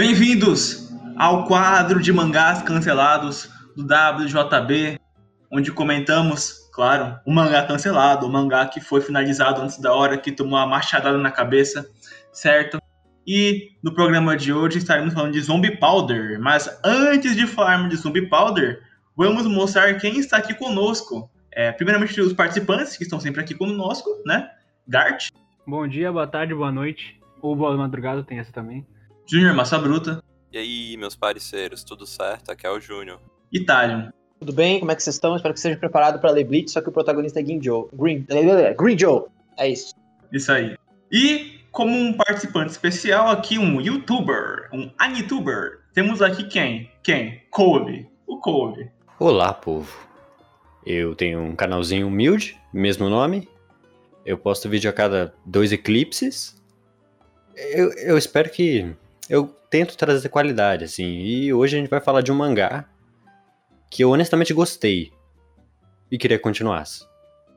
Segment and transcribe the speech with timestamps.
[0.00, 4.98] Bem-vindos ao quadro de mangás cancelados do WJB,
[5.52, 10.32] onde comentamos, claro, o mangá cancelado, o mangá que foi finalizado antes da hora, que
[10.32, 11.86] tomou uma machadada na cabeça,
[12.32, 12.78] certo?
[13.26, 17.96] E no programa de hoje estaremos falando de Zombie Powder, mas antes de falarmos de
[17.96, 18.82] Zombie Powder,
[19.14, 21.30] vamos mostrar quem está aqui conosco.
[21.52, 24.48] É, primeiramente os participantes que estão sempre aqui conosco, né?
[24.88, 25.28] Gart.
[25.66, 27.20] Bom dia, boa tarde, boa noite.
[27.42, 28.86] Ou boa madrugada, tem essa também.
[29.30, 30.20] Júnior Massa Bruta.
[30.52, 32.50] E aí, meus parceiros, tudo certo?
[32.50, 33.20] Aqui é o Júnior.
[33.52, 34.12] Italian.
[34.40, 34.80] Tudo bem?
[34.80, 35.36] Como é que vocês estão?
[35.36, 37.86] Espero que sejam preparados para ler Bleach, só que o protagonista é Green Joe.
[37.92, 38.26] Green,
[38.76, 39.26] Green Joe.
[39.56, 39.94] É isso.
[40.32, 40.76] Isso aí.
[41.12, 45.78] E como um participante especial aqui, um youtuber, um anituber.
[45.94, 46.90] Temos aqui quem?
[47.00, 47.40] Quem?
[47.52, 48.10] Kobe.
[48.26, 48.90] O Kobe.
[49.16, 49.96] Olá, povo.
[50.84, 53.48] Eu tenho um canalzinho humilde, mesmo nome.
[54.26, 56.60] Eu posto vídeo a cada dois eclipses.
[57.54, 58.92] Eu, eu espero que
[59.30, 61.06] eu tento trazer qualidade, assim.
[61.06, 62.84] E hoje a gente vai falar de um mangá
[63.88, 65.12] que eu honestamente gostei
[66.10, 67.06] e queria que continuasse.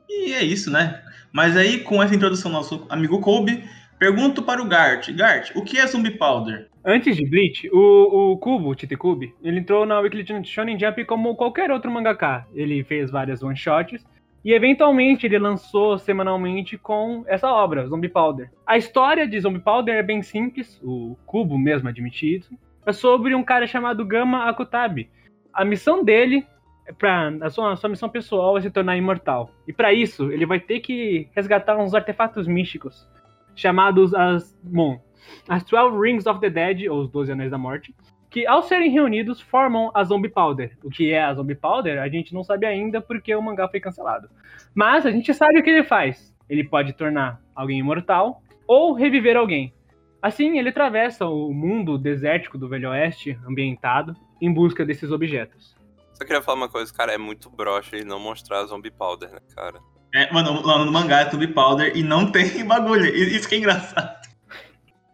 [0.08, 1.02] E é isso, né?
[1.32, 3.64] Mas aí, com essa introdução do nosso amigo Kobe,
[3.98, 5.10] pergunto para o Gart.
[5.10, 6.68] Gart, o que é Zombie Powder?
[6.84, 11.04] Antes de Bleach, o, o Kubo, o Tite Kubi, ele entrou na Weekly Shonen Jump
[11.06, 12.46] como qualquer outro mangaka.
[12.54, 14.04] Ele fez várias one-shots
[14.44, 18.50] e eventualmente ele lançou semanalmente com essa obra, Zombie Powder.
[18.66, 22.46] A história de Zombie Powder é bem simples, o Cubo mesmo admitido.
[22.84, 25.08] É sobre um cara chamado Gama Akutabi.
[25.50, 26.46] A missão dele,
[26.86, 29.50] é pra, a, sua, a sua missão pessoal é se tornar imortal.
[29.66, 33.08] E para isso, ele vai ter que resgatar uns artefatos místicos,
[33.56, 35.00] chamados as, bom,
[35.48, 37.94] as 12 Rings of the Dead, ou os 12 Anéis da Morte,
[38.34, 40.76] que ao serem reunidos formam a Zombie Powder.
[40.82, 43.78] O que é a Zombie Powder, a gente não sabe ainda porque o mangá foi
[43.78, 44.28] cancelado.
[44.74, 46.34] Mas a gente sabe o que ele faz.
[46.50, 49.72] Ele pode tornar alguém imortal ou reviver alguém.
[50.20, 55.76] Assim, ele atravessa o mundo desértico do Velho Oeste, ambientado, em busca desses objetos.
[56.14, 59.30] Só queria falar uma coisa, cara, é muito broxa e não mostrar a Zombie Powder,
[59.30, 59.78] né, cara?
[60.12, 63.06] É, mano, lá no mangá é Zombie Powder e não tem bagulho.
[63.14, 64.26] Isso que é engraçado.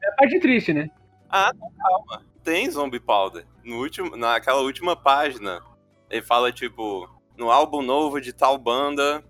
[0.02, 0.88] É a parte triste, né?
[1.28, 3.44] Ah, não, calma tem Zombie Powder.
[3.64, 5.60] No último, naquela última página,
[6.08, 9.22] ele fala, tipo, no álbum novo de tal banda,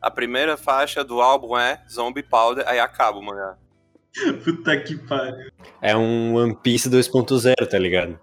[0.00, 3.56] a primeira faixa do álbum é Zombie Powder, aí acaba o mangá.
[4.44, 5.50] Puta que pariu.
[5.80, 8.18] É um One Piece 2.0, tá ligado?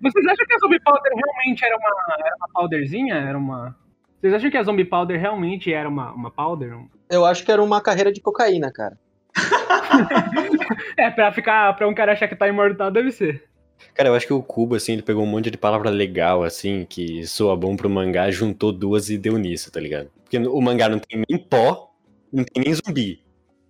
[0.00, 3.14] Vocês acham que a Zombie Powder realmente era uma, era uma powderzinha?
[3.14, 3.76] Era uma.
[4.18, 6.74] Vocês acham que a Zombie Powder realmente era uma, uma powder?
[7.10, 8.98] Eu acho que era uma carreira de cocaína, cara.
[10.96, 11.74] é, pra ficar.
[11.76, 13.49] Pra um cara achar que tá imortal, deve ser.
[13.94, 16.86] Cara, eu acho que o Cubo, assim, ele pegou um monte de palavra legal, assim,
[16.88, 20.10] que soa bom pro mangá, juntou duas e deu nisso, tá ligado?
[20.22, 21.90] Porque o mangá não tem nem pó,
[22.32, 23.22] não tem nem zumbi.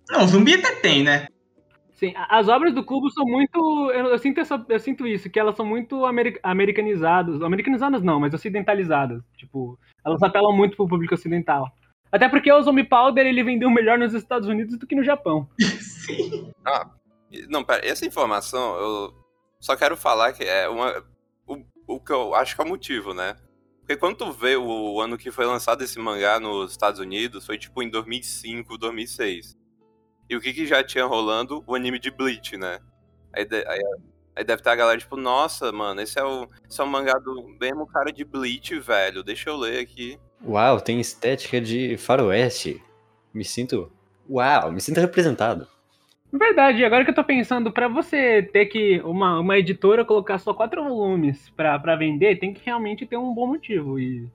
[0.09, 1.27] Não, zumbi até tem, né?
[1.93, 3.91] Sim, as obras do Cubo são muito.
[3.91, 7.41] Eu, eu sinto, essa, eu sinto isso, que elas são muito amer, americanizadas.
[7.43, 9.21] Americanizadas não, mas ocidentalizadas.
[9.37, 11.71] Tipo, elas apelam muito pro público ocidental.
[12.11, 15.47] Até porque o Zombie Powder ele vendeu melhor nos Estados Unidos do que no Japão.
[15.61, 16.51] Sim.
[16.65, 16.89] Ah,
[17.47, 19.20] não, pera, essa informação eu
[19.61, 21.05] só quero falar que é uma,
[21.47, 23.37] o, o que eu acho que é o motivo, né?
[23.79, 27.45] Porque quando tu vê o, o ano que foi lançado esse mangá nos Estados Unidos,
[27.45, 29.57] foi tipo em 2005, 2006.
[30.29, 31.63] E o que, que já tinha rolando?
[31.67, 32.79] O anime de Bleach, né?
[33.33, 33.81] Aí, aí,
[34.35, 37.13] aí, deve ter a galera tipo, nossa, mano, esse é o, esse é o mangá
[37.19, 39.23] do mesmo cara de Bleach, velho.
[39.23, 40.19] Deixa eu ler aqui.
[40.43, 42.81] Uau, tem estética de faroeste.
[43.33, 43.91] Me sinto.
[44.29, 45.67] Uau, me sinto representado.
[46.31, 50.53] Verdade, agora que eu tô pensando, para você ter que uma, uma editora colocar só
[50.53, 53.99] quatro volumes para vender, tem que realmente ter um bom motivo.
[53.99, 54.29] E,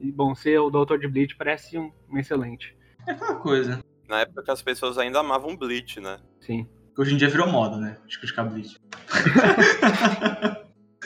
[0.00, 2.74] e bom, ser o Doutor de Bleach parece um, um, excelente.
[3.06, 3.84] É aquela coisa.
[4.08, 6.16] Na época que as pessoas ainda amavam Bleach, né?
[6.40, 6.66] Sim.
[6.96, 7.98] Hoje em dia virou moda, né?
[8.08, 8.78] Criticar Bleach.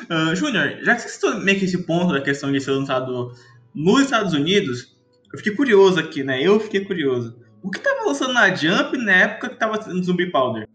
[0.08, 3.32] uh, Júnior, já que você citou meio que esse ponto da questão de ser lançado
[3.74, 4.96] nos Estados Unidos,
[5.32, 6.40] eu fiquei curioso aqui, né?
[6.40, 7.47] Eu fiquei curioso.
[7.62, 10.68] O que tava lançando na Jump na época que tava no Zumbi Powder?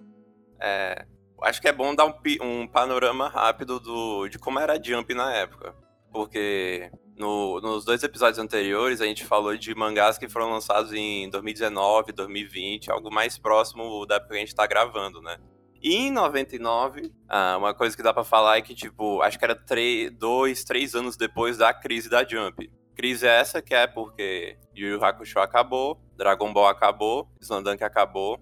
[0.59, 1.05] É.
[1.41, 5.13] Acho que é bom dar um, um panorama rápido do, de como era a Jump
[5.13, 5.75] na época.
[6.12, 11.30] Porque no, nos dois episódios anteriores a gente falou de mangás que foram lançados em
[11.30, 15.38] 2019, 2020, algo mais próximo da época que a gente tá gravando, né?
[15.81, 19.44] E em 99, ah, uma coisa que dá para falar é que, tipo, acho que
[19.44, 22.71] era três, dois, três anos depois da crise da Jump.
[22.95, 28.40] Crise é essa que é porque Yu Yu Hakusho acabou, Dragon Ball acabou, Slandunk acabou.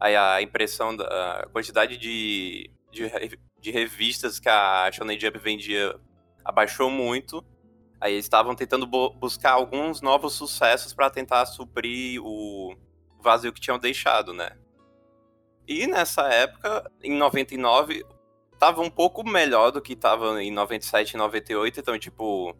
[0.00, 3.10] Aí a impressão, da, a quantidade de, de,
[3.60, 5.98] de, revistas que a Shonen Jump vendia
[6.44, 7.44] abaixou muito.
[8.00, 12.74] Aí eles estavam tentando buscar alguns novos sucessos para tentar suprir o
[13.22, 14.50] vazio que tinham deixado, né?
[15.66, 18.04] E nessa época, em 99,
[18.58, 22.54] tava um pouco melhor do que tava em 97 e 98, então, tipo,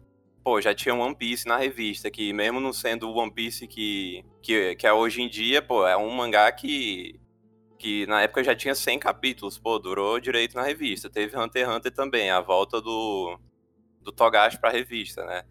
[0.45, 4.23] pô, já tinha One Piece na revista, que mesmo não sendo o One Piece que,
[4.43, 7.19] que, que é hoje em dia, pô, é um mangá que,
[7.79, 11.09] que na época já tinha 100 capítulos, pô, durou direito na revista.
[11.09, 13.39] Teve Hunter x Hunter também, a volta do,
[14.01, 15.43] do Togashi pra revista, né?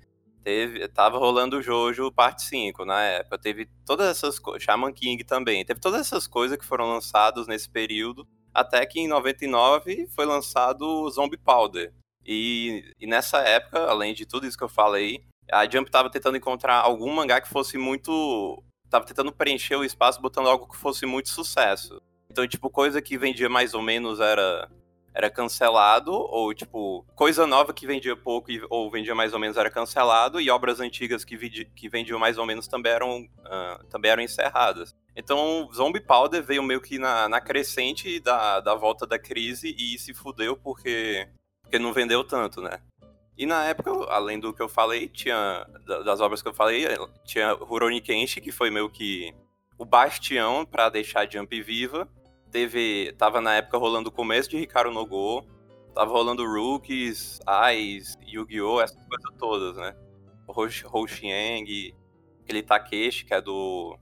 [0.45, 3.39] Teve, tava rolando o Jojo parte 5 na época.
[3.39, 4.63] Teve todas essas coisas.
[4.63, 5.65] Shaman King também.
[5.65, 8.29] Teve todas essas coisas que foram lançadas nesse período.
[8.53, 11.93] Até que em 99 foi lançado o Zombie Powder.
[12.27, 16.37] E, e, nessa época, além de tudo isso que eu falei, a Jump tava tentando
[16.37, 18.63] encontrar algum mangá que fosse muito.
[18.89, 22.01] Tava tentando preencher o espaço botando algo que fosse muito sucesso.
[22.31, 24.69] Então, tipo, coisa que vendia mais ou menos era
[25.15, 29.71] era cancelado, ou tipo, coisa nova que vendia pouco ou vendia mais ou menos era
[29.71, 31.37] cancelado, e obras antigas que,
[31.67, 34.93] que vendiam mais ou menos também eram, uh, também eram encerradas.
[35.15, 39.97] Então, Zombie Powder veio meio que na, na crescente da, da volta da crise e
[40.01, 41.29] se fudeu porque
[41.65, 42.79] porque não vendeu tanto, né?
[43.37, 46.87] E na época, além do que eu falei, tinha das obras que eu falei,
[47.25, 49.35] tinha Rurouni Kenshi, que foi meio que
[49.77, 52.09] o bastião para deixar a Jump viva.
[52.51, 55.45] Teve, tava na época rolando o começo de Hikaru no Go,
[55.93, 59.97] tava rolando Rookies, Ais, Yu-Gi-Oh, essas coisas todas, né?
[60.47, 61.93] Hoshieng,
[62.43, 63.99] aquele Takeshi, que é do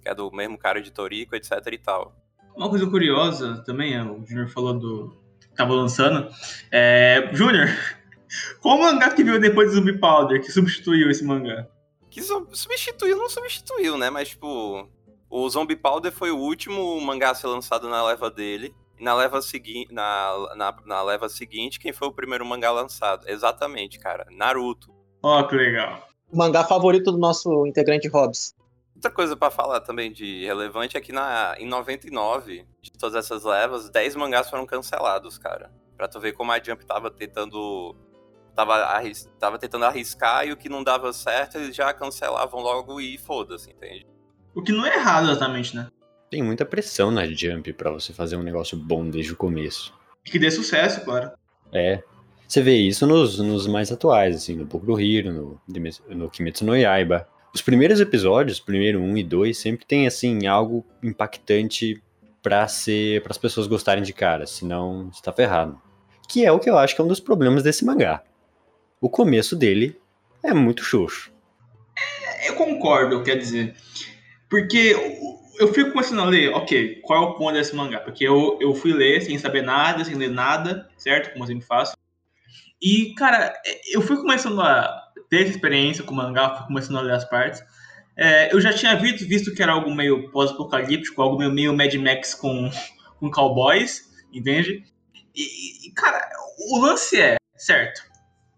[0.00, 2.14] que é do mesmo cara de Toriko, etc e tal.
[2.54, 5.25] Uma coisa curiosa também, o Junior falou do
[5.56, 6.28] tava lançando.
[6.70, 7.68] É, Júnior,
[8.60, 11.66] qual mangá que veio depois do Zumbi Powder que substituiu esse mangá?
[12.10, 14.08] Que substituiu, não substituiu, né?
[14.08, 14.88] Mas, tipo,
[15.28, 18.74] o Zombie Powder foi o último mangá a ser lançado na leva dele.
[18.98, 23.28] E na leva, segui na, na, na, leva seguinte, quem foi o primeiro mangá lançado?
[23.28, 24.26] Exatamente, cara.
[24.30, 24.90] Naruto.
[25.22, 26.08] Ó, oh, que legal.
[26.32, 28.55] O mangá favorito do nosso integrante Hobbs.
[29.06, 33.44] Outra coisa para falar também de relevante é que na, em 99, de todas essas
[33.44, 35.70] levas, 10 mangás foram cancelados, cara.
[35.96, 37.94] Pra tu ver como a Jump tava tentando.
[38.52, 43.00] Tava, arris, tava tentando arriscar e o que não dava certo, eles já cancelavam logo
[43.00, 44.04] e foda-se, entende?
[44.52, 45.86] O que não é errado exatamente, né?
[46.28, 49.94] Tem muita pressão na Jump para você fazer um negócio bom desde o começo.
[50.24, 51.30] E que dê sucesso, claro.
[51.72, 52.02] É.
[52.48, 55.60] Você vê isso nos, nos mais atuais, assim, no Boku do Hero, no,
[56.08, 57.28] no Kimetsu no Yaiba.
[57.56, 62.02] Os primeiros episódios, primeiro um e dois, sempre tem assim algo impactante
[62.42, 65.80] para ser para as pessoas gostarem de cara, senão está ferrado.
[66.28, 68.22] Que é o que eu acho que é um dos problemas desse mangá.
[69.00, 69.98] O começo dele
[70.42, 71.32] é muito xoxo.
[72.46, 73.74] Eu concordo, quer dizer,
[74.50, 74.94] porque
[75.58, 78.00] eu fui começando a ler, ok, qual é o ponto desse mangá?
[78.00, 81.32] Porque eu, eu fui ler sem saber nada, sem ler nada, certo?
[81.32, 81.96] Como eu sempre faço.
[82.82, 83.54] E, cara,
[83.94, 87.62] eu fui começando a ter essa experiência com o mangá, começando a ler as partes.
[88.16, 91.92] É, eu já tinha visto, visto que era algo meio pós-apocalíptico, algo meio, meio Mad
[91.94, 92.70] Max com,
[93.18, 94.84] com cowboys, entende?
[95.34, 96.26] E, e, cara,
[96.70, 98.02] o lance é, certo,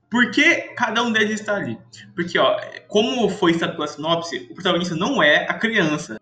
[0.08, 1.76] por que cada um deles está ali?
[2.14, 2.56] Porque, ó,
[2.86, 6.20] como foi citado pela sinopse, o protagonista não é a criança,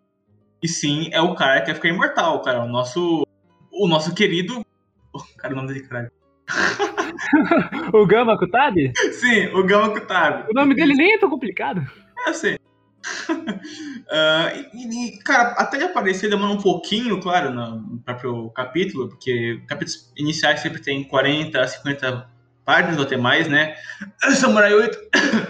[0.62, 3.26] e sim é o cara que quer ficar imortal, cara, o nosso,
[3.70, 4.64] o nosso querido...
[5.18, 6.12] Oh, cara, o nome dele, caralho.
[7.92, 8.92] o Gama Kutabi?
[9.12, 10.50] Sim, o Gama Kutabi.
[10.50, 11.84] O nome dele nem é tão complicado.
[12.26, 12.54] É, sei.
[12.54, 19.60] uh, e, e, cara, até ele aparecer demora um pouquinho, claro, no próprio capítulo, porque
[19.66, 22.28] capítulos iniciais sempre tem 40, 50
[22.64, 23.76] páginas ou até mais, né?
[24.34, 24.98] Samurai 8.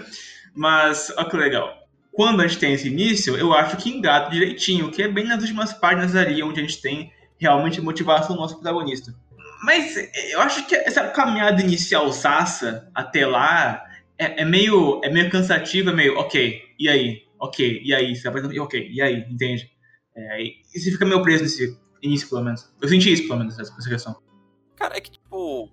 [0.55, 1.73] Mas, olha que legal.
[2.11, 5.41] Quando a gente tem esse início, eu acho que engata direitinho, que é bem nas
[5.41, 9.13] últimas páginas ali, onde a gente tem realmente motivação do nosso protagonista.
[9.63, 9.95] Mas
[10.31, 13.83] eu acho que essa caminhada inicial Sassa até lá
[14.17, 17.27] é, é, meio, é meio cansativa, é meio, ok, e aí?
[17.39, 18.15] Ok, e aí?
[18.15, 19.25] Você apresenta, ok, e aí?
[19.29, 19.69] Entende?
[20.15, 22.71] É, e você fica meio preso nesse início, pelo menos.
[22.81, 24.15] Eu senti isso, pelo menos, nessa questão.
[24.75, 25.69] Cara, é que, tipo,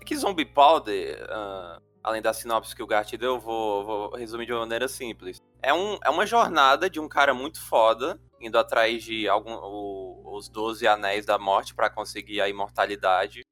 [0.00, 4.16] é que Zombie Powder, uh, além da sinopse que o Gart deu, eu vou, vou
[4.16, 5.40] resumir de uma maneira simples.
[5.62, 10.36] É, um, é uma jornada de um cara muito foda, indo atrás de algum, o,
[10.36, 13.42] os 12 anéis da morte para conseguir a imortalidade.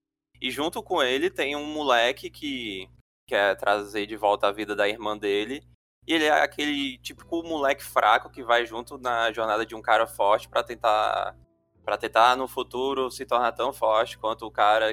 [0.41, 2.89] E junto com ele tem um moleque que
[3.27, 5.63] quer trazer de volta a vida da irmã dele.
[6.07, 10.07] E ele é aquele típico moleque fraco que vai junto na jornada de um cara
[10.07, 11.37] forte para tentar
[11.85, 14.93] para tentar no futuro se tornar tão forte quanto o cara,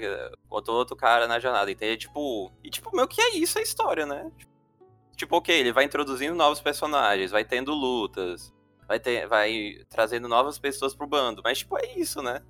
[0.49, 1.69] quanto outro cara na jornada.
[1.69, 4.31] Então, é tipo, e tipo, meio que é isso a história, né?
[5.15, 8.53] Tipo, ok, ele vai introduzindo novos personagens, vai tendo lutas,
[8.87, 11.41] vai, ter, vai trazendo novas pessoas pro bando.
[11.43, 12.41] Mas, tipo, é isso, né?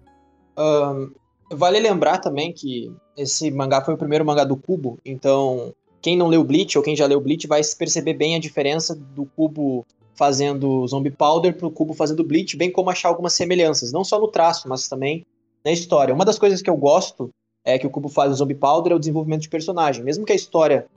[0.58, 1.12] Um,
[1.52, 6.28] vale lembrar também que esse mangá foi o primeiro mangá do Cubo, então quem não
[6.28, 10.86] leu Bleach ou quem já leu Bleach vai perceber bem a diferença do Cubo fazendo
[10.88, 14.68] Zombie Powder pro Cubo fazendo Bleach, bem como achar algumas semelhanças, não só no traço,
[14.68, 15.26] mas também
[15.64, 16.14] na história.
[16.14, 17.30] Uma das coisas que eu gosto
[17.64, 20.04] é, que o Kubo faz no Zombie Powder é o desenvolvimento de personagem.
[20.04, 20.88] Mesmo que a história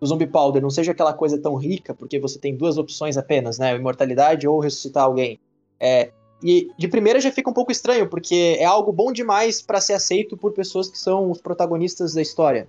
[0.00, 3.58] do Zombie Powder não seja aquela coisa tão rica, porque você tem duas opções apenas,
[3.58, 3.76] né?
[3.76, 5.38] Imortalidade ou ressuscitar alguém.
[5.78, 6.10] É,
[6.42, 9.92] e de primeira já fica um pouco estranho, porque é algo bom demais para ser
[9.92, 12.66] aceito por pessoas que são os protagonistas da história.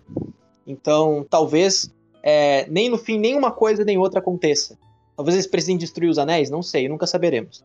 [0.68, 1.90] Então, talvez
[2.22, 4.78] é, nem no fim nenhuma coisa nem outra aconteça.
[5.16, 7.64] Talvez eles precisem destruir os anéis, não sei, nunca saberemos.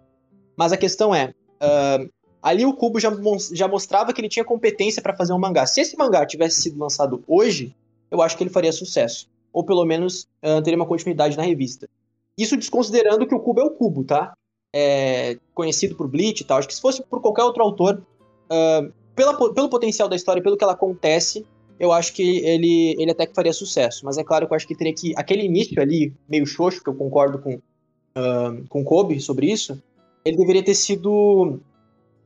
[0.57, 2.09] Mas a questão é, uh,
[2.41, 3.11] ali o Kubo já,
[3.53, 5.67] já mostrava que ele tinha competência para fazer um mangá.
[5.67, 7.75] Se esse mangá tivesse sido lançado hoje,
[8.11, 9.29] eu acho que ele faria sucesso.
[9.57, 11.89] Ou pelo menos uh, teria uma continuidade na revista.
[12.37, 14.35] Isso desconsiderando que o Kubo é o Kubo, tá?
[14.71, 16.59] É, conhecido por Bleach e tal.
[16.59, 18.05] Acho que se fosse por qualquer outro autor,
[18.53, 21.47] uh, pela, pelo potencial da história, pelo que ela acontece,
[21.81, 24.05] eu acho que ele, ele até que faria sucesso.
[24.05, 25.15] Mas é claro que eu acho que teria que.
[25.17, 29.83] Aquele início ali, meio xoxo, que eu concordo com, uh, com Kobe sobre isso,
[30.23, 31.59] ele deveria ter sido.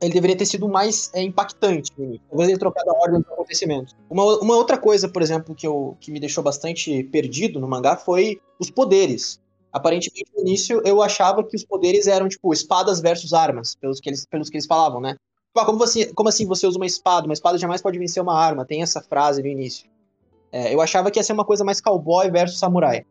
[0.01, 1.91] Ele deveria ter sido mais é, impactante.
[2.27, 3.95] Talvez ele trocado a ordem dos acontecimentos.
[4.09, 7.95] Uma, uma outra coisa, por exemplo, que, eu, que me deixou bastante perdido no mangá
[7.95, 9.39] foi os poderes.
[9.71, 14.09] Aparentemente, no início, eu achava que os poderes eram, tipo, espadas versus armas, pelos que
[14.09, 15.15] eles, pelos que eles falavam, né?
[15.53, 17.27] Tipo, como, você, como assim você usa uma espada?
[17.27, 18.65] Uma espada jamais pode vencer uma arma.
[18.65, 19.89] Tem essa frase no início.
[20.51, 23.05] É, eu achava que ia ser uma coisa mais cowboy versus samurai.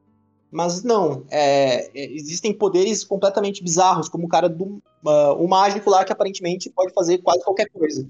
[0.51, 1.25] Mas não.
[1.31, 6.71] É, existem poderes completamente bizarros, como o cara do uh, o mágico lá que aparentemente
[6.71, 8.07] pode fazer quase qualquer coisa.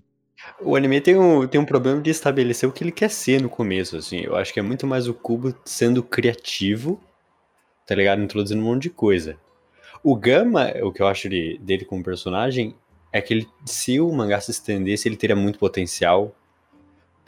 [0.60, 3.48] O anime tem um, tem um problema de estabelecer o que ele quer ser no
[3.48, 4.20] começo, assim.
[4.20, 6.98] Eu acho que é muito mais o Kubo sendo criativo,
[7.86, 8.22] tá ligado?
[8.22, 9.36] Introduzindo um monte de coisa.
[10.02, 12.74] O Gama, o que eu acho dele, dele como personagem,
[13.12, 16.34] é que ele, se o mangá se estendesse, ele teria muito potencial.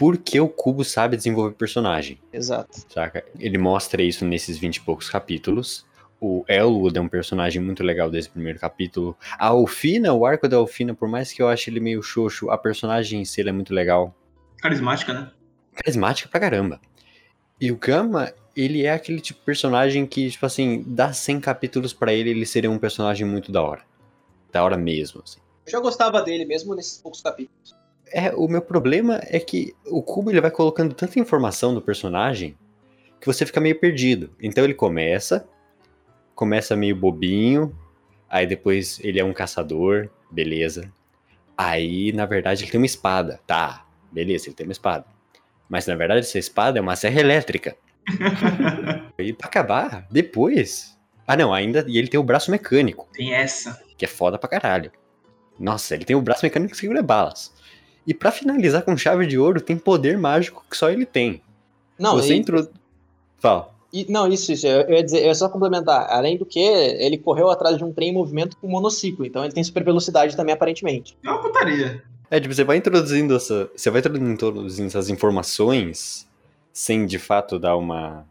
[0.02, 2.18] Porque o Kubo sabe desenvolver personagem.
[2.32, 2.84] Exato.
[2.92, 3.24] Saca?
[3.38, 5.86] Ele mostra isso nesses 20 e poucos capítulos.
[6.20, 9.16] O Elwood é um personagem muito legal desse primeiro capítulo.
[9.38, 12.58] A Alfina, o arco da Alfina, por mais que eu ache ele meio xoxo, a
[12.58, 14.12] personagem em si é muito legal.
[14.60, 15.30] Carismática, né?
[15.72, 16.80] Carismática pra caramba.
[17.60, 21.92] E o Gama, ele é aquele tipo de personagem que, tipo assim, dá 100 capítulos
[21.92, 23.82] para ele, ele seria um personagem muito da hora.
[24.50, 25.38] Da hora mesmo, assim.
[25.64, 27.80] Eu já gostava dele mesmo nesses poucos capítulos.
[28.12, 32.56] É, o meu problema é que o Cubo ele vai colocando tanta informação no personagem
[33.18, 34.30] que você fica meio perdido.
[34.40, 35.48] Então ele começa,
[36.34, 37.76] começa meio bobinho,
[38.28, 40.92] aí depois ele é um caçador, beleza.
[41.56, 43.40] Aí, na verdade, ele tem uma espada.
[43.46, 45.06] Tá, beleza, ele tem uma espada.
[45.68, 47.76] Mas na verdade, essa espada é uma serra elétrica.
[49.18, 50.98] e pra acabar, depois.
[51.26, 51.84] Ah, não, ainda.
[51.88, 53.08] E ele tem o braço mecânico.
[53.12, 53.80] Tem essa.
[53.96, 54.90] Que é foda pra caralho.
[55.58, 57.54] Nossa, ele tem o braço mecânico que segura balas.
[58.06, 61.40] E para finalizar com chave de ouro, tem poder mágico que só ele tem.
[61.98, 62.38] Não, Você e...
[62.38, 62.68] entrou.
[63.38, 63.70] Fala.
[63.92, 64.66] E, não, isso, isso.
[64.66, 66.06] Eu, eu, ia dizer, eu ia só complementar.
[66.10, 69.26] Além do que, ele correu atrás de um trem em movimento com monociclo.
[69.26, 71.16] Então ele tem super velocidade também, aparentemente.
[71.22, 72.02] É uma putaria.
[72.30, 73.70] É, tipo, você vai introduzindo essa.
[73.76, 76.26] Você vai introduzindo essas informações
[76.72, 78.26] sem de fato dar uma.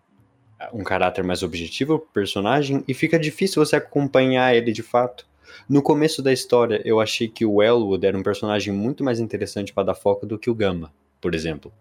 [0.73, 5.27] um caráter mais objetivo pro personagem, e fica difícil você acompanhar ele de fato.
[5.67, 9.74] No começo da história, eu achei que o Elwood era um personagem muito mais interessante
[9.74, 11.72] para dar foco do que o Gama, por exemplo.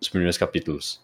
[0.00, 1.02] Os primeiros capítulos.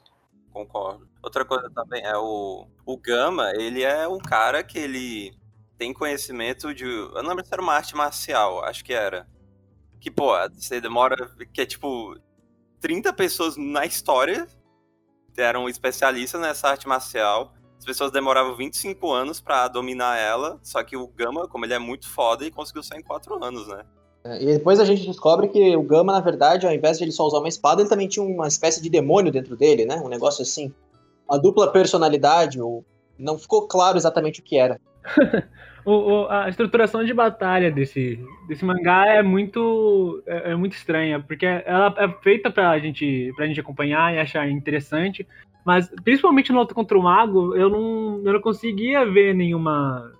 [0.52, 1.06] Concordo.
[1.22, 5.36] Outra coisa também é o, o Gama, ele é um cara que ele
[5.76, 6.84] tem conhecimento de.
[6.84, 9.26] Eu não lembro se era uma arte marcial, acho que era.
[10.00, 11.30] Que, pô, você demora.
[11.52, 12.16] Que é tipo.
[12.80, 14.46] 30 pessoas na história
[15.36, 17.55] eram especialistas nessa arte marcial
[17.86, 22.08] pessoas demoravam 25 anos para dominar ela, só que o Gama, como ele é muito
[22.08, 23.84] foda, ele conseguiu sair em 4 anos, né?
[24.24, 27.12] É, e depois a gente descobre que o Gama, na verdade, ao invés de ele
[27.12, 29.96] só usar uma espada, ele também tinha uma espécie de demônio dentro dele, né?
[30.04, 30.74] Um negócio assim.
[31.28, 32.84] Uma dupla personalidade, ou
[33.18, 34.80] não ficou claro exatamente o que era.
[35.84, 41.20] o, o, a estruturação de batalha desse, desse mangá é muito, é, é, muito estranha,
[41.20, 45.26] porque ela é feita pra gente, pra gente acompanhar e achar interessante,
[45.66, 50.12] mas, principalmente no Luta contra o Mago, eu não, eu não conseguia ver nenhuma.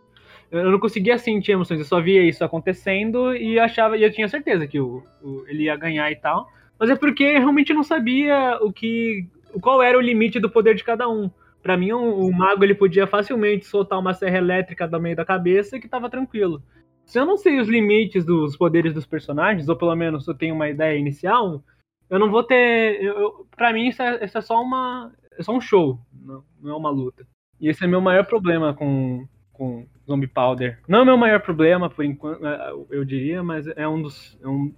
[0.50, 4.28] Eu não conseguia sentir emoções, eu só via isso acontecendo e achava, e eu tinha
[4.28, 6.48] certeza que o, o ele ia ganhar e tal.
[6.76, 9.28] Mas é porque eu realmente não sabia o que.
[9.60, 11.30] qual era o limite do poder de cada um.
[11.62, 15.24] Para mim, o, o, mago ele podia facilmente soltar uma serra elétrica do meio da
[15.24, 16.60] cabeça que tava tranquilo.
[17.04, 20.56] Se eu não sei os limites dos poderes dos personagens, ou pelo menos eu tenho
[20.56, 21.62] uma ideia inicial,
[22.10, 23.00] eu não vou ter.
[23.00, 26.44] Eu, eu, pra mim, isso é, isso é só uma é só um show, não,
[26.60, 27.26] não é uma luta.
[27.60, 30.78] E esse é meu maior problema com, com Zombie Powder.
[30.86, 34.38] Não é o meu maior problema, por enquanto, é, eu diria, mas é um dos.
[34.42, 34.74] É um,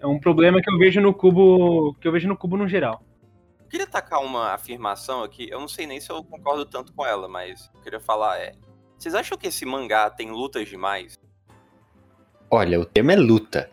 [0.00, 1.94] é um problema que eu vejo no cubo.
[1.94, 3.02] que eu vejo no cubo no geral.
[3.60, 7.04] Eu queria tacar uma afirmação aqui, eu não sei nem se eu concordo tanto com
[7.04, 8.52] ela, mas eu queria falar é.
[8.96, 11.14] Vocês acham que esse mangá tem lutas demais?
[12.50, 13.70] Olha, o tema é luta.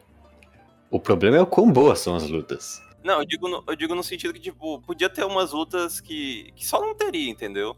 [0.92, 2.85] O problema é o quão boas são as lutas.
[3.06, 6.52] Não, eu digo, no, eu digo no sentido que, tipo, podia ter umas lutas que,
[6.56, 7.78] que só não teria, entendeu?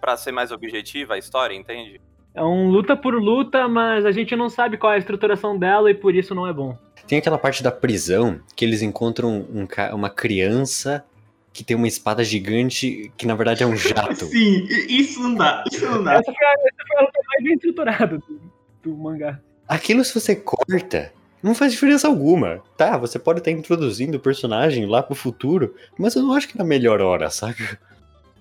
[0.00, 2.00] Pra ser mais objetiva a história, entende?
[2.34, 5.90] É um luta por luta, mas a gente não sabe qual é a estruturação dela
[5.90, 6.78] e por isso não é bom.
[7.06, 11.04] Tem aquela parte da prisão que eles encontram um uma criança
[11.52, 14.24] que tem uma espada gigante que na verdade é um jato.
[14.32, 15.62] Sim, isso não dá.
[15.70, 16.14] Isso não dá.
[16.14, 18.40] Essa foi a, essa foi a luta mais bem estruturada do,
[18.82, 19.38] do mangá.
[19.68, 21.12] Aquilo se você corta,
[21.44, 22.62] não faz diferença alguma.
[22.74, 26.56] Tá, você pode estar introduzindo o personagem lá pro futuro, mas eu não acho que
[26.56, 27.78] na melhor hora, saca?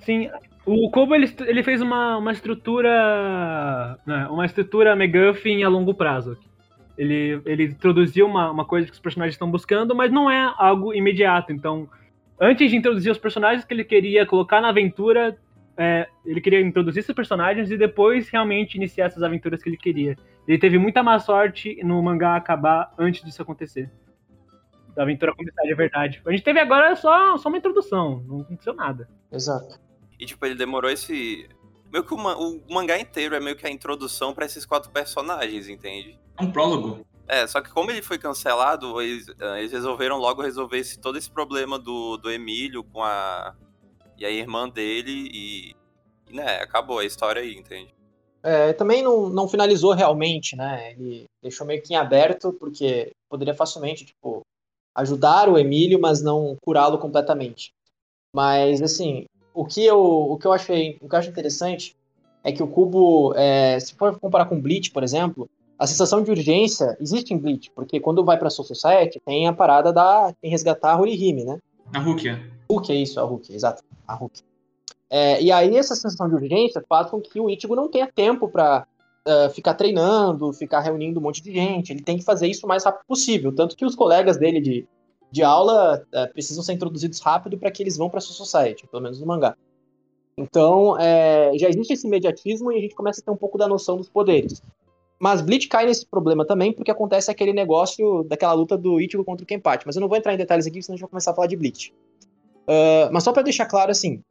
[0.06, 0.30] Sim,
[0.66, 4.00] o Kobo ele, ele fez uma, uma estrutura.
[4.08, 6.38] né, uma estrutura McGuffin a longo prazo.
[6.98, 10.94] Ele, ele introduziu uma, uma coisa que os personagens estão buscando, mas não é algo
[10.94, 11.52] imediato.
[11.52, 11.90] Então,
[12.40, 15.38] antes de introduzir os personagens que ele queria colocar na aventura,
[15.76, 20.16] é, ele queria introduzir esses personagens e depois realmente iniciar essas aventuras que ele queria.
[20.48, 23.92] Ele teve muita má sorte no mangá acabar antes disso acontecer.
[24.96, 26.22] Da aventura começar de verdade.
[26.26, 29.10] A gente teve agora só, só uma introdução, não aconteceu nada.
[29.32, 29.80] Exato.
[30.20, 31.50] E, tipo, ele demorou esse.
[31.92, 34.92] Meio que o, ma- o mangá inteiro é meio que a introdução pra esses quatro
[34.92, 36.20] personagens, entende?
[36.38, 37.06] É um prólogo.
[37.28, 41.18] É, só que como ele foi cancelado, eles, eh, eles resolveram logo resolver esse, todo
[41.18, 43.56] esse problema do, do Emílio com a.
[44.18, 45.76] E a irmã dele e.
[46.30, 47.94] e, né, acabou a história aí, entende?
[48.44, 50.92] É, também não, não finalizou realmente, né?
[50.92, 54.42] Ele deixou meio que em aberto, porque poderia facilmente, tipo,
[54.94, 57.72] ajudar o Emílio, mas não curá-lo completamente.
[58.36, 61.96] Mas, assim, o que eu, o que eu achei, o que eu acho interessante
[62.44, 66.30] é que o Cubo, é, se for comparar com Bleach, por exemplo, a sensação de
[66.30, 70.52] urgência existe em Bleach, porque quando vai pra Soul Society, tem a parada da tem
[70.52, 71.58] resgatar a Horihime, né?
[71.92, 72.52] Na Rukia.
[72.70, 74.42] Hulk, é isso, a Hulk, exato, a Hulk.
[75.16, 78.50] É, e aí essa sensação de urgência faz com que o Ichigo não tenha tempo
[78.50, 78.88] pra
[79.28, 81.92] ah, ficar treinando, ficar reunindo um monte de gente.
[81.94, 83.54] Ele tem que fazer isso o mais rápido possível.
[83.54, 84.88] Tanto que os colegas dele de,
[85.32, 89.04] de aula ah, precisam ser introduzidos rápido para que eles vão pra sua society, pelo
[89.04, 89.56] menos no mangá.
[90.36, 93.68] Então, é, já existe esse imediatismo e a gente começa a ter um pouco da
[93.68, 94.64] noção dos poderes.
[95.20, 99.44] Mas Bleach cai nesse problema também, porque acontece aquele negócio daquela luta do Ichigo contra
[99.44, 99.84] o Kenpachi.
[99.86, 101.48] Mas eu não vou entrar em detalhes aqui, senão a gente vai começar a falar
[101.48, 101.94] de Bleach.
[102.68, 104.24] Ah, mas só pra deixar claro, assim,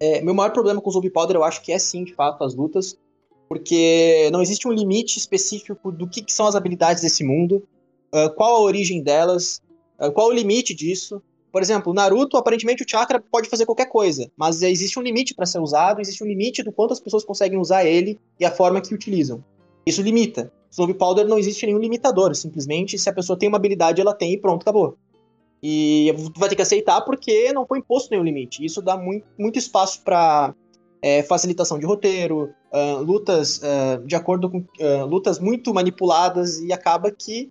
[0.00, 2.42] é, meu maior problema com o Zombie Powder eu acho que é sim, de fato,
[2.42, 2.96] as lutas,
[3.48, 7.62] porque não existe um limite específico do que, que são as habilidades desse mundo,
[8.12, 9.60] ah, qual a origem delas,
[9.98, 11.22] ah, qual o limite disso.
[11.52, 15.46] Por exemplo, Naruto, aparentemente o chakra pode fazer qualquer coisa, mas existe um limite para
[15.46, 18.80] ser usado, existe um limite do quanto as pessoas conseguem usar ele e a forma
[18.80, 19.44] que utilizam.
[19.84, 20.52] Isso limita.
[20.72, 24.32] Zombie Powder não existe nenhum limitador, simplesmente se a pessoa tem uma habilidade, ela tem
[24.32, 24.96] e pronto, acabou.
[25.62, 28.64] E tu vai ter que aceitar porque não foi imposto nenhum limite.
[28.64, 30.54] Isso dá muito, muito espaço para
[31.26, 37.10] facilitação de roteiro, ah, lutas ah, de acordo com ah, lutas muito manipuladas e acaba
[37.10, 37.50] que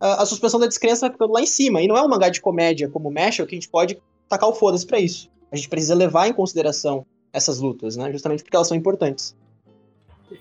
[0.00, 1.80] a suspensão da descrença ficando lá em cima.
[1.80, 4.48] E não é um mangá de comédia como o Mashal que a gente pode tacar
[4.48, 5.30] o foda-se pra isso.
[5.52, 8.10] A gente precisa levar em consideração essas lutas, né?
[8.10, 9.36] Justamente porque elas são importantes.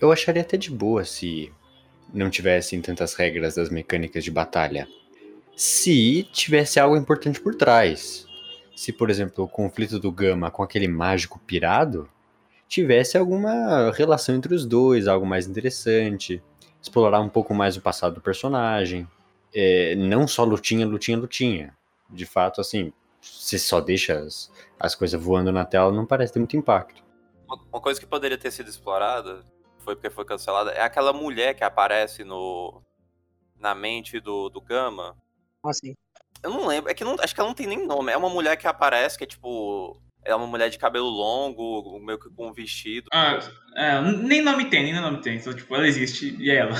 [0.01, 1.51] Eu acharia até de boa se
[2.11, 4.87] não tivessem tantas regras das mecânicas de batalha.
[5.55, 8.27] Se tivesse algo importante por trás.
[8.75, 12.09] Se, por exemplo, o conflito do Gama com aquele mágico pirado
[12.67, 16.41] tivesse alguma relação entre os dois, algo mais interessante.
[16.81, 19.07] Explorar um pouco mais o passado do personagem.
[19.53, 21.77] É, não só lutinha, lutinha, lutinha.
[22.09, 26.39] De fato, assim, se só deixa as, as coisas voando na tela, não parece ter
[26.39, 27.03] muito impacto.
[27.47, 29.45] Uma, coisa que poderia ter sido explorada,
[29.79, 32.81] foi porque foi cancelada, é aquela mulher que aparece no
[33.59, 35.15] na mente do, do Gama.
[35.69, 35.95] Assim.
[36.43, 38.11] Eu não lembro, é que não, acho que ela não tem nem nome.
[38.11, 39.99] É uma mulher que aparece, que é tipo.
[40.23, 43.07] É uma mulher de cabelo longo, meio que com um vestido.
[43.11, 43.39] Ah,
[43.75, 45.39] é, nem nome tem, nem nome tem.
[45.39, 46.75] Só, tipo, ela existe e é ela.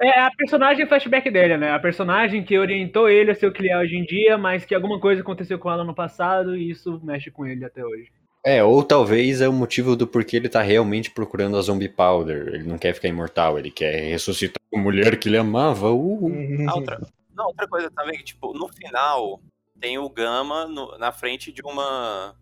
[0.00, 1.72] É a personagem flashback dele, né?
[1.72, 4.64] A personagem que orientou ele a ser o que ele é hoje em dia, mas
[4.64, 8.10] que alguma coisa aconteceu com ela no passado e isso mexe com ele até hoje.
[8.46, 12.48] É, ou talvez é o motivo do porquê ele tá realmente procurando a Zombie Powder.
[12.48, 15.90] Ele não quer ficar imortal, ele quer ressuscitar a mulher que ele amava.
[15.92, 16.30] Uh.
[16.74, 17.00] Outra,
[17.34, 19.40] não, outra coisa também, que, tipo, no final
[19.80, 22.36] tem o Gama no- na frente de uma.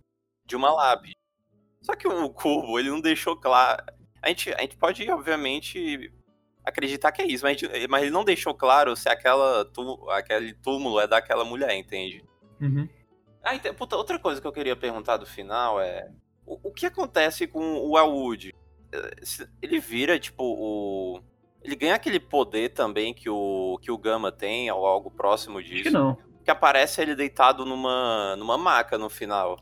[0.45, 1.11] de uma lab.
[1.81, 3.83] Só que o Cubo, ele não deixou claro.
[4.21, 6.13] A gente, a gente pode, obviamente,
[6.65, 10.55] acreditar que é isso, mas, gente- mas ele não deixou claro se aquela tú- aquele
[10.55, 12.25] túmulo é daquela mulher, entende?
[12.61, 12.89] Uhum.
[13.43, 16.09] Ah, então, puta, outra coisa que eu queria perguntar do final é.
[16.47, 18.55] O, o que acontece com o Elwood?
[18.93, 19.11] Eh,
[19.61, 21.21] Ele vira, tipo, o.
[21.65, 25.69] Ele ganha aquele poder também que o, que o Gama tem, ou algo próximo Acho
[25.69, 25.83] disso.
[25.85, 26.17] que não.
[26.45, 29.59] Que aparece ele deitado numa, numa maca no final.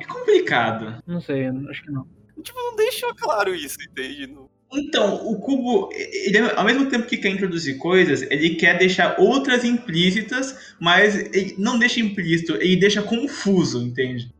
[0.00, 1.02] É complicado.
[1.06, 2.06] Não sei, acho que não.
[2.42, 4.26] Tipo, não deixou claro isso, entende?
[4.26, 9.16] Não- Então, o Cubo, ele, ao mesmo tempo que quer introduzir coisas, ele quer deixar
[9.18, 14.30] outras implícitas, mas ele não deixa implícito, ele deixa confuso, entende?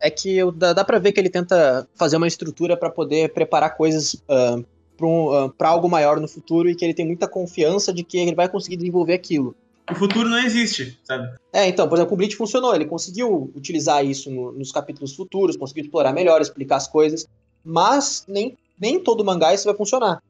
[0.00, 3.32] É que eu- dá, dá pra ver que ele tenta fazer uma estrutura pra poder
[3.32, 4.58] preparar coisas ah,
[4.96, 8.18] pra um, ah, algo maior no futuro e que ele tem muita confiança de que
[8.18, 9.54] ele vai conseguir desenvolver aquilo.
[9.90, 11.28] O futuro não existe, sabe?
[11.52, 15.56] É, então, por exemplo, o Bleach funcionou, ele conseguiu utilizar isso no- nos capítulos futuros,
[15.56, 17.26] conseguiu explorar melhor, explicar as coisas,
[17.64, 20.20] mas nem, nem todo mangá isso vai funcionar.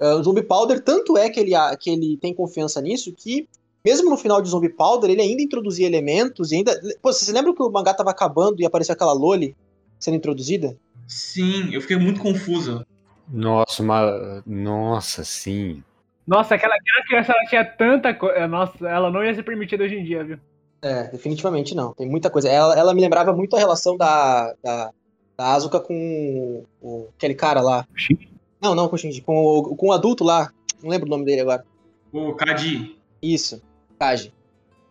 [0.00, 3.46] Ah, o Zombie Powder, tanto é que ele, que ele tem confiança nisso, que
[3.84, 6.80] mesmo no final de Zombie Powder, ele ainda introduzia elementos e ainda...
[7.02, 9.54] Pô, vocês lembram que o mangá tava acabando e apareceu aquela Loli
[10.00, 10.76] sendo introduzida?
[11.06, 12.84] Sim, eu fiquei muito confuso.
[13.28, 14.42] Nossa, uma...
[14.46, 15.82] Nossa, sim.
[16.26, 18.46] Nossa, aquela, aquela criança ela tinha tanta coisa.
[18.46, 20.38] Nossa, ela não ia ser permitida hoje em dia, viu?
[20.82, 21.92] É, definitivamente não.
[21.92, 22.48] Tem muita coisa.
[22.48, 24.90] Ela, ela me lembrava muito a relação da, da,
[25.36, 27.86] da Asuka com o, aquele cara lá.
[27.94, 28.28] Shinji?
[28.60, 30.50] Não, não com o Shinji, com o, com o adulto lá.
[30.82, 31.64] Não lembro o nome dele agora.
[32.12, 33.62] O Kadi, Isso,
[33.98, 34.32] Kaji.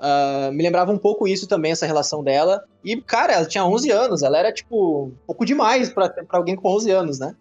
[0.05, 2.65] Ah, me lembrava um pouco isso também, essa relação dela.
[2.83, 4.21] E, cara, ela tinha 11 anos.
[4.21, 7.33] Ela era, tipo, um pouco demais pra, pra alguém com 11 anos, né?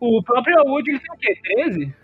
[0.00, 1.40] O próprio Wood, ele tem o quê?
[1.42, 1.94] 13?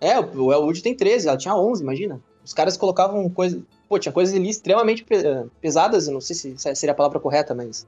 [0.00, 2.20] É, o Elwood tem 13, ela tinha 11, imagina.
[2.44, 3.60] Os caras colocavam coisa.
[3.88, 5.22] Pô, tinha coisas ali extremamente pe-
[5.60, 7.86] pesadas, eu não sei se se seria a palavra correta, mas.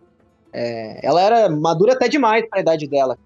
[0.53, 3.17] é, ela era madura até demais pra idade dela.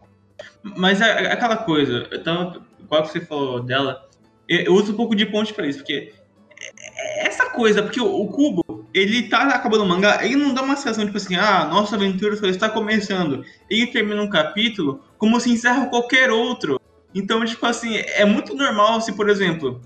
[0.62, 4.06] Mas é, é aquela coisa, eu tava, igual que você falou dela,
[4.48, 6.12] eu, eu uso um pouco de ponte pra isso, porque
[6.60, 10.54] é- é essa coisa, porque o, o Kubo, ele tá acabando o mangá, ele não
[10.54, 13.44] dá uma sensação tipo assim, ah, nossa aventura só está começando.
[13.68, 16.80] Ele termina um capítulo como se encerra qualquer outro.
[17.14, 19.82] Então, tipo assim, é muito normal se, por exemplo,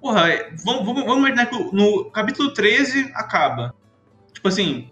[0.00, 0.28] porra,
[0.64, 3.74] vamos, vamos, vamos imaginar que no capítulo 13 acaba.
[4.32, 4.90] Tipo assim,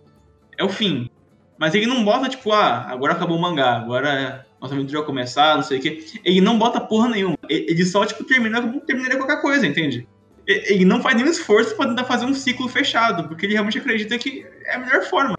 [0.58, 1.08] é o fim.
[1.56, 5.54] Mas ele não bota, tipo, ah, agora acabou o mangá, agora nossa aventura vai começar,
[5.54, 6.04] não sei o quê.
[6.24, 7.38] Ele não bota porra nenhuma.
[7.48, 10.08] Ele só, tipo, termina como terminaria qualquer coisa, entende?
[10.46, 14.18] Ele não faz nenhum esforço pra tentar fazer um ciclo fechado, porque ele realmente acredita
[14.18, 15.38] que é a melhor forma.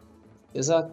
[0.54, 0.92] Exato.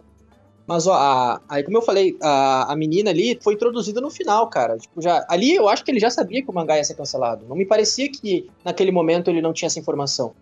[0.65, 4.47] Mas, ó, a- aí como eu falei, a, a menina ali foi introduzida no final,
[4.49, 4.77] cara.
[4.77, 7.45] Tipo, já, ali eu acho que ele já sabia que o mangá ia ser cancelado.
[7.49, 10.33] Não me parecia que naquele momento ele não tinha essa informação.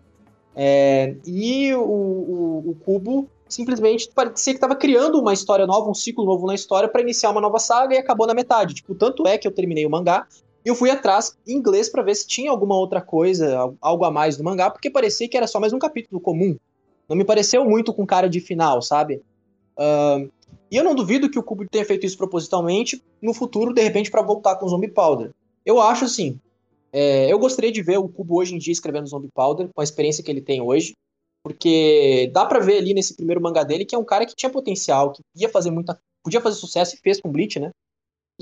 [0.54, 5.94] É, e o, o, o Kubo simplesmente parecia que estava criando uma história nova, um
[5.94, 8.74] ciclo novo na história para iniciar uma nova saga e acabou na metade.
[8.74, 10.26] Tipo, tanto é que eu terminei o mangá
[10.64, 14.04] e eu fui atrás em inglês para ver se tinha alguma outra coisa, al- algo
[14.04, 16.56] a mais no mangá, porque parecia que era só mais um capítulo comum.
[17.08, 19.22] Não me pareceu muito com cara de final, sabe?
[19.76, 20.28] Ahn,
[20.70, 24.10] e eu não duvido que o Kubo tenha feito isso propositalmente no futuro, de repente,
[24.10, 25.30] para voltar com Zombie Powder.
[25.66, 26.38] Eu acho assim.
[26.92, 29.84] é, eu gostaria de ver o Kubo hoje em dia escrevendo Zombie Powder, com a
[29.84, 30.92] experiência que ele tem hoje.
[31.42, 34.48] Porque dá pra ver ali nesse primeiro mangá dele que é um cara que tinha
[34.50, 35.98] potencial, que ia fazer muita.
[36.22, 37.70] podia fazer sucesso e fez com Bleach, né?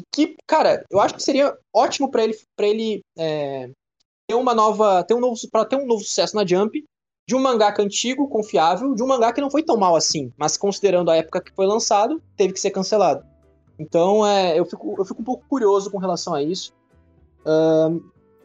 [0.01, 3.71] E que, cara, eu acho que seria ótimo pra ele, pra ele é,
[4.27, 5.05] ter uma nova.
[5.05, 5.37] ter um novo.
[5.53, 6.83] para ter um novo sucesso na Jump
[7.29, 10.57] de um mangaka antigo, confiável, de um mangá que não foi tão mal assim, mas
[10.57, 13.25] considerando a época que foi lançado, teve que ser cancelado.
[13.79, 16.73] Então, é, eu, fico, eu fico um pouco curioso com relação a isso.
[17.47, 18.01] Ahn,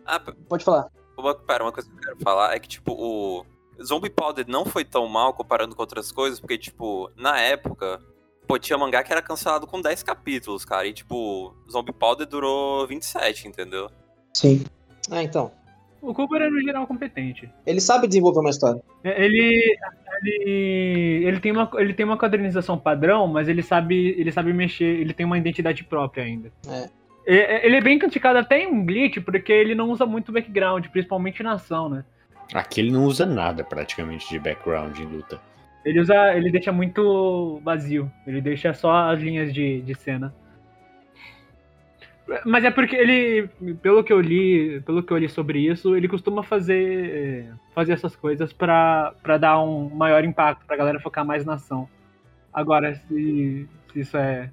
[0.05, 0.91] Ah, pode falar.
[1.17, 3.43] uma, pera, uma coisa que eu quero falar é que, tipo, o
[3.83, 7.99] Zombie Powder não foi tão mal comparando com outras coisas, porque, tipo, na época,
[8.45, 12.87] pô, tinha mangá que era cancelado com 10 capítulos, cara, e, tipo, Zombie Powder durou
[12.87, 13.89] 27, entendeu?
[14.33, 14.63] Sim.
[15.09, 15.51] Ah, então.
[16.01, 17.49] O Cooper é no geral competente.
[17.65, 18.81] Ele sabe desenvolver uma história.
[19.03, 19.75] É, Ele,
[20.21, 24.85] ele, ele tem uma, ele tem uma quadrinização padrão, mas ele sabe, ele sabe mexer,
[24.85, 26.51] ele tem uma identidade própria ainda.
[26.67, 26.89] É.
[27.27, 31.41] É, Ele é bem criticado até em Glitch, porque ele não usa muito background, principalmente
[31.41, 32.05] na ação, né?
[32.53, 35.41] Aqui ele não usa nada praticamente de background em luta.
[35.85, 40.33] Ele usa, ele deixa muito vazio, ele deixa só as linhas de, de cena.
[42.43, 43.47] Mas é porque ele,
[43.83, 48.15] pelo que eu li, pelo que eu li sobre isso, ele costuma fazer fazer essas
[48.15, 51.87] coisas pra dar um maior impacto, pra galera focar mais na ação.
[52.51, 54.49] Agora, se, se isso é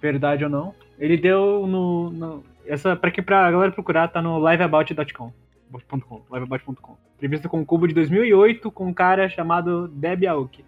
[0.00, 4.38] verdade ou não, ele deu no, no essa para que pra galera procurar tá no
[4.48, 5.32] liveabout.com.
[5.72, 7.09] .com, liveabout.com.
[7.20, 10.64] Entrevista com o Cubo de 2008 com um cara chamado Deb Aoki.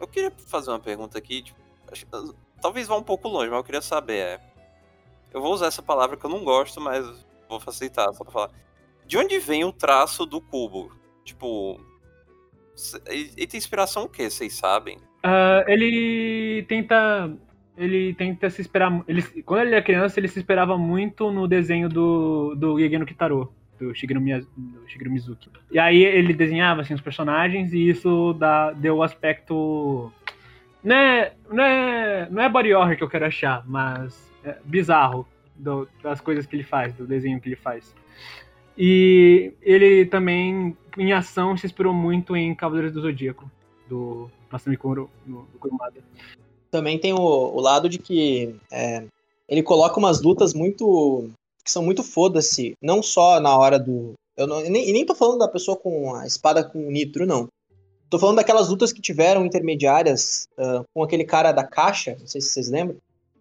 [0.00, 1.58] Eu queria fazer uma pergunta aqui, tipo,
[1.90, 4.40] acho que- talvez vá um pouco longe, mas eu queria saber, é...
[5.34, 7.04] Eu vou usar essa palavra que eu não gosto, mas
[7.48, 8.50] vou facilitar, só pra falar.
[9.04, 10.92] De onde vem o traço do cubo?
[11.24, 11.80] Tipo...
[13.08, 14.98] Ele tem inspiração o quê, vocês sabem?
[15.22, 17.30] Ah, ele tenta.
[17.76, 19.02] Ele tenta se esperar.
[19.06, 23.52] Ele, quando ele era criança, ele se esperava muito no desenho do, do Gegeno Kitaro,
[23.80, 25.48] do Shigeru, do Shigeru Mizuki.
[25.70, 30.12] E aí ele desenhava assim, os personagens e isso dá, deu o aspecto.
[30.84, 35.26] Não é, não, é, não é body horror que eu quero achar, mas é bizarro
[35.56, 37.94] do- das coisas que ele faz, do desenho que ele faz.
[38.76, 43.50] E ele também, em ação, se inspirou muito em Cavaleiros do Zodíaco,
[43.88, 45.96] do Masami Kuro, do, do Kurumada.
[46.70, 49.04] Também tem o, o lado de que é,
[49.48, 51.28] ele coloca umas lutas muito.
[51.70, 54.14] Que são muito foda-se, não só na hora do.
[54.36, 57.26] Eu não, e nem, e nem tô falando da pessoa com a espada com nitro,
[57.26, 57.48] não.
[58.08, 62.40] Tô falando daquelas lutas que tiveram intermediárias ah, com aquele cara da caixa, não sei
[62.40, 62.96] se vocês lembram.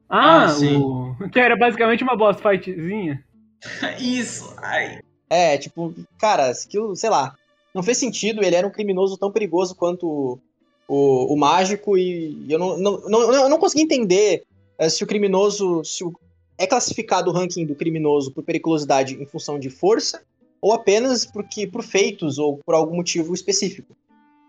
[0.08, 0.78] Ah, Ah, sim.
[0.78, 1.16] o...
[1.32, 3.24] que era basicamente uma boss fightzinha.
[4.00, 4.54] Isso.
[4.58, 5.00] Ai.
[5.30, 7.36] É, tipo, cara, aquilo, sei lá,
[7.74, 10.40] não fez sentido, ele era um criminoso tão perigoso quanto o,
[10.88, 14.44] o, o mágico e eu não, não, não, eu não consegui entender
[14.78, 16.12] eh, se o criminoso, se o,
[16.60, 20.22] é classificado o ranking do criminoso por periculosidade em função de força
[20.62, 23.96] ou apenas porque por feitos ou por algum motivo específico.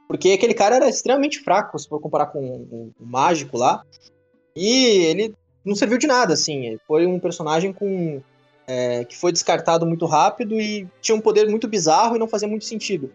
[0.09, 3.85] Porque aquele cara era extremamente fraco, se for comparar com o, mágico lá,
[4.57, 5.33] e ele
[5.64, 8.20] não serviu de nada, assim, foi um personagem com
[8.66, 12.49] é, que foi descartado muito rápido e tinha um poder muito bizarro e não fazia
[12.49, 13.12] muito sentido.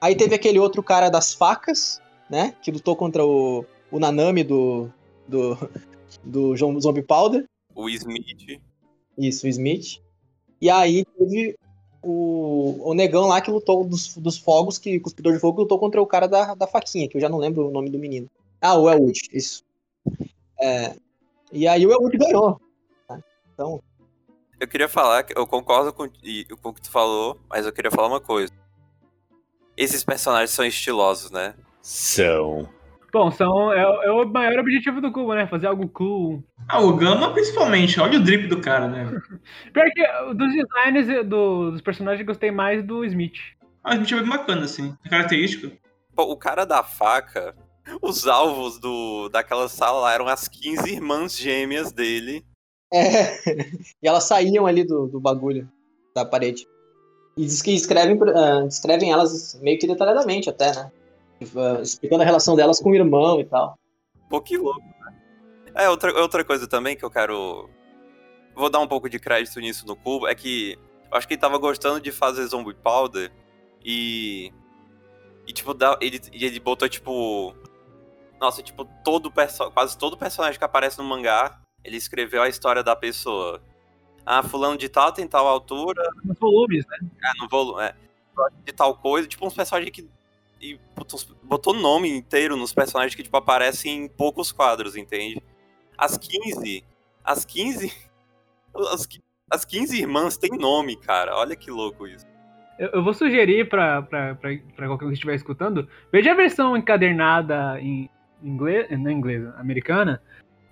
[0.00, 2.00] Aí teve aquele outro cara das facas,
[2.30, 2.54] né?
[2.62, 4.90] Que lutou contra o, o Nanami do,
[5.28, 5.58] do,
[6.24, 7.44] do Zombie Powder.
[7.74, 8.60] O Smith.
[9.18, 10.00] Isso, o Smith.
[10.60, 11.56] E aí teve
[12.02, 15.78] o, o negão lá que lutou dos, dos fogos, que o cuspidor de fogo lutou
[15.78, 18.28] contra o cara da, da faquinha, que eu já não lembro o nome do menino.
[18.60, 19.64] Ah, o Elwood, isso.
[20.60, 20.94] É,
[21.52, 22.60] e aí o Elwood ganhou.
[23.08, 23.18] tá?
[23.54, 23.82] Então,
[24.58, 27.90] Eu queria falar que eu concordo com, com o que tu falou, mas eu queria
[27.90, 28.52] falar uma coisa.
[29.76, 31.54] Esses personagens são estilosos, né?
[31.80, 32.68] São.
[33.12, 35.46] Bom, são, é, é o maior objetivo do Cubo, né?
[35.46, 36.44] Fazer algo cool.
[36.68, 38.00] Ah, o Gama principalmente.
[38.00, 39.04] Olha o drip do cara, né?
[39.72, 43.38] Pior que uh, dos designs do- dos personagens, eu gostei mais do Smith.
[43.82, 44.94] Ah, o Smith é bem bacana, assim.
[45.04, 45.76] É característico.
[46.14, 47.54] Pô, o cara da faca,
[48.00, 52.44] os alvos do, daquela sala lá eram as 15 irmãs gêmeas dele.
[52.92, 53.38] É,
[54.02, 55.68] e elas saíam ali do, do bagulho,
[56.14, 56.66] da parede.
[57.36, 60.92] E diz que escrevem, ah, descrevem elas meio que detalhadamente até, né?
[61.56, 63.78] Ah, Explicando a relação delas com o irmão e tal.
[64.28, 65.14] Pô, que louco, né?
[65.74, 67.68] É, outra, outra coisa também que eu quero.
[68.54, 70.78] Vou dar um pouco de crédito nisso no Cubo, é que
[71.10, 73.32] eu acho que ele tava gostando de fazer Zombie Powder
[73.84, 74.52] e.
[75.46, 77.54] E, tipo, ele, e ele botou, tipo.
[78.40, 82.82] Nossa, tipo, todo perso quase todo personagem que aparece no mangá, ele escreveu a história
[82.82, 83.60] da pessoa.
[84.24, 86.98] Ah, fulano de tal tem tal altura, Nos volumes, né?
[87.24, 87.94] ah, no volume, é.
[88.64, 90.08] De tal coisa, tipo, uns personagens que.
[90.60, 95.42] E botou, botou nome inteiro nos personagens que, tipo, aparecem em poucos quadros, entende?
[95.96, 96.84] As 15.
[97.24, 97.92] As 15.
[98.92, 99.08] As,
[99.50, 101.34] as 15 irmãs têm nome, cara.
[101.34, 102.24] Olha que louco isso.
[102.78, 106.36] Eu, eu vou sugerir pra, pra, pra, pra qualquer um que estiver escutando, veja a
[106.36, 108.08] versão encadernada em
[108.42, 110.22] inglês, não em inglês, americana.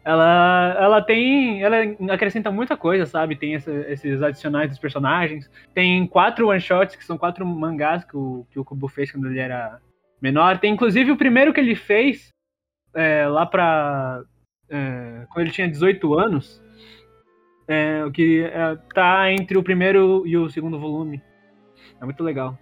[0.08, 1.62] Ela, ela tem.
[1.62, 1.76] Ela
[2.14, 3.36] acrescenta muita coisa, sabe?
[3.36, 5.50] Tem essa- esses adicionais dos personagens.
[5.74, 9.38] Tem quatro one-shots, que são quatro mangás que o, que o Kubo fez quando ele
[9.38, 9.82] era
[10.18, 10.56] menor.
[10.58, 12.30] Tem inclusive o primeiro que ele fez
[12.94, 14.22] é, lá pra.
[14.70, 16.58] é, quando ele tinha 18 anos.
[17.68, 21.22] É, o que é, tá entre o primeiro e o segundo volume.
[22.00, 22.58] É muito legal.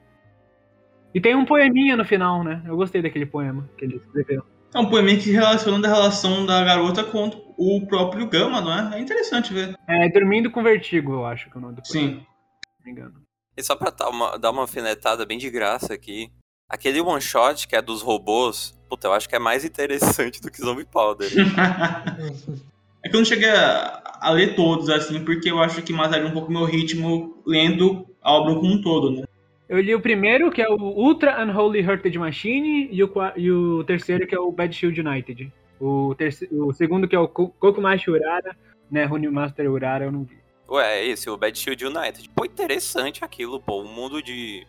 [1.14, 2.60] E tem um poeminha no final, né?
[2.66, 4.44] Eu gostei daquele poema que ele escreveu.
[4.76, 8.98] É um poeminha que relaciona a relação da garota com o próprio Gama, não é?
[8.98, 9.74] É interessante ver.
[9.88, 12.16] É Dormindo com Vertigo, eu acho que é o nome do poema, Sim.
[12.16, 13.22] não me engano.
[13.56, 16.30] E só pra dar uma, dar uma alfinetada bem de graça aqui.
[16.68, 20.50] Aquele one shot que é dos robôs, puta, eu acho que é mais interessante do
[20.50, 21.30] que Zombie Powder.
[23.04, 26.26] É que eu não cheguei a, a ler todos, assim, porque eu acho que mataria
[26.26, 29.22] um pouco meu ritmo lendo a obra como um todo, né?
[29.68, 33.82] Eu li o primeiro, que é o Ultra Unholy Hurted Machine, e o, e o
[33.84, 35.52] terceiro, que é o Bad Shield United.
[35.80, 38.56] O, terce- o segundo, que é o Ko- Kokumashi Urara,
[38.90, 39.04] né?
[39.04, 40.38] Runimaster Urara, eu não vi.
[40.68, 42.28] Ué, é esse, o Bad Shield United.
[42.34, 43.82] Pô, interessante aquilo, pô.
[43.82, 44.66] Um mundo de.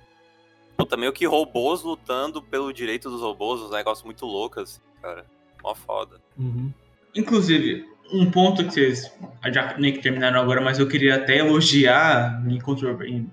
[0.76, 5.26] Puta, meio que robôs lutando pelo direito dos robôs, uns negócios muito loucos, assim, cara.
[5.64, 6.20] Mó foda.
[7.16, 9.12] Inclusive, um ponto que vocês
[9.52, 12.60] já nem que terminaram agora, mas eu queria até elogiar em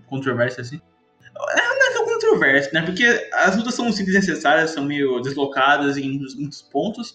[0.07, 0.81] controvérsia, assim.
[2.45, 2.83] Controverso, né?
[2.83, 7.15] Porque as lutas são simples e necessárias, são meio deslocadas em muitos- pontos.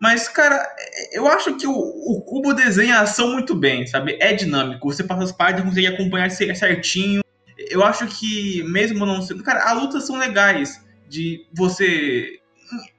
[0.00, 0.64] Mas, cara,
[1.12, 4.16] eu acho que o, o Cubo desenha a ação muito bem, sabe?
[4.20, 7.20] É dinâmico, você passa as partes e consegue acompanhar cer- certinho.
[7.68, 9.42] Eu acho que, mesmo não sendo.
[9.42, 12.38] Cara, as lutas são legais de você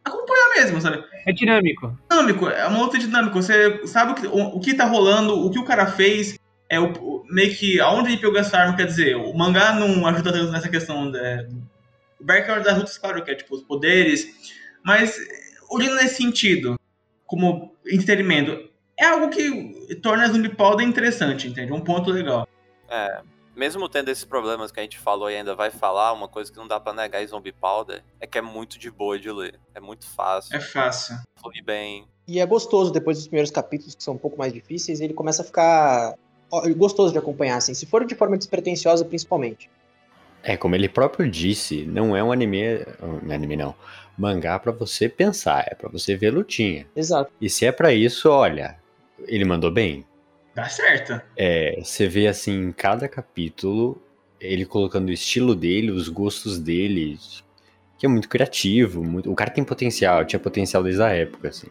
[0.04, 1.04] acompanhar mesmo, sabe?
[1.26, 1.98] É dinâmico.
[2.10, 3.36] dinâmico, é uma luta dinâmica.
[3.36, 6.39] Você sabe o que, o, o que tá rolando, o que o cara fez,
[6.70, 10.32] é o, meio que aonde ele pegou essa arma, quer dizer, o mangá não ajuda
[10.32, 11.10] tanto nessa questão.
[11.10, 11.48] né?
[12.20, 14.28] o background das lutas, claro, que é tipo os poderes,
[14.84, 15.18] mas
[15.70, 16.80] olhando nesse sentido,
[17.26, 21.72] como entretenimento, é algo que torna a Zumbi Powder interessante, entende?
[21.72, 22.48] Um ponto legal.
[22.90, 23.22] É,
[23.56, 26.58] mesmo tendo esses problemas que a gente falou e ainda vai falar, uma coisa que
[26.58, 29.60] não dá pra negar em Zombie Powder é que é muito de boa de ler.
[29.74, 30.56] É muito fácil.
[30.56, 31.16] É fácil.
[31.42, 32.08] Flui bem.
[32.28, 35.42] E é gostoso, depois dos primeiros capítulos, que são um pouco mais difíceis, ele começa
[35.42, 36.16] a ficar
[36.76, 39.70] gostoso de acompanhar, assim, se for de forma despretensiosa, principalmente.
[40.44, 42.86] É, como ele próprio disse, não é um anime.
[43.24, 43.76] Não é anime não.
[44.18, 46.86] Mangá pra você pensar, é pra você ver lutinha.
[46.96, 47.32] Exato.
[47.40, 48.78] E se é pra isso, olha,
[49.28, 50.06] ele mandou bem.
[50.56, 51.22] Dá certo.
[51.38, 54.02] É, você vê assim, em cada capítulo,
[54.40, 57.18] ele colocando o estilo dele, os gostos dele,
[57.98, 59.04] que é muito criativo.
[59.04, 59.32] Muito...
[59.32, 61.68] O cara tem potencial, tinha potencial desde a época, assim.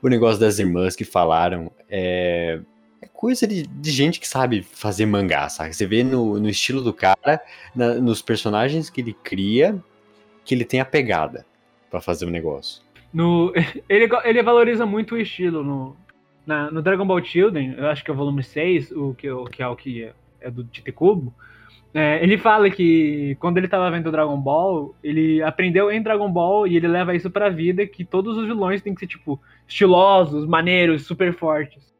[0.00, 2.60] O negócio das irmãs que falaram é,
[3.02, 5.72] é coisa de, de gente que sabe fazer mangá, sabe?
[5.74, 7.40] Você vê no, no estilo do cara,
[7.74, 9.82] na- nos personagens que ele cria,
[10.44, 11.46] que ele tem a pegada
[11.90, 12.82] pra fazer o negócio.
[13.12, 13.52] No,
[13.88, 15.96] ele, ele valoriza muito o estilo no,
[16.46, 19.44] na- no Dragon Ball Children, eu acho que é o volume 6, o que, o,
[19.44, 21.32] que é o que é, é do Tite Kubo.
[21.92, 26.64] É, ele fala que quando ele tava vendo Dragon Ball, ele aprendeu em Dragon Ball
[26.68, 30.46] e ele leva isso pra vida, que todos os vilões têm que ser, tipo, estilosos,
[30.46, 31.90] maneiros, super fortes.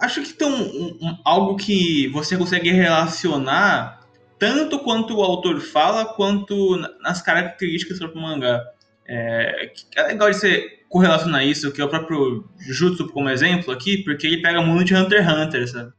[0.00, 4.00] Acho que tem um- um- algo que você consegue relacionar
[4.38, 8.60] tanto quanto o autor fala, quanto na- nas características do próprio mangá.
[9.06, 13.98] É, é legal de você correlacionar isso, que é o próprio Jutsu como exemplo aqui,
[13.98, 15.92] porque ele pega muito de Hunter x Hunter, sabe?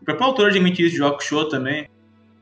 [0.00, 1.88] O próprio autor admite isso de Show também.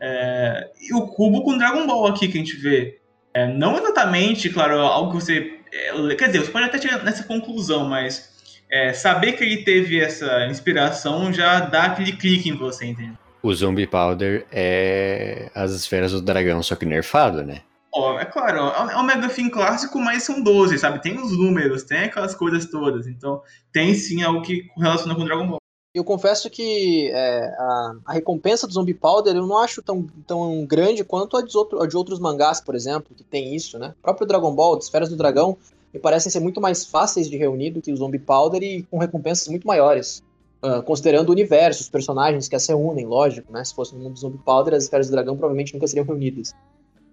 [0.00, 3.00] É, e o Cubo com Dragon Ball aqui que a gente vê.
[3.34, 5.58] É, não exatamente, claro, algo que você.
[5.72, 8.37] é, quer dizer, você pode até chegar nessa conclusão, mas
[8.70, 13.16] é, saber que ele teve essa inspiração já dá aquele clique em você, entende?
[13.42, 17.62] O Zombie Powder é as esferas do dragão, só que nerfado, né?
[17.92, 18.58] Ó, é claro,
[18.90, 21.00] é um Mega Fin clássico, mas são 12, sabe?
[21.00, 23.06] Tem os números, tem aquelas coisas todas.
[23.06, 23.40] Então,
[23.72, 25.58] tem sim algo que relaciona com Dragon Ball.
[25.94, 30.66] Eu confesso que é, a, a recompensa do Zombie Powder eu não acho tão, tão
[30.66, 33.94] grande quanto a de, outro- a de outros mangás, por exemplo, que tem isso, né?
[33.98, 35.56] O próprio Dragon Ball, de Esferas do Dragão,
[35.92, 38.98] me parecem ser muito mais fáceis de reunir do que o Zombie Powder e com
[38.98, 40.22] recompensas muito maiores.
[40.62, 43.64] Ah, considerando o universo, os personagens que as reúnem, lógico, né?
[43.64, 46.54] Se fosse no mundo do Zombie Powder, as Esferas do Dragão provavelmente nunca seriam reunidas.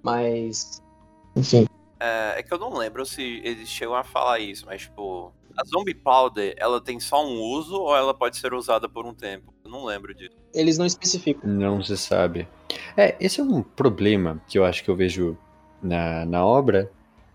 [0.02, 0.82] Mas.
[1.36, 1.68] Enfim.
[2.00, 5.64] É, é que eu não lembro se eles chegam a falar isso, mas tipo, a
[5.64, 9.54] Zombie Powder, ela tem só um uso ou ela pode ser usada por um tempo?
[9.64, 10.36] Eu não lembro disso.
[10.54, 11.50] Eles não especificam.
[11.50, 12.48] Não se sabe.
[12.98, 15.38] É, esse é um problema que eu acho que eu vejo
[15.82, 16.92] na, na obra.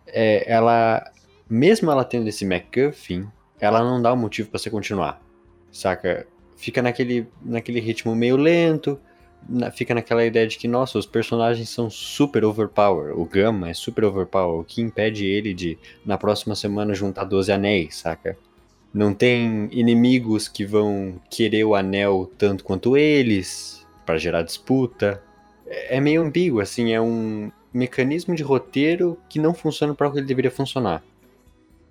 [0.07, 1.03] É, ela,
[1.51, 3.27] mesmo ela tendo esse MacGuffin,
[3.61, 5.21] ela não dá um motivo pra você continuar.
[5.73, 6.27] Saca?
[6.57, 8.99] Fica naquele, naquele ritmo meio lento.
[9.49, 13.19] na- fica naquela ideia de que, nossa, os personagens são super overpower.
[13.19, 14.61] O Gama é super overpower.
[14.61, 18.37] O que impede ele de, na próxima semana, juntar 12 anéis, saca?
[18.93, 25.23] Não tem inimigos que vão querer o anel tanto quanto eles, pra gerar disputa.
[25.67, 30.13] É é meio ambíguo, assim, é um mecanismo de roteiro que não funciona para o
[30.13, 31.03] que ele deveria funcionar.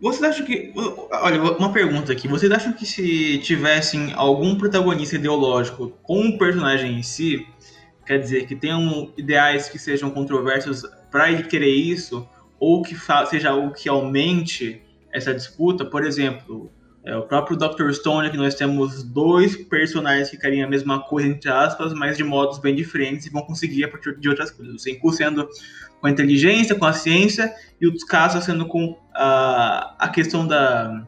[0.01, 0.73] Vocês acham que.
[1.11, 2.27] Olha, uma pergunta aqui.
[2.27, 7.45] Vocês acham que se tivessem algum protagonista ideológico com o personagem em si,
[8.05, 12.95] quer dizer, que tenham ideais que sejam controversos para ele querer isso, ou que
[13.29, 14.81] seja algo que aumente
[15.11, 15.83] essa disputa?
[15.83, 16.71] Por exemplo,
[17.05, 17.91] é, o próprio Dr.
[17.91, 22.23] Stone, que nós temos dois personagens que querem a mesma coisa, entre aspas, mas de
[22.23, 24.75] modos bem diferentes e vão conseguir a partir de outras coisas.
[24.75, 25.47] O Senku sendo
[26.01, 31.05] com a inteligência, com a ciência, e outros casos sendo com a, a questão da,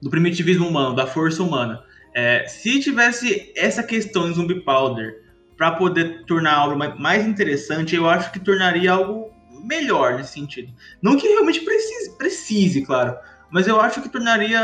[0.00, 1.82] do primitivismo humano, da força humana.
[2.14, 5.22] É, se tivesse essa questão em Zumbi Powder
[5.56, 9.32] para poder tornar a obra ma- mais interessante, eu acho que tornaria algo
[9.64, 10.72] melhor nesse sentido.
[11.00, 13.16] Não que realmente precise, precise, claro,
[13.52, 14.58] mas eu acho que tornaria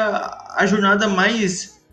[0.56, 1.86] a jornada mais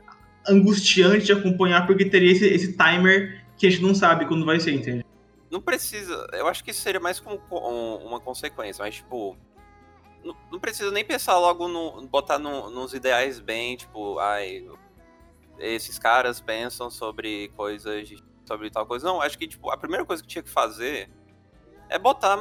[0.48, 4.60] angustiante de acompanhar, porque teria esse, esse timer que a gente não sabe quando vai
[4.60, 5.06] ser, entende?
[5.52, 6.28] Não precisa.
[6.34, 9.38] Eu acho que isso seria mais como co- um- uma consequência, mas tipo.
[10.24, 12.08] Não, não precisa nem pensar logo no.
[12.08, 14.66] botar no- nos ideais bem, tipo, ai.
[15.60, 18.10] Esses caras pensam sobre coisas.
[18.46, 19.08] sobre tal coisa.
[19.08, 21.10] Não, acho que, tipo, a primeira coisa que tinha que fazer
[21.90, 22.38] é botar.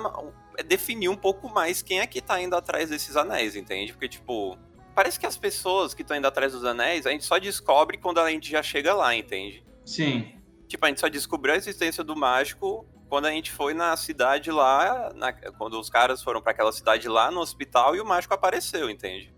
[0.56, 3.92] É definir um pouco mais quem é que tá indo atrás desses anéis, entende?
[3.92, 4.56] Porque, tipo.
[4.94, 8.20] Parece que as pessoas que estão indo atrás dos anéis, a gente só descobre quando
[8.20, 9.64] a gente já chega lá, entende?
[9.84, 10.28] Sim.
[10.68, 14.52] Tipo, a gente só descobriu a existência do mágico quando a gente foi na cidade
[14.52, 18.34] lá, na- quando os caras foram pra aquela cidade lá no hospital e o mágico
[18.34, 19.34] apareceu, entende?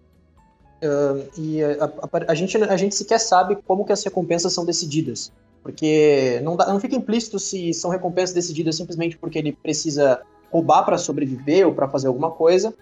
[1.38, 1.90] E a, a-
[2.28, 5.32] a gente, a gente sequer sabe como que as recompensas são decididas.
[5.62, 10.84] Porque não, dá- não fica implícito se são recompensas decididas simplesmente porque ele precisa roubar
[10.84, 12.74] para sobreviver ou para fazer alguma coisa,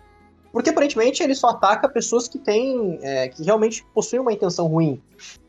[0.52, 3.00] Porque aparentemente ele só ataca pessoas que têm.
[3.02, 5.02] É, que realmente possuem uma intenção ruim.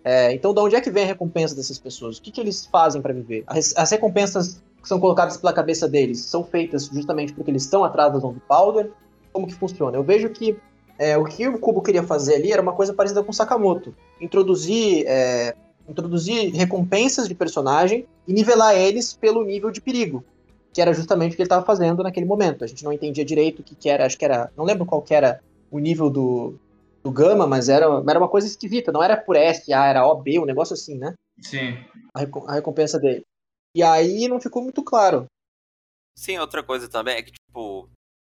[0.04, 2.18] É, então, de onde é que vem a recompensa dessas pessoas?
[2.18, 3.44] O que, que eles fazem para viver?
[3.46, 7.84] As, as, recompensas que são colocadas pela cabeça deles são feitas justamente porque eles estão
[7.84, 8.92] atrás da Zombie Powder?
[9.32, 9.96] Como que funciona?
[9.96, 10.58] Eu vejo que
[10.98, 13.94] é, o que o Kubo queria fazer ali era uma coisa parecida com Sakamoto.
[14.20, 15.54] Introduzir, é,
[15.88, 20.24] introduzir recompensas de personagem e nivelar eles pelo nível de perigo
[20.76, 22.66] que era justamente o que ele estava fazendo naquele momento.
[22.66, 25.02] A gente não entendia direito o que, que era, acho que era, não lembro qual
[25.02, 26.60] que era o nível do,
[27.02, 30.38] do gama, mas era, era uma coisa esquisita, não era por S, A, era OB,
[30.38, 31.14] um negócio assim, né?
[31.42, 31.78] Sim.
[32.14, 33.24] A, a recompensa dele.
[33.74, 35.28] E aí não ficou muito claro.
[36.18, 37.90] Sim, outra coisa também é que, tipo,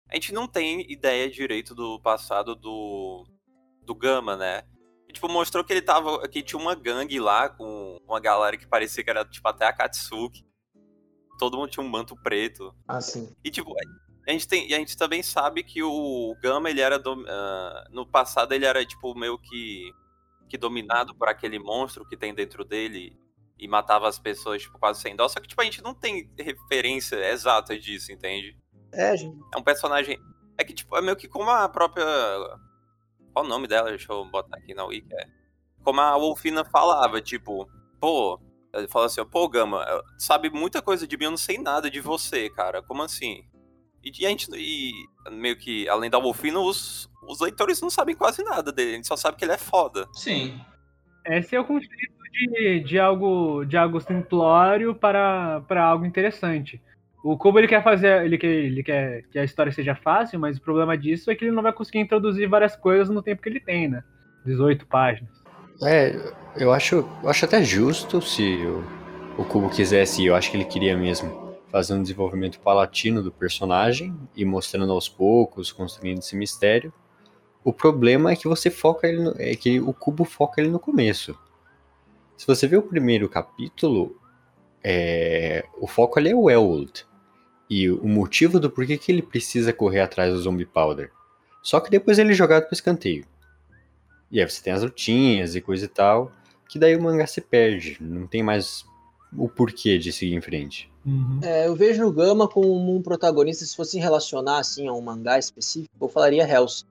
[0.09, 3.26] a gente não tem ideia direito do passado do,
[3.82, 4.62] do Gama, né?
[5.07, 6.26] E, tipo, mostrou que ele tava.
[6.26, 9.72] que tinha uma gangue lá com uma galera que parecia que era, tipo, até a
[9.74, 10.50] Katsuki
[11.41, 12.74] todo mundo tinha um manto preto.
[12.86, 13.34] Ah, sim.
[13.43, 13.72] E tipo,
[14.28, 16.99] a gente, tem, a gente também sabe que o Gama, ele era.
[16.99, 19.91] Do, uh, no passado, ele era, tipo, meio que,
[20.49, 23.18] que dominado por aquele monstro que tem dentro dele
[23.59, 25.26] e matava as pessoas, tipo, quase sem dó.
[25.26, 28.57] Só que, tipo, a gente não tem referência exata disso, entende?
[28.93, 29.38] É, gente.
[29.55, 30.18] É um personagem.
[30.59, 32.05] É que, tipo, é meio que como a própria.
[33.32, 33.88] Qual o nome dela?
[33.88, 35.09] Deixa eu botar aqui na Wiki.
[35.14, 35.26] É.
[35.82, 37.66] Como a Wolfina falava, tipo,
[37.99, 38.38] pô,
[38.75, 39.85] ele fala assim, pô, Gama,
[40.18, 42.83] sabe muita coisa de mim, eu não sei nada de você, cara.
[42.83, 43.45] Como assim?
[44.05, 44.93] E, e a gente, e,
[45.31, 49.07] meio que, além da Wolfina, os, os leitores não sabem quase nada dele, a gente
[49.07, 50.07] só sabe que ele é foda.
[50.14, 50.61] Sim.
[51.27, 56.81] Esse é o conceito de, de, algo, de algo simplório para, para algo interessante.
[57.23, 60.57] O Kubo ele quer fazer, ele quer, ele quer que a história seja fácil, mas
[60.57, 63.49] o problema disso é que ele não vai conseguir introduzir várias coisas no tempo que
[63.49, 64.03] ele tem, né?
[64.47, 65.31] 18 páginas.
[65.83, 66.12] É,
[66.57, 68.85] eu acho, eu acho até justo se o,
[69.39, 74.15] o Kubo quisesse, eu acho que ele queria mesmo fazer um desenvolvimento palatino do personagem
[74.35, 76.93] e mostrando aos poucos, construindo esse mistério.
[77.63, 80.81] O problema é que você foca ele no, é que o Kubo foca ele no
[80.81, 81.39] começo.
[82.37, 84.19] Se você vê o primeiro capítulo,
[84.83, 87.07] é, o foco ali é o Elwood.
[87.69, 91.13] E o motivo do porquê que ele precisa correr atrás do Zombie Powder.
[91.63, 93.25] Só que depois ele é jogado para escanteio.
[94.31, 96.33] E aí você tem as lutinhas e coisa e tal,
[96.71, 98.85] que daí o mangá se perde, não tem mais
[99.37, 100.89] o porquê de seguir em frente.
[101.05, 101.41] Uhum.
[101.43, 105.37] É, eu vejo o Gama como um protagonista, se fosse relacionar assim a um mangá
[105.37, 106.85] específico, eu falaria Hellsing.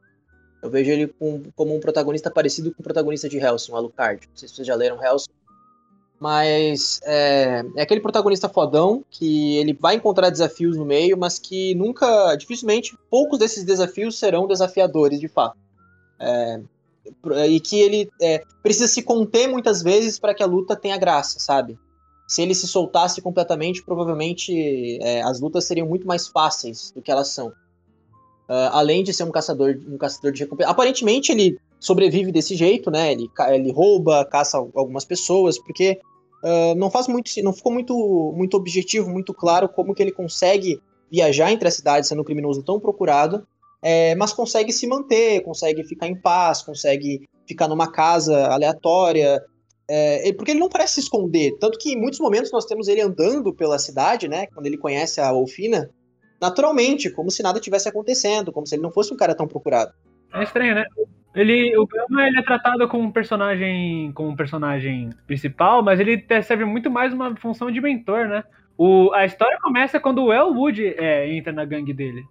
[0.61, 4.27] Eu vejo ele com, como um protagonista parecido com o protagonista de Hellsing, o Alucard.
[4.27, 5.31] Não sei se vocês já leram Hellsing.
[6.19, 11.73] Mas é, é, aquele protagonista fodão que ele vai encontrar desafios no meio, mas que
[11.75, 15.57] nunca, dificilmente, poucos desses desafios serão desafiadores de fato.
[16.19, 16.59] É,
[17.47, 21.39] e que ele é, precisa se conter muitas vezes para que a luta tenha graça,
[21.39, 21.77] sabe?
[22.27, 27.11] Se ele se soltasse completamente, provavelmente é, as lutas seriam muito mais fáceis do que
[27.11, 27.47] elas são.
[27.47, 30.71] Uh, além de ser um caçador, um caçador de recompensa.
[30.71, 33.11] Aparentemente ele sobrevive desse jeito, né?
[33.11, 35.99] Ele, ele rouba, caça algumas pessoas, porque
[36.43, 40.81] uh, não faz muito, não ficou muito, muito objetivo, muito claro como que ele consegue
[41.11, 43.47] viajar entre as cidades sendo um criminoso tão procurado
[43.81, 49.41] é, mas consegue se manter, consegue ficar em paz, consegue ficar numa casa aleatória,
[49.89, 51.57] é, porque ele não parece se esconder.
[51.59, 54.45] Tanto que em muitos momentos nós temos ele andando pela cidade, né?
[54.47, 55.89] Quando ele conhece a Wolfina,
[56.39, 59.91] naturalmente, como se nada tivesse acontecendo, como se ele não fosse um cara tão procurado.
[60.33, 60.85] É estranho, né?
[61.33, 66.23] Ele, o Gama ele é tratado como um personagem, como um personagem principal, mas ele
[66.43, 68.43] serve muito mais uma função de mentor, né?
[68.77, 72.23] O, a história começa quando o Elwood é, entra na gangue dele.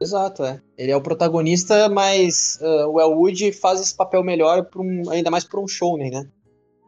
[0.00, 0.60] Exato, é.
[0.76, 5.44] Ele é o protagonista, mas uh, o Elwood faz esse papel melhor, um, ainda mais
[5.44, 6.28] por um shounen, né?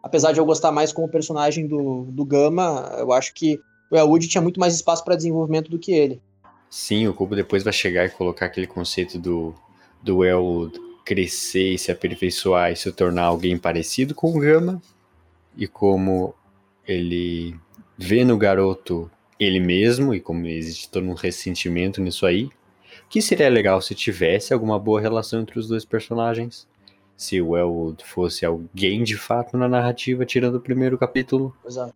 [0.03, 3.59] Apesar de eu gostar mais como personagem do, do Gama, eu acho que
[3.91, 6.21] o Elwood tinha muito mais espaço para desenvolvimento do que ele.
[6.71, 9.55] Sim, o Kubo depois vai chegar e colocar aquele conceito do,
[10.03, 14.83] do Elwood crescer e se aperfeiçoar e se tornar alguém parecido com o Gama,
[15.57, 16.35] e como
[16.87, 17.57] ele
[17.97, 22.51] vê no garoto ele mesmo, e como existe todo um ressentimento nisso aí,
[23.09, 26.69] que seria legal se tivesse alguma boa relação entre os dois personagens.
[27.17, 31.57] Se o Elwood fosse alguém de fato na narrativa, tirando o primeiro capítulo.
[31.67, 31.95] Exato.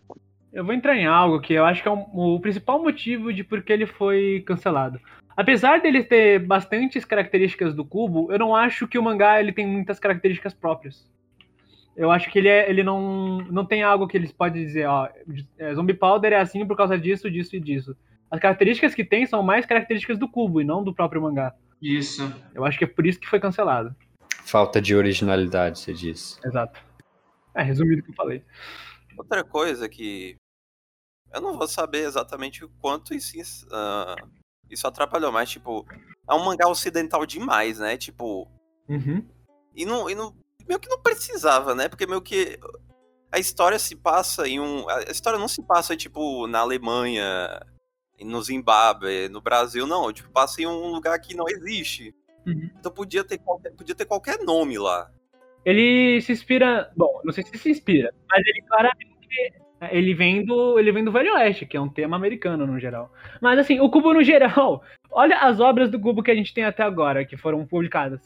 [0.53, 3.45] Eu vou entrar em algo que eu acho que é um, o principal motivo de
[3.45, 5.01] por que ele foi cancelado.
[5.37, 9.67] Apesar dele ter bastantes características do Cubo, eu não acho que o mangá ele tem
[9.67, 11.11] muitas características próprias.
[11.97, 15.09] Eu acho que ele, é, ele não, não tem algo que eles podem dizer, ó,
[15.59, 17.97] é, Zombie Powder é assim por causa disso, disso e disso
[18.33, 21.55] as características que tem são mais características do cubo e não do próprio mangá.
[21.83, 22.23] Isso.
[22.55, 23.95] Eu acho que é por isso que foi cancelado.
[24.45, 26.41] Falta de originalidade, você diz.
[26.43, 26.81] Exato.
[27.55, 28.43] É, resumido o que eu falei.
[29.19, 30.37] Outra coisa que
[31.31, 34.27] eu não vou saber exatamente o quanto isso, uh,
[34.71, 35.87] Isso atrapalhou, mas, tipo,
[36.27, 37.99] é um mangá ocidental demais, né?
[37.99, 38.49] Tipo.
[38.89, 39.29] Uhum.
[39.75, 40.35] E não, e não.
[40.67, 41.87] Meio que não precisava, né?
[41.87, 42.59] Porque meio que.
[43.31, 44.89] A história se passa em um.
[44.89, 47.61] A história não se passa, tipo, na Alemanha,
[48.25, 50.13] no Zimbábue, no Brasil, não.
[50.13, 52.15] Tipo, passa em um lugar que não existe.
[52.47, 52.71] Uhum.
[52.79, 55.11] Então podia ter, qualquer, podia ter qualquer nome lá.
[55.65, 56.91] Ele se inspira.
[56.97, 59.13] Bom, não sei se se inspira, mas ele claramente.
[59.91, 60.79] Ele vem do.
[60.79, 63.13] Ele vem do Velho Oeste, que é um tema americano no geral.
[63.41, 64.83] Mas assim, o Cubo no geral.
[65.11, 68.21] Olha as obras do Cubo que a gente tem até agora, que foram publicadas.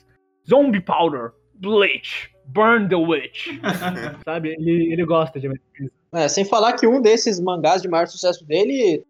[0.49, 3.49] Zombie Powder, Bleach, Burn the Witch.
[4.25, 4.51] Sabe?
[4.59, 5.51] Ele, ele gosta de
[6.15, 9.05] É, sem falar que um desses mangás de maior sucesso dele,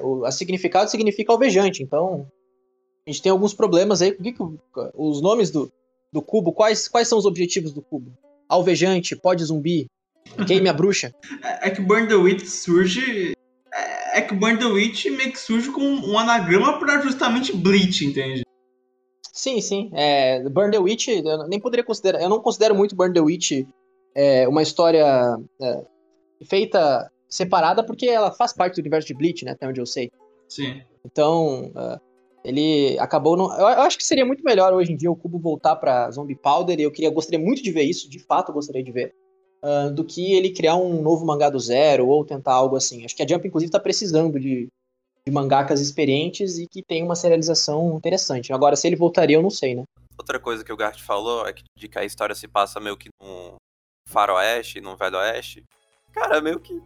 [0.00, 1.82] o a significado significa alvejante.
[1.82, 2.26] Então,
[3.06, 4.10] a gente tem alguns problemas aí.
[4.10, 4.42] O que que
[4.94, 5.70] os nomes do,
[6.12, 8.12] do cubo, quais, quais são os objetivos do cubo?
[8.48, 9.86] Alvejante, pode zumbi,
[10.46, 11.14] queime a bruxa.
[11.42, 13.32] É é que Burn the Witch surge.
[13.72, 18.04] É é que Burn the Witch meio que surge com um anagrama pra justamente Bleach,
[18.04, 18.42] entende?
[19.32, 19.90] Sim, sim.
[19.94, 22.20] É, Burn the Witch, eu nem poderia considerar.
[22.20, 23.64] Eu não considero muito Burn the Witch
[24.14, 25.84] é, uma história é,
[26.44, 29.52] feita separada, porque ela faz parte do universo de Bleach, né?
[29.52, 30.10] Até onde eu sei.
[30.48, 30.82] Sim.
[31.04, 32.00] Então, é,
[32.44, 33.36] ele acabou.
[33.36, 36.10] Não, eu, eu acho que seria muito melhor hoje em dia o Cubo voltar pra
[36.10, 36.78] Zombie Powder.
[36.80, 39.14] E eu queria, gostaria muito de ver isso, de fato, eu gostaria de ver.
[39.62, 43.04] ah, do que ele criar um novo mangá do zero ou tentar algo assim.
[43.04, 44.68] Acho que a Jump, inclusive, tá precisando de,
[45.26, 48.52] de mangakas experientes e que tem uma serialização interessante.
[48.52, 49.84] Agora, se ele voltaria, eu não sei, né?
[50.16, 52.96] Outra coisa que o Gart falou é que, de que a história se passa meio
[52.96, 53.54] que num
[54.08, 55.64] faroeste, num velho oeste.
[56.12, 56.80] Cara, meio que.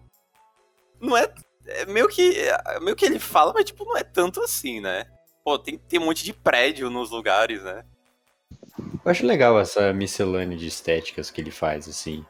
[1.03, 1.29] Não é.
[1.67, 2.39] é meio que.
[2.39, 5.05] é meio que ele fala, mas tipo, não é tanto assim, né?
[5.45, 7.85] Pô, tem, tem um monte de prédio nos lugares, né?
[8.79, 12.25] Eu acho legal essa miscelânea de estéticas que ele faz, assim.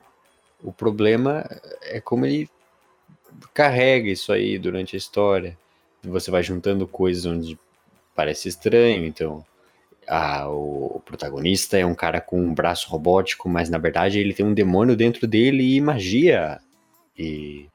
[0.64, 1.44] O problema
[1.82, 2.48] é como ele
[3.52, 5.58] carrega isso aí durante a história.
[6.02, 7.58] Você vai juntando coisas onde
[8.14, 9.44] parece estranho, então.
[10.08, 14.44] Ah, o protagonista é um cara com um braço robótico, mas na verdade ele tem
[14.44, 16.60] um demônio dentro dele e magia.
[17.16, 17.68] E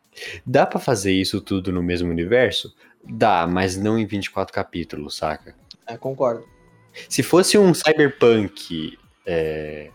[0.46, 2.74] dá pra fazer isso tudo no mesmo universo?
[3.04, 5.56] Dá, mas não em 24 capítulos, saca?
[5.86, 6.46] É, concordo.
[7.10, 9.92] Se fosse um cyberpunk, é,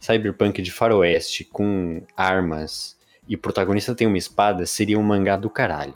[0.00, 2.96] cyberpunk de faroeste com armas
[3.28, 5.94] e o protagonista tem uma espada, seria um mangá do caralho.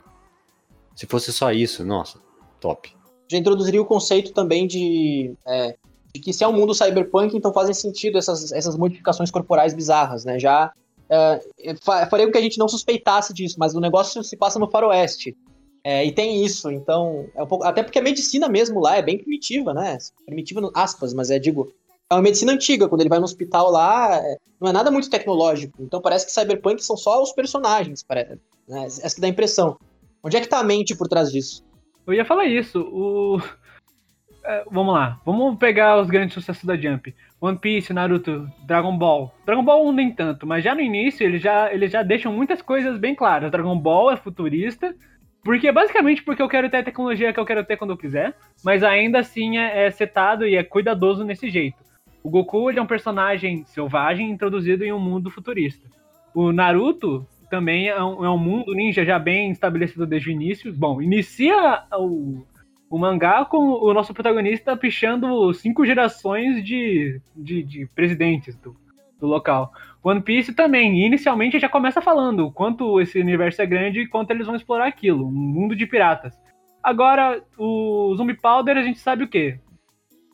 [0.95, 2.19] Se fosse só isso, nossa,
[2.59, 2.93] top.
[3.29, 5.75] já introduziria o conceito também de, é,
[6.13, 10.25] de que se é um mundo cyberpunk, então fazem sentido essas, essas modificações corporais bizarras,
[10.25, 10.39] né?
[10.39, 10.73] Já
[11.09, 14.59] é, fa- faria com que a gente não suspeitasse disso, mas o negócio se passa
[14.59, 15.35] no faroeste.
[15.83, 19.01] É, e tem isso, então, é um pouco, até porque a medicina mesmo lá é
[19.01, 19.97] bem primitiva, né?
[20.25, 21.73] Primitiva, aspas, mas é, digo,
[22.09, 25.09] é uma medicina antiga, quando ele vai no hospital lá, é, não é nada muito
[25.09, 25.81] tecnológico.
[25.81, 28.85] Então parece que cyberpunk são só os personagens, parece, né?
[28.85, 29.77] Essa que dá a impressão.
[30.21, 31.63] Onde é que tá a mente por trás disso?
[32.05, 32.81] Eu ia falar isso.
[32.81, 33.41] O...
[34.43, 35.21] é, vamos lá.
[35.25, 37.15] Vamos pegar os grandes sucessos da Jump.
[37.41, 39.33] One Piece, Naruto, Dragon Ball.
[39.45, 42.97] Dragon Ball nem tanto, mas já no início eles já, eles já deixam muitas coisas
[42.97, 43.51] bem claras.
[43.51, 44.93] Dragon Ball é futurista.
[45.41, 48.35] Porque basicamente porque eu quero ter a tecnologia que eu quero ter quando eu quiser.
[48.63, 51.77] Mas ainda assim é, é setado e é cuidadoso nesse jeito.
[52.21, 55.87] O Goku ele é um personagem selvagem introduzido em um mundo futurista.
[56.35, 60.73] O Naruto também é um, é um mundo ninja já bem estabelecido desde o início.
[60.73, 62.45] Bom, inicia o,
[62.89, 68.75] o mangá com o nosso protagonista pichando cinco gerações de, de, de presidentes do,
[69.19, 69.71] do local.
[70.03, 74.31] One Piece também, inicialmente já começa falando o quanto esse universo é grande e quanto
[74.31, 76.39] eles vão explorar aquilo, um mundo de piratas.
[76.81, 79.59] Agora, o Zombie Powder a gente sabe o quê?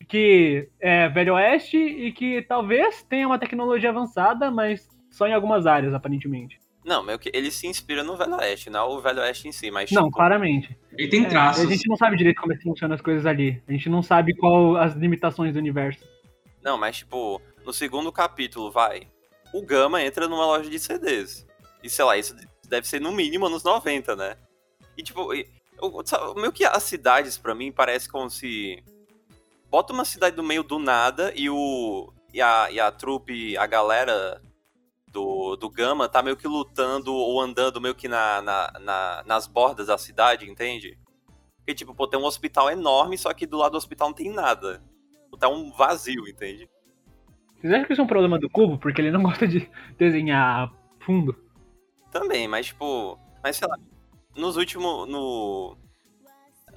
[0.07, 5.65] Que é Velho Oeste e que talvez tenha uma tecnologia avançada, mas só em algumas
[5.65, 6.59] áreas, aparentemente.
[6.85, 9.71] Não, meio que ele se inspira no Velho Oeste, não o Velho Oeste em si,
[9.71, 10.77] mas Não, tipo, claramente.
[10.95, 11.65] Ele tem É, traços.
[11.65, 13.61] a gente não sabe direito como é que funcionam as coisas ali.
[13.67, 16.05] A gente não sabe qual as limitações do universo.
[16.63, 19.07] Não, mas tipo, no segundo capítulo, vai.
[19.51, 21.45] O Gama entra numa loja de CDs.
[21.83, 22.35] E sei lá, isso
[22.69, 24.35] deve ser no mínimo anos 90, né?
[24.97, 25.45] E tipo, eu-
[26.05, 28.83] sabe, meio que as cidades pra mim parece como se.
[29.71, 32.11] Bota uma cidade no meio do nada e o.
[32.33, 34.41] E a, e a trupe, a galera
[35.15, 39.47] do, do Gama tá meio que lutando ou andando meio que na, na, na- nas
[39.47, 40.99] bordas da cidade, entende?
[41.57, 44.29] Porque, tipo, pô, tem um hospital enorme, só que do lado do hospital não tem
[44.29, 44.83] nada.
[45.39, 46.69] Tá um vazio, entende?
[47.59, 48.77] Vocês acham que isso é um problema do Cubo?
[48.77, 51.35] Porque ele não gosta de desenhar fundo?
[52.11, 53.19] Também, mas tipo.
[53.43, 53.77] Mas sei lá.
[54.35, 55.07] Nos últimos.
[55.09, 55.75] No.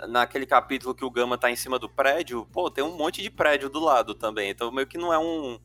[0.09, 3.31] Naquele capítulo que o Gama tá em cima do prédio, pô, tem um monte de
[3.31, 4.51] prédio do lado também.
[4.51, 5.59] Então meio que não é um.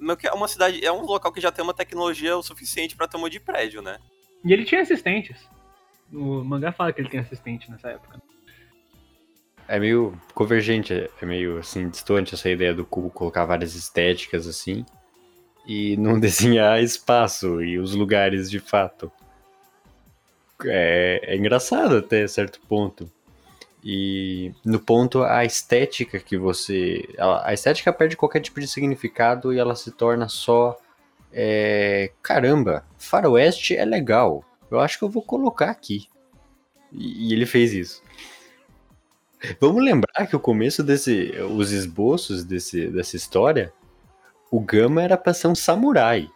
[0.00, 0.84] Meio que é uma cidade.
[0.84, 3.98] É um local que já tem uma tecnologia o suficiente um monte de prédio, né?
[4.44, 5.48] E ele tinha assistentes.
[6.12, 8.20] O mangá fala que ele tem assistente nessa época.
[9.66, 14.86] é meio convergente, é meio assim, distante essa ideia do cubo colocar várias estéticas assim
[15.66, 19.12] e não desenhar espaço e os lugares de fato.
[20.64, 23.10] É, é engraçado até certo ponto.
[23.82, 27.08] E no ponto, a estética que você.
[27.18, 30.76] A, a estética perde qualquer tipo de significado e ela se torna só.
[31.32, 34.44] É, caramba, Faroeste é legal.
[34.70, 36.08] Eu acho que eu vou colocar aqui.
[36.92, 38.02] E, e ele fez isso.
[39.60, 41.32] Vamos lembrar que o começo desse.
[41.56, 43.72] Os esboços desse, dessa história.
[44.50, 46.28] O Gama era pra ser um samurai.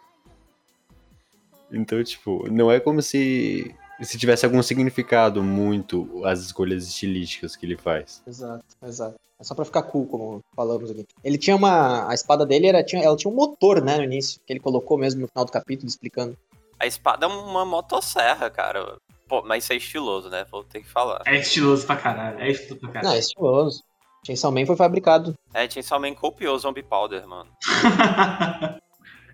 [1.71, 7.65] Então, tipo, não é como se se tivesse algum significado muito as escolhas estilísticas que
[7.65, 8.21] ele faz.
[8.25, 9.15] Exato, exato.
[9.39, 11.05] É só pra ficar cool, como falamos aqui.
[11.23, 12.09] Ele tinha uma.
[12.09, 14.97] A espada dele era, tinha, ela tinha um motor, né, no início, que ele colocou
[14.97, 16.37] mesmo no final do capítulo, explicando.
[16.79, 18.97] A espada é uma motosserra, cara.
[19.27, 20.45] Pô, mas isso é estiloso, né?
[20.51, 21.21] Vou ter que falar.
[21.25, 22.39] É estiloso pra caralho.
[22.39, 23.07] É estiloso pra caralho.
[23.07, 23.83] Não, é estiloso.
[24.25, 25.33] Chainsaw Man foi fabricado.
[25.53, 27.49] É, Chainsaw Man copiou Zombie Powder, mano.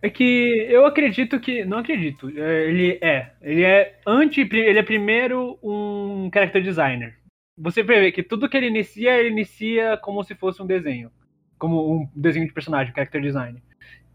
[0.02, 1.66] É que eu acredito que.
[1.66, 2.30] Não acredito.
[2.38, 3.32] é, Ele é.
[3.41, 4.41] Ele é anti.
[4.41, 7.18] Ele é primeiro um character designer.
[7.58, 11.12] Você vê que tudo que ele inicia, ele inicia como se fosse um desenho.
[11.58, 13.62] Como um desenho de personagem, character design.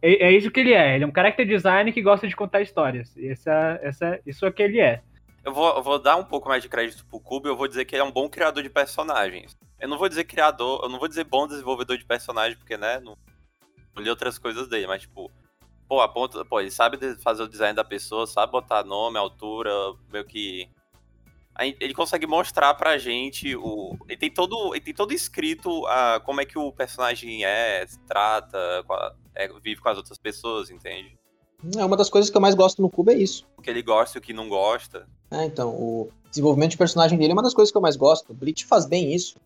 [0.00, 0.94] É, é isso que ele é.
[0.94, 3.14] Ele é um character design que gosta de contar histórias.
[3.18, 5.02] Essa, essa, isso é que ele é.
[5.44, 7.84] Eu vou, eu vou dar um pouco mais de crédito pro Kubo, eu vou dizer
[7.84, 9.54] que ele é um bom criador de personagens.
[9.78, 12.98] Eu não vou dizer criador, eu não vou dizer bom desenvolvedor de personagem, porque, né,
[13.00, 13.14] não,
[13.94, 15.30] não li outras coisas dele, mas, tipo,
[15.88, 19.70] pô, a ponta, pô, ele sabe fazer o design da pessoa, sabe botar nome, altura,
[20.12, 20.68] meio que.
[21.58, 23.96] Ele consegue mostrar pra gente o.
[24.08, 27.98] Ele tem todo, ele tem todo escrito a, como é que o personagem é, se
[28.00, 28.58] trata,
[29.34, 31.16] é, vive com as outras pessoas, entende?
[31.76, 33.46] É uma das coisas que eu mais gosto no Cubo é isso.
[33.56, 35.06] O que ele gosta e o que não gosta.
[35.30, 38.30] É, então, o desenvolvimento de personagem dele é uma das coisas que eu mais gosto.
[38.30, 39.36] O Bleach faz bem isso.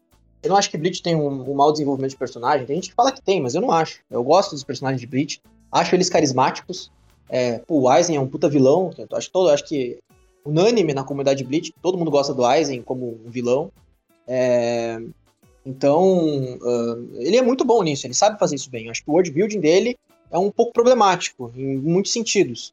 [0.43, 2.67] Eu não acho que Bleach tem um, um mau desenvolvimento de personagem.
[2.67, 4.01] Tem gente que fala que tem, mas eu não acho.
[4.11, 5.41] Eu gosto dos personagens de Bleach.
[5.71, 6.91] Acho eles carismáticos.
[7.29, 8.91] É, o Aizen é um puta vilão.
[9.13, 9.99] Acho, todo, acho que
[10.45, 11.75] unânime na comunidade Bleach.
[11.83, 13.71] Todo mundo gosta do Aizen como um vilão.
[14.27, 15.01] É,
[15.65, 18.07] então, ah, ele é muito bom nisso.
[18.07, 18.87] Ele sabe fazer isso bem.
[18.87, 19.99] Eu acho que o world building dele
[20.31, 22.73] é um pouco problemático em muitos sentidos.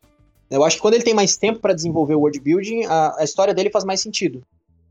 [0.50, 3.24] Eu acho que quando ele tem mais tempo para desenvolver o world building, a, a
[3.24, 4.42] história dele faz mais sentido.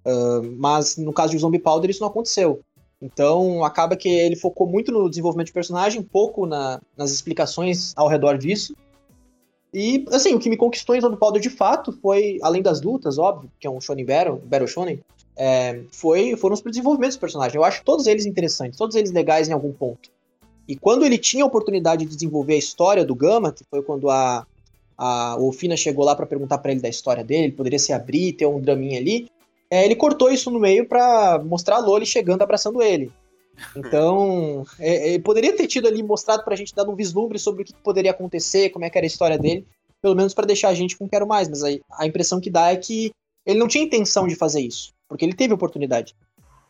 [0.04, 2.60] Ah, mas no caso de Zombie Powder, isso não aconteceu.
[3.04, 8.08] Então acaba que ele focou muito no desenvolvimento de personagem, pouco na- nas explicações ao
[8.08, 8.74] redor disso.
[9.74, 13.18] E, assim, o que me conquistou em Zombie Powder de fato foi, além das lutas,
[13.18, 15.00] óbvio, que é um Shonen Battle, Battle Shonen,
[15.36, 17.54] é, foi, foram os desenvolvimentos dos personagens.
[17.54, 20.10] Eu acho todos eles interessantes, todos eles legais em algum ponto.
[20.66, 24.08] E quando ele tinha a oportunidade de desenvolver a história do Gama, que foi quando
[24.08, 24.46] a,
[24.96, 28.32] a Ofina chegou lá pra perguntar pra ele da história dele, ele poderia se abrir,
[28.32, 29.28] ter um draminha ali.
[29.74, 33.10] É, ele cortou isso no meio pra mostrar a Loli chegando abraçando ele.
[33.74, 37.64] Então, é, ele poderia ter tido ali mostrado pra gente, dado um vislumbre sobre o
[37.64, 39.66] que poderia acontecer, como é que era a história dele,
[40.00, 41.48] pelo menos pra deixar a gente com quero mais.
[41.48, 43.10] Mas aí, a impressão que dá é que
[43.44, 46.14] ele não tinha intenção de fazer isso, porque ele teve oportunidade.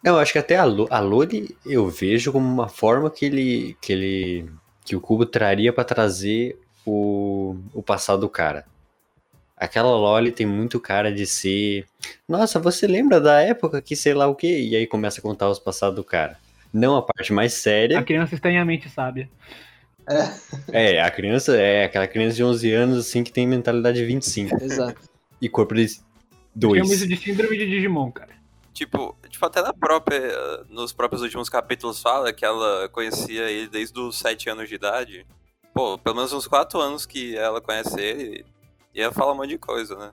[0.02, 3.76] Eu acho que até a, a Loli eu vejo como uma forma que ele.
[3.82, 4.50] que ele.
[4.82, 8.64] que o Cubo traria pra trazer o, o passado do cara.
[9.57, 11.86] Aquela Loli tem muito cara de ser.
[12.28, 14.61] Nossa, você lembra da época que sei lá o quê?
[14.61, 16.36] E aí começa a contar os passados do cara.
[16.72, 18.02] Não a parte mais A séria.
[18.02, 19.28] criança estranhamente sábia.
[20.72, 24.57] É, a criança é aquela criança de 11 anos assim que tem mentalidade de 25
[24.62, 25.00] Exato.
[25.40, 26.05] e corpo de Chama
[26.55, 26.90] 2.
[26.90, 28.34] isso de síndrome de Digimon, cara.
[28.72, 30.20] Tipo, tipo, até na própria,
[30.68, 35.24] nos próprios últimos capítulos fala que ela conhecia ele desde os 7 anos de idade.
[35.72, 38.44] Pô, pelo menos uns 4 anos que ela conhece ele.
[38.95, 40.11] E ela fala um monte de coisa, né?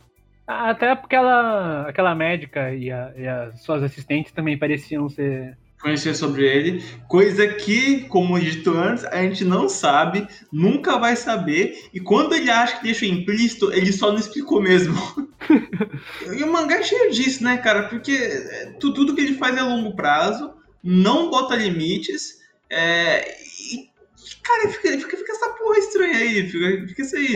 [0.48, 5.58] Até porque ela, aquela médica e, a- e as suas assistentes também pareciam ser.
[5.82, 11.90] Conhecer sobre ele, coisa que, como dito antes, a gente não sabe, nunca vai saber,
[11.92, 14.94] e quando ele acha que deixou implícito, ele só não explicou mesmo.
[16.38, 17.88] e o mangá é cheio disso, né, cara?
[17.90, 20.54] Porque é, tu- tudo que ele faz é a longo prazo,
[20.84, 23.36] não bota limites, é,
[23.74, 23.90] e,
[24.44, 27.34] cara, fica, fica, fica essa porra estranha aí, fica, fica isso aí.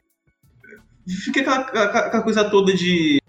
[1.08, 3.22] Fica aquela, aquela- coisa toda de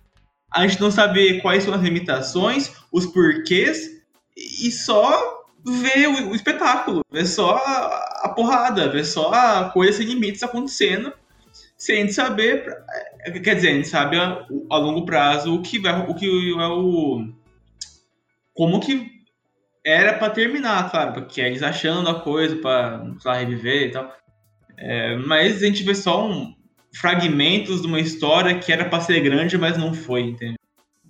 [0.52, 3.90] a gente não saber quais são as limitações, os porquês,
[4.36, 9.98] e só ver o, o espetáculo, ver só a, a porrada, ver só a coisa
[9.98, 11.12] sem limites acontecendo,
[11.76, 12.64] sem a gente saber,
[13.24, 16.26] é, quer dizer, a gente sabe a, a longo prazo o que vai, o que
[16.26, 17.32] é o
[18.54, 19.10] como que
[19.84, 22.58] era pra terminar, claro, porque eles achando a coisa
[23.24, 24.12] lá, reviver e tal.
[24.78, 26.55] É, mas a gente vê só um
[27.00, 30.56] fragmentos de uma história que era pra ser grande, mas não foi, entendeu?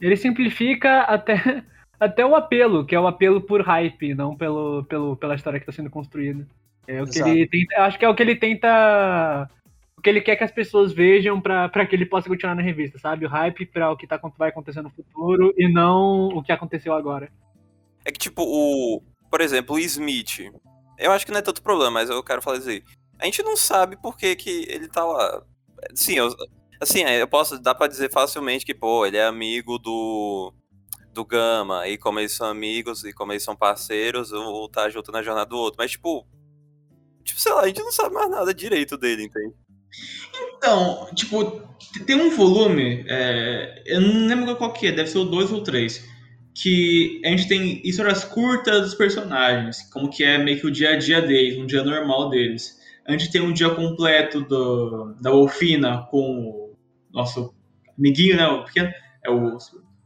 [0.01, 1.34] Ele simplifica até,
[1.99, 5.64] até o apelo, que é o apelo por hype, não pelo, pelo, pela história que
[5.68, 6.47] está sendo construída.
[6.87, 7.30] É o que Exato.
[7.30, 9.51] ele tenta, acho que é o que ele tenta,
[9.97, 12.62] o que ele quer que as pessoas vejam pra pra que ele possa continuar na
[12.62, 13.26] revista, sabe?
[13.26, 16.95] O hype pra o que tá, vai acontecer no futuro e não o que aconteceu
[16.95, 17.28] agora.
[18.05, 19.03] É que, tipo, o.
[19.28, 20.53] Por exemplo, o Smith.
[20.97, 22.80] Eu acho que não é tanto problema, mas eu quero falar assim.
[23.18, 25.43] A gente não sabe por que, que ele tá lá.
[25.95, 26.34] Sim, eu,
[26.80, 27.59] assim, eu posso.
[27.61, 30.53] Dá pra dizer facilmente que, pô, ele é amigo do.
[31.12, 35.11] Do Gama, e como eles são amigos, e como eles são parceiros, um tá junto
[35.11, 35.78] na jornada do outro.
[35.78, 36.26] Mas, tipo.
[37.24, 39.55] Tipo, sei lá, a gente não sabe mais nada direito dele, entende?
[40.57, 41.62] Então, tipo,
[42.07, 45.62] tem um volume, é, eu não lembro qual que é, deve ser o 2 ou
[45.62, 46.05] 3,
[46.55, 50.91] que a gente tem histórias curtas dos personagens, como que é meio que o dia
[50.91, 52.76] a dia deles, um dia normal deles.
[53.07, 56.77] A gente tem um dia completo do, da Wolfina com o
[57.13, 57.55] nosso
[57.99, 58.91] amiguinho, né, o pequeno,
[59.25, 59.59] é o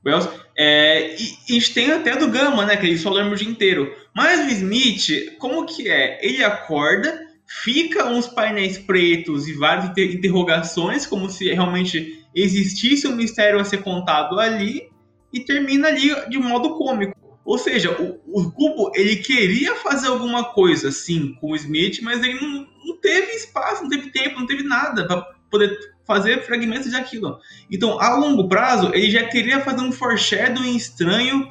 [0.05, 3.35] Wells, é, e, e a gente tem até do Gama, né, que ele só lembra
[3.35, 3.95] o dia inteiro.
[4.15, 6.19] Mas o Smith, como que é?
[6.25, 13.17] Ele acorda, fica uns painéis pretos e várias inter- interrogações, como se realmente existisse um
[13.17, 14.89] mistério a ser contado ali,
[15.33, 17.19] e termina ali de modo cômico.
[17.45, 22.23] Ou seja, o, o Cubo, ele queria fazer alguma coisa, sim, com o Smith, mas
[22.23, 26.91] ele não, não teve espaço, não teve tempo, não teve nada para poder fazer fragmentos
[26.91, 27.39] daquilo.
[27.71, 31.51] Então, a longo prazo, ele já queria fazer um foreshadowing estranho,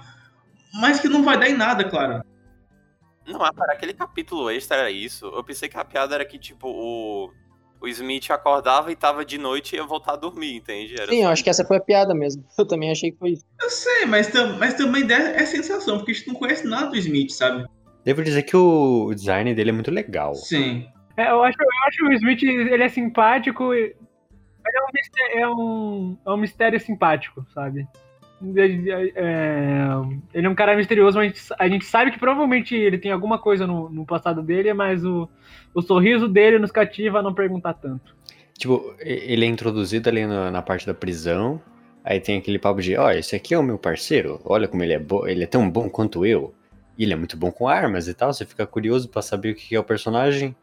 [0.73, 2.23] mas que não vai dar em nada, claro.
[3.27, 5.25] Não, ah, cara, aquele capítulo extra era isso.
[5.27, 7.31] Eu pensei que a piada era que, tipo, o.
[7.81, 10.95] O Smith acordava e tava de noite e ia voltar a dormir, entende?
[10.99, 12.43] Era Sim, eu acho que essa foi a piada mesmo.
[12.59, 13.45] Eu também achei que foi isso.
[13.61, 16.97] Eu sei, mas, tam- mas também é sensação, porque a gente não conhece nada do
[16.97, 17.65] Smith, sabe?
[18.03, 20.35] Devo dizer que o design dele é muito legal.
[20.35, 20.89] Sim.
[21.19, 23.93] É, eu, acho, eu acho o Smith, ele é simpático, ele
[24.65, 27.85] é um, mistério, é um, é um mistério simpático, sabe?
[28.41, 29.91] Ele é,
[30.33, 33.11] ele é um cara misterioso, mas a gente, a gente sabe que provavelmente ele tem
[33.11, 35.27] alguma coisa no, no passado dele, mas o,
[35.75, 38.15] o sorriso dele nos cativa a não perguntar tanto.
[38.57, 41.61] Tipo, ele é introduzido ali na, na parte da prisão.
[42.01, 44.39] Aí tem aquele papo de, ó, esse aqui é o meu parceiro.
[44.45, 46.55] Olha como ele é bom, ele é tão bom quanto eu.
[46.97, 48.31] E ele é muito bom com armas e tal.
[48.31, 50.55] Você fica curioso pra saber o que é o personagem.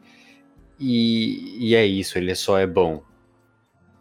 [0.79, 3.03] E, e é isso, ele só é bom.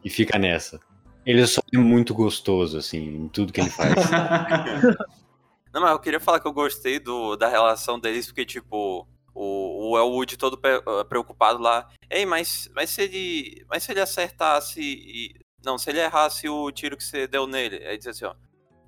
[0.05, 0.79] E fica nessa.
[1.25, 3.95] Ele só é muito gostoso, assim, em tudo que ele faz.
[5.73, 9.91] Não, mas eu queria falar que eu gostei do, da relação deles, porque, tipo, o,
[9.91, 11.91] o Elwood todo eh, preocupado lá.
[12.09, 13.67] Ei, mas, mas se ele.
[13.69, 14.81] Mas se ele acertasse.
[14.81, 17.85] e- não, se ele errasse o tiro que você deu nele.
[17.87, 18.35] Aí diz assim, ó.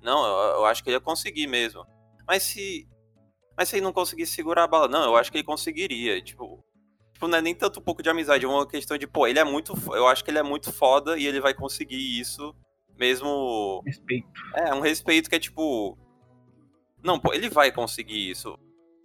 [0.01, 1.85] Não, eu, eu acho que ele ia conseguir mesmo.
[2.27, 2.87] Mas se.
[3.55, 6.19] Mas se ele não conseguisse segurar a bala, não, eu acho que ele conseguiria.
[6.21, 6.63] Tipo.
[7.19, 9.39] Tipo, não é nem tanto um pouco de amizade, é uma questão de, pô, ele
[9.39, 9.73] é muito.
[9.93, 12.55] Eu acho que ele é muito foda e ele vai conseguir isso
[12.97, 13.83] mesmo.
[13.85, 14.29] Respeito.
[14.55, 15.97] É, um respeito que é tipo.
[17.03, 18.57] Não, pô, ele vai conseguir isso.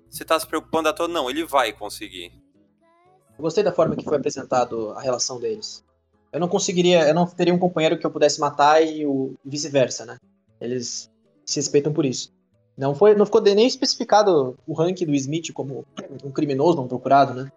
[0.08, 1.08] Você tá se preocupando à toa?
[1.08, 2.40] Não, ele vai conseguir.
[3.36, 5.84] Eu gostei da forma que foi apresentado a relação deles.
[6.32, 10.06] Eu não conseguiria, eu não teria um companheiro que eu pudesse matar e o vice-versa,
[10.06, 10.18] né?
[10.60, 11.10] Eles
[11.44, 12.32] se respeitam por isso.
[12.78, 15.84] Não foi, não ficou nem especificado o ranking do Smith como
[16.22, 17.50] um criminoso não procurado, né?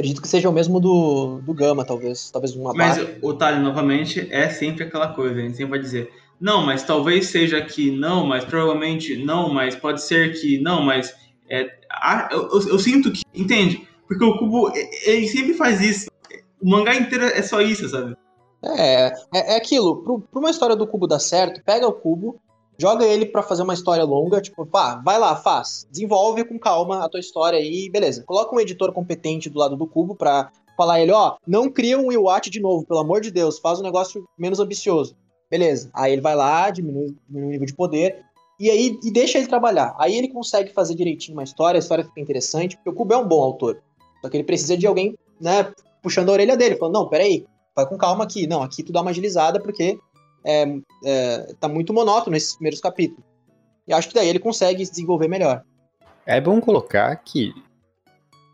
[0.00, 2.30] Acredito que seja o mesmo do, do Gama, talvez.
[2.30, 3.18] Talvez um Mas abaixo.
[3.22, 7.26] o Thales, novamente, é sempre aquela coisa, a gente sempre vai dizer, não, mas talvez
[7.26, 11.14] seja que não, mas provavelmente não, mas pode ser que não, mas
[11.50, 11.66] é,
[12.32, 13.86] eu, eu- eu sinto que, entende?
[14.08, 14.72] Porque o Cubo,
[15.04, 16.10] ele sempre faz isso.
[16.60, 18.16] O mangá inteiro é só isso, sabe?
[18.62, 20.02] É, é, é aquilo.
[20.30, 22.40] Pra uma história do cubo dar certo, pega o cubo,
[22.80, 25.86] joga ele pra fazer uma história longa, tipo, pá, vai lá, faz.
[25.90, 28.24] Desenvolve com calma a tua história aí, beleza.
[28.24, 31.98] Coloca um editor competente do lado do cubo pra falar a ele, ó, não cria
[31.98, 35.14] um Iwatch de novo, pelo amor de Deus, faz um negócio menos ambicioso.
[35.50, 35.90] Beleza.
[35.92, 38.24] Aí ele vai lá, diminui, diminui o nível de poder,
[38.58, 39.94] e aí e deixa ele trabalhar.
[39.98, 43.18] Aí ele consegue fazer direitinho uma história, a história fica interessante, porque o Cubo é
[43.18, 43.82] um bom autor.
[44.22, 45.70] Só que ele precisa de alguém, né,
[46.02, 47.44] puxando a orelha dele, falando, não, peraí,
[47.76, 48.46] vai com calma aqui.
[48.46, 49.98] Não, aqui tu dá uma agilizada, porque
[50.44, 50.66] é,
[51.04, 53.24] é, tá muito monótono esses primeiros capítulos.
[53.86, 55.64] E acho que daí ele consegue se desenvolver melhor.
[56.26, 57.52] É bom colocar que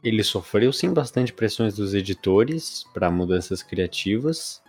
[0.03, 4.63] ele sofreu sim bastante pressões dos editores para mudanças criativas.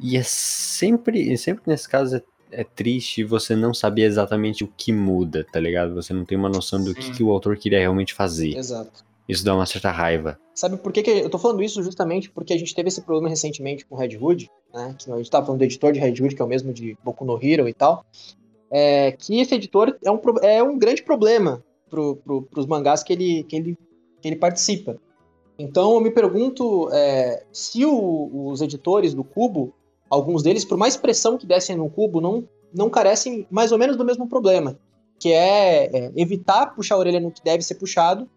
[0.00, 4.92] E é sempre, sempre nesse caso é, é triste você não saber exatamente o que
[4.92, 5.94] muda, tá ligado?
[5.94, 8.56] Você não tem uma noção do que, que o autor queria realmente fazer.
[8.56, 9.04] Exato.
[9.28, 10.38] Isso dá uma certa raiva.
[10.54, 13.28] Sabe por que, que eu tô falando isso justamente porque a gente teve esse problema
[13.28, 14.94] recentemente com o Red Hood, né?
[14.98, 16.96] Que a gente tava falando do editor de Red Hood, que é o mesmo de
[17.04, 18.04] Boku no Hero e tal.
[18.70, 23.12] É, que esse editor é um, é um grande problema pro, pro, pros mangás que
[23.12, 23.78] ele, que, ele,
[24.20, 24.96] que ele participa.
[25.58, 29.72] Então eu me pergunto é, se o- os editores do Cubo,
[30.10, 33.96] alguns deles, por mais pressão que dessem no Cubo, não, não carecem mais ou menos
[33.96, 34.76] do mesmo problema.
[35.18, 38.28] que é, é, evitar puxar a orelha no que deve ser puxado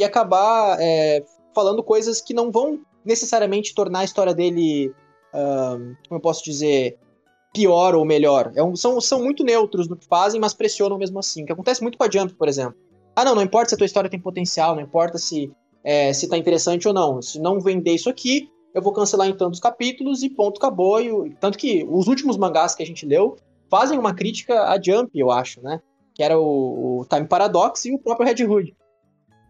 [0.00, 1.22] e acabar é,
[1.54, 4.94] falando coisas que não vão necessariamente tornar a história dele,
[5.30, 6.98] como eu posso dizer,
[7.52, 8.50] pior ou melhor.
[8.54, 11.42] É um, são, são muito neutros no que fazem, mas pressionam mesmo assim.
[11.42, 12.76] O que acontece muito com a Jump, por exemplo.
[13.14, 15.52] Ah, não, não importa se a tua história tem potencial, não importa se,
[15.84, 17.20] é, se tá interessante ou não.
[17.20, 20.98] Se não vender isso aqui, eu vou cancelar em tantos capítulos e ponto, acabou.
[21.02, 23.36] E, tanto que os últimos mangás que a gente leu
[23.68, 25.82] fazem uma crítica a Jump, eu acho, né?
[26.14, 28.74] Que era o, o Time Paradox e o próprio Red Hood.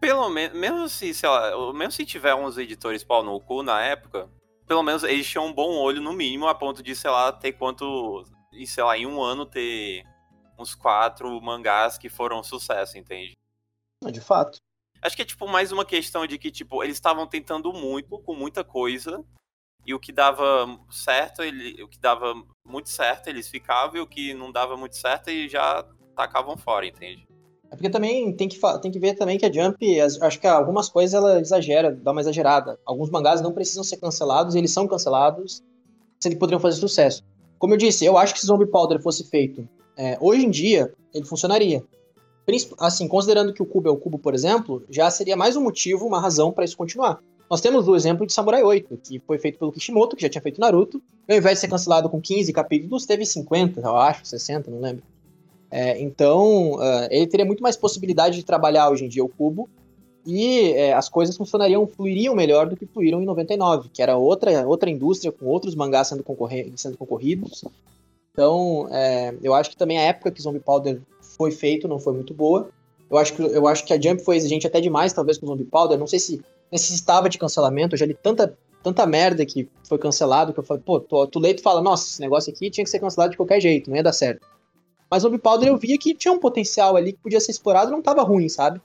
[0.01, 3.83] Pelo menos, mesmo se, sei lá, mesmo se tiver uns editores pau no cu na
[3.83, 4.27] época,
[4.65, 7.53] pelo menos eles tinham um bom olho no mínimo, a ponto de, sei lá, ter
[7.53, 8.25] quanto.
[8.51, 10.03] E, sei lá, em um ano ter
[10.57, 13.33] uns quatro mangás que foram um sucesso, entende?
[14.03, 14.57] De fato.
[15.03, 18.35] Acho que é, tipo, mais uma questão de que, tipo, eles estavam tentando muito, com
[18.35, 19.23] muita coisa,
[19.85, 22.33] e o que dava certo, ele, o que dava
[22.65, 25.83] muito certo, eles ficavam, e o que não dava muito certo, eles já
[26.15, 27.27] tacavam fora, entende?
[27.71, 30.89] É porque também tem que, tem que ver também que a Jump, acho que algumas
[30.89, 32.77] coisas ela exagera, dá uma exagerada.
[32.85, 35.63] Alguns mangás não precisam ser cancelados, eles são cancelados,
[36.19, 37.23] se eles poderiam fazer sucesso.
[37.57, 39.67] Como eu disse, eu acho que se Zombie Powder fosse feito
[39.97, 41.83] é, hoje em dia, ele funcionaria.
[42.79, 46.05] Assim, considerando que o cubo é o cubo, por exemplo, já seria mais um motivo,
[46.05, 47.21] uma razão para isso continuar.
[47.49, 50.41] Nós temos o exemplo de Samurai 8, que foi feito pelo Kishimoto, que já tinha
[50.41, 51.01] feito Naruto.
[51.29, 55.03] Ao invés de ser cancelado com 15 capítulos, teve 50, eu acho, 60, não lembro.
[55.71, 59.69] É, então, uh, ele teria muito mais possibilidade de trabalhar hoje em dia o cubo.
[60.25, 64.67] E é, as coisas funcionariam, fluiriam melhor do que fluíram em 99, que era outra,
[64.67, 66.23] outra indústria, com outros mangás sendo,
[66.75, 67.63] sendo concorridos.
[68.31, 72.13] Então, é, eu acho que também a época que Zombie Powder foi feito, não foi
[72.13, 72.69] muito boa.
[73.09, 75.49] Eu acho que, eu acho que a Jump foi exigente até demais, talvez, com o
[75.49, 75.97] Zombie Powder.
[75.97, 76.41] Não sei se
[76.71, 77.95] necessitava de cancelamento.
[77.95, 81.39] Eu já li tanta, tanta merda que foi cancelado que eu falei, pô, tu, tu
[81.39, 83.89] lê e tu fala, nossa, esse negócio aqui tinha que ser cancelado de qualquer jeito,
[83.89, 84.45] não ia dar certo.
[85.11, 87.91] Mas o Zombie Powder eu via que tinha um potencial ali que podia ser explorado
[87.91, 88.81] não tava ruim, sabe?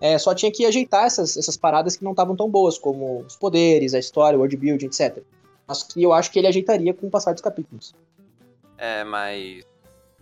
[0.00, 3.36] É, só tinha que ajeitar essas, essas paradas que não estavam tão boas, como os
[3.36, 5.22] poderes, a história, o world building, etc.
[5.66, 7.94] Mas que eu acho que ele ajeitaria com o passar dos capítulos.
[8.78, 9.62] É, mas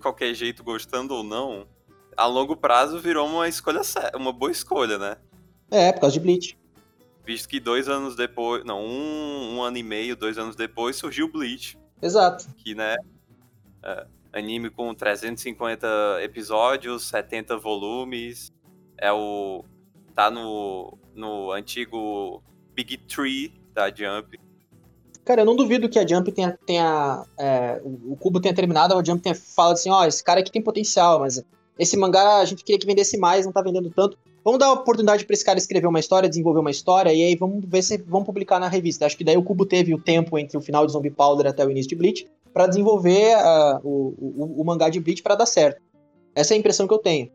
[0.01, 1.67] qualquer jeito, gostando ou não,
[2.17, 3.83] a longo prazo virou uma escolha
[4.17, 5.17] uma boa escolha, né?
[5.71, 6.59] É, por causa de Bleach.
[7.25, 11.31] Visto que dois anos depois, não, um, um ano e meio, dois anos depois, surgiu
[11.31, 11.79] Bleach.
[12.01, 12.47] Exato.
[12.57, 12.97] Que, né,
[13.83, 14.07] é,
[14.37, 15.87] anime com 350
[16.23, 18.53] episódios, 70 volumes,
[18.99, 19.65] é o...
[20.15, 22.43] tá no, no antigo
[22.75, 24.39] Big Tree da Jump.
[25.25, 26.57] Cara, eu não duvido que a Jump tenha.
[26.67, 30.41] tenha é, o Cubo tenha terminado, a Jump tenha falado assim: ó, oh, esse cara
[30.41, 31.43] aqui tem potencial, mas
[31.79, 34.17] esse mangá a gente queria que vendesse mais, não tá vendendo tanto.
[34.45, 37.65] Vamos dar oportunidade para esse cara escrever uma história, desenvolver uma história, e aí vamos
[37.67, 39.05] ver se vão publicar na revista.
[39.05, 41.67] Acho que daí o Cubo teve o tempo entre o final de Zombie Powder até
[41.67, 45.45] o início de Bleach para desenvolver uh, o, o, o, mangá de Bleach para dar
[45.45, 45.83] certo.
[46.35, 47.31] Essa é a impressão que eu tenho.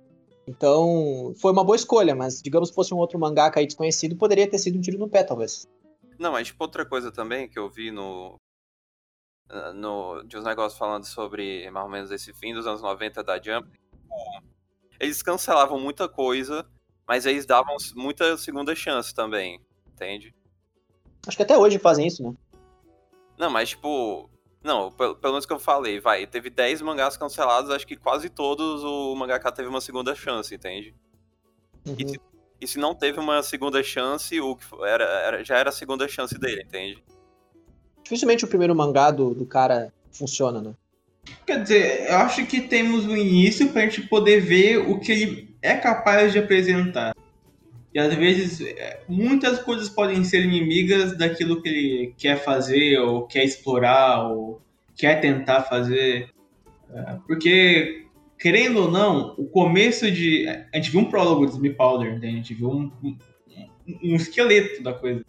[0.47, 4.49] Então, foi uma boa escolha, mas digamos que fosse um outro mangá aí desconhecido, poderia
[4.49, 5.69] ter sido um tiro no pé, talvez.
[6.17, 8.35] Não, mas tipo, outra coisa também que eu vi no.
[9.75, 13.39] no de uns negócios falando sobre mais ou menos esse fim dos anos 90 da
[13.39, 13.69] Jump.
[14.99, 16.65] Eles cancelavam muita coisa,
[17.07, 20.33] mas eles davam muita segunda chance também, entende?
[21.27, 22.33] Acho que até hoje fazem isso, né?
[23.37, 24.31] Não, mas tipo.
[24.63, 26.27] Não, pelo, pelo menos que eu falei, vai.
[26.27, 30.93] Teve 10 mangás cancelados, acho que quase todos o mangaka teve uma segunda chance, entende?
[31.85, 31.95] Uhum.
[31.97, 32.19] E se
[32.61, 36.07] e se não teve uma segunda chance, o que era, era, já era a segunda
[36.07, 37.03] chance dele, entende?
[38.03, 40.75] Dificilmente o primeiro mangá do, do cara funciona, né?
[41.45, 45.11] Quer dizer, eu acho que temos o um início pra gente poder ver o que
[45.11, 47.15] ele é capaz de apresentar.
[47.93, 53.27] E às vezes é, muitas coisas podem ser inimigas daquilo que ele quer fazer, ou
[53.27, 54.61] quer explorar, ou
[54.95, 56.29] quer tentar fazer.
[56.93, 58.01] É, porque
[58.41, 60.47] querendo ou não, o começo de.
[60.73, 62.27] A gente viu um prólogo de Zombie Powder, né?
[62.27, 62.91] a gente viu um,
[64.03, 65.23] um, esqueleto da coisa.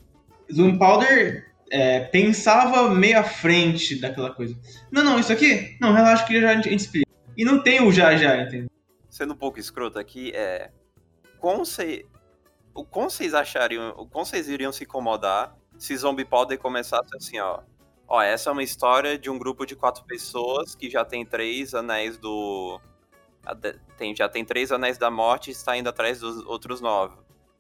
[0.53, 4.59] Zombie Powder é, pensava meio à frente daquela coisa.
[4.91, 5.77] Não, não, isso aqui?
[5.81, 7.11] Não, relaxa que já a gente, a gente explica.
[7.37, 8.71] E não tem o já já, entendeu?
[9.11, 10.71] Sendo um pouco escroto aqui, é.
[11.39, 12.07] Como cê,
[12.75, 13.91] o como vocês achariam.
[13.97, 17.61] O como vocês iriam se incomodar se Zombie Powder começasse assim, ó.
[18.07, 21.75] Ó, essa é uma história de um grupo de quatro pessoas que já tem três
[21.75, 22.81] anéis do
[23.97, 27.17] tem, já tem três anéis da morte e está indo atrás dos outros nove.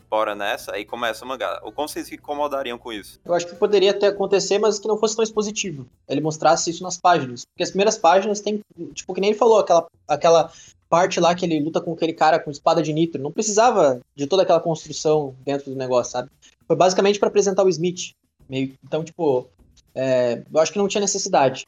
[0.09, 1.59] Bora nessa, aí começa o mangá.
[1.65, 3.19] O como vocês se incomodariam com isso?
[3.25, 5.87] Eu acho que poderia até acontecer, mas que não fosse tão expositivo.
[6.07, 7.47] Ele mostrasse isso nas páginas.
[7.47, 8.61] Porque as primeiras páginas tem,
[8.93, 10.53] tipo, que nem ele falou, aquela, aquela
[10.93, 13.23] parte lá que ele luta com aquele cara com espada de nitro.
[13.23, 16.29] Não precisava de toda aquela construção dentro do negócio, sabe?
[16.67, 18.13] Foi basicamente para apresentar o Smith.
[18.47, 19.49] Meio, então, tipo,
[19.95, 21.65] é, eu acho que não tinha necessidade.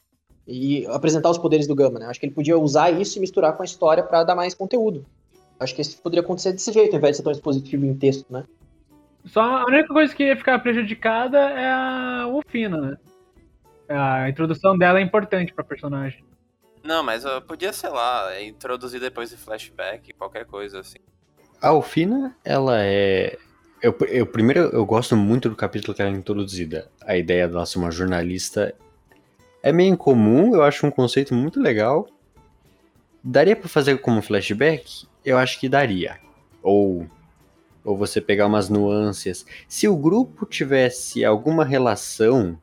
[0.47, 2.05] e apresentar os poderes do Gama, né?
[2.05, 5.03] Acho que ele podia usar isso e misturar com a história para dar mais conteúdo.
[5.59, 8.31] Acho que isso poderia acontecer desse jeito, ao invés de ser tão expositivo em texto,
[8.31, 8.43] né?
[9.25, 12.97] Só a única coisa que ia ficar prejudicada é a Wolfina, né?
[13.89, 16.23] A introdução dela é importante pra personagem.
[16.85, 20.99] Não, mas uh, podia, sei lá, introduzir depois de flashback, qualquer coisa assim.
[21.59, 23.37] A Alfina, ela é.
[23.81, 26.91] Eu, eu, primeiro, eu gosto muito do capítulo que ela é introduzida.
[27.01, 28.73] A ideia dela ser uma jornalista
[29.63, 32.07] é meio incomum, eu acho um conceito muito legal.
[33.23, 35.07] Daria para fazer como flashback?
[35.25, 36.19] Eu acho que daria.
[36.61, 37.07] Ou
[37.83, 39.45] ou você pegar umas nuances.
[39.67, 42.59] Se o grupo tivesse alguma relação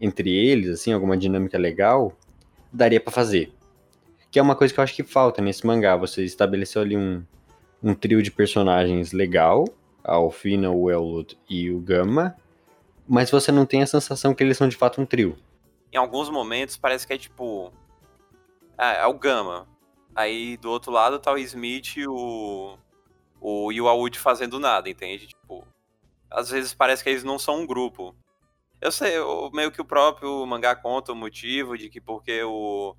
[0.00, 2.16] entre eles, assim, alguma dinâmica legal,
[2.72, 3.52] daria para fazer.
[4.30, 5.96] Que é uma coisa que eu acho que falta nesse mangá.
[5.96, 7.24] Você estabeleceu ali um,
[7.82, 9.64] um trio de personagens legal,
[10.04, 12.36] a Alfina, o Elwood e o Gama,
[13.08, 15.36] mas você não tem a sensação que eles são de fato um trio.
[15.92, 17.72] Em alguns momentos parece que é tipo.
[18.78, 19.66] É, é o Gama.
[20.14, 22.76] Aí do outro lado tá o Smith e o
[23.40, 25.28] o Yuawood fazendo nada, entende?
[25.28, 25.66] Tipo,
[26.30, 28.14] às vezes parece que eles não são um grupo.
[28.80, 32.94] Eu sei, eu, meio que o próprio mangá conta o motivo de que porque o.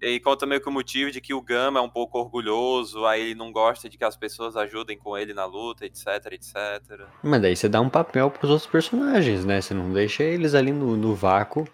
[0.00, 3.22] E conta meio que o motivo de que o Gama é um pouco orgulhoso, aí
[3.22, 6.54] ele não gosta de que as pessoas ajudem com ele na luta, etc, etc.
[7.22, 9.60] Mas daí você dá um papel pros outros personagens, né?
[9.60, 11.66] Você não deixa eles ali no, no vácuo.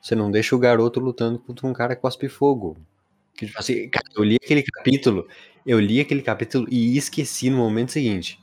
[0.00, 2.76] Você não deixa o garoto lutando contra um cara que cospe fogo.
[3.34, 5.26] Que, tipo assim, cara, eu li aquele capítulo
[5.66, 8.38] eu li aquele capítulo e esqueci no momento seguinte.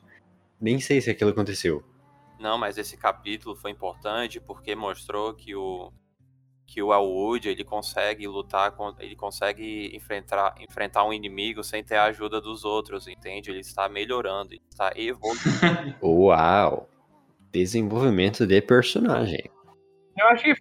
[0.59, 1.83] Nem sei se aquilo aconteceu.
[2.39, 5.91] Não, mas esse capítulo foi importante porque mostrou que o
[6.71, 12.05] que o Elwood ele consegue lutar, ele consegue enfrentar, enfrentar um inimigo sem ter a
[12.05, 13.51] ajuda dos outros, entende?
[13.51, 15.95] Ele está melhorando, ele está evoluindo.
[16.01, 16.87] Uau!
[17.51, 19.43] Desenvolvimento de personagem.
[20.17, 20.55] Eu acho que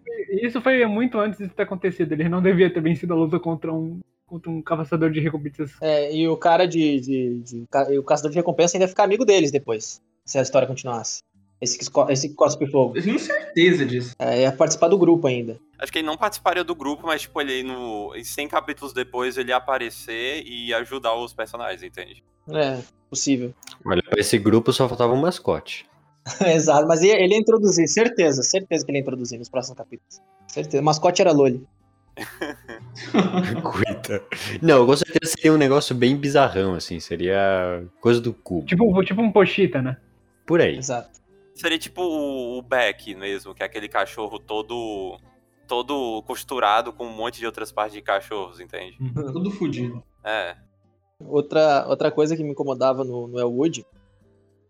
[0.45, 2.11] isso foi muito antes de ter acontecido.
[2.11, 5.73] Ele não devia ter vencido a luta contra um contra um caçador de recompensas.
[5.81, 9.25] É, e o cara de, de, de, de, O caçador de recompensa ainda ficar amigo
[9.25, 10.01] deles depois.
[10.25, 11.23] Se a história continuasse.
[11.61, 12.97] Esse, esse cospe fogo.
[12.97, 14.15] Eu tenho certeza disso.
[14.19, 15.59] É, ia participar do grupo ainda.
[15.79, 18.13] Acho que ele não participaria do grupo, mas, tipo, ele no.
[18.23, 22.25] 100 capítulos depois ele ia aparecer e ajudar os personagens, entende?
[22.51, 22.79] É,
[23.11, 23.53] possível.
[23.85, 25.87] Olha, pra esse grupo só faltava um mascote.
[26.47, 30.21] Exato, mas ele ia introduzir, certeza, certeza que ele ia introduzir nos próximos capítulos.
[30.49, 30.81] Certeza.
[30.81, 31.67] O mascote era Loli.
[33.63, 34.23] Cuida.
[34.61, 37.01] Não, com certeza seria um negócio bem bizarrão, assim.
[37.01, 38.65] Seria coisa do cu.
[38.65, 39.97] Tipo, tipo um Pochita, né?
[40.47, 40.77] Por aí.
[40.79, 41.20] Exato.
[41.61, 45.19] Seria tipo o Beck mesmo, que é aquele cachorro todo
[45.69, 48.97] todo costurado com um monte de outras partes de cachorros, entende?
[49.33, 50.03] Tudo fudido.
[50.25, 50.57] É.
[51.21, 53.87] Outra, outra coisa que me incomodava no, no Elwood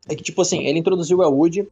[0.06, 1.66] é que, tipo assim, ele introduziu o Elwood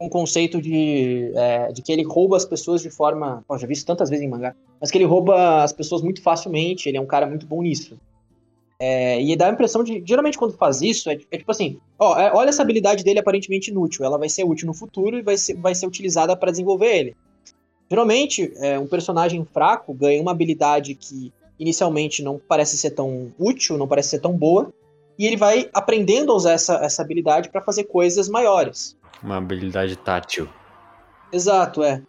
[0.00, 3.44] um conceito de, é, de que ele rouba as pessoas de forma.
[3.46, 4.56] Pô, já vi isso tantas vezes em mangá.
[4.80, 8.00] Mas que ele rouba as pessoas muito facilmente, ele é um cara muito bom nisso.
[8.80, 10.02] É, e dá a impressão de.
[10.06, 13.70] Geralmente, quando faz isso, é, é tipo assim: ó, é, olha essa habilidade dele aparentemente
[13.70, 14.04] inútil.
[14.04, 17.16] Ela vai ser útil no futuro e vai ser, vai ser utilizada para desenvolver ele.
[17.90, 23.76] Geralmente, é, um personagem fraco ganha uma habilidade que inicialmente não parece ser tão útil,
[23.76, 24.72] não parece ser tão boa,
[25.18, 28.96] e ele vai aprendendo a usar essa, essa habilidade para fazer coisas maiores.
[29.22, 30.48] Uma habilidade tátil.
[31.32, 32.00] Exato, é.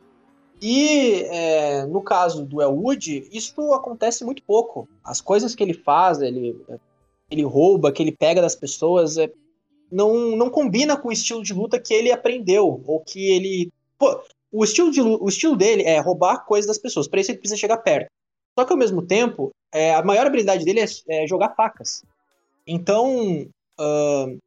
[0.62, 4.88] E é, no caso do Elwood, isso acontece muito pouco.
[5.04, 6.60] As coisas que ele faz, ele,
[7.32, 9.32] ele rouba, que ele pega das pessoas, é,
[9.92, 12.82] não, não combina com o estilo de luta que ele aprendeu.
[12.86, 13.72] Ou que ele.
[13.98, 17.08] Pô, o estilo, de, o estilo dele é roubar coisas das pessoas.
[17.08, 18.10] Para isso ele precisa chegar perto.
[18.58, 22.04] Só que ao mesmo tempo, é, a maior habilidade dele é, é jogar facas.
[22.68, 23.48] Então,
[23.80, 24.40] uh,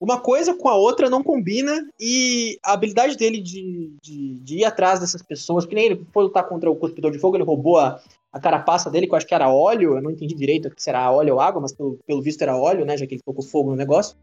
[0.00, 4.64] uma coisa com a outra não combina e a habilidade dele de, de, de, ir
[4.64, 7.78] atrás dessas pessoas, que nem ele foi lutar contra o cuspidor de fogo, ele roubou
[7.78, 8.00] a,
[8.32, 11.12] a carapaça dele, que eu acho que era óleo, eu não entendi direito se era
[11.12, 13.70] óleo ou água, mas pelo, pelo visto era óleo, né, já que ele colocou fogo
[13.70, 14.16] no negócio.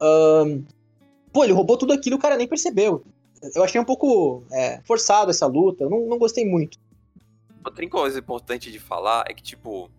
[0.00, 0.64] Um,
[1.32, 3.02] pô, ele roubou tudo aquilo e o cara nem percebeu.
[3.56, 6.78] Eu achei um pouco é, forçado essa luta, eu não, não gostei muito.
[7.64, 9.90] Outra coisa importante de falar é que, tipo,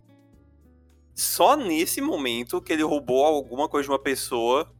[1.14, 4.70] só nesse momento que ele roubou alguma coisa de uma pessoa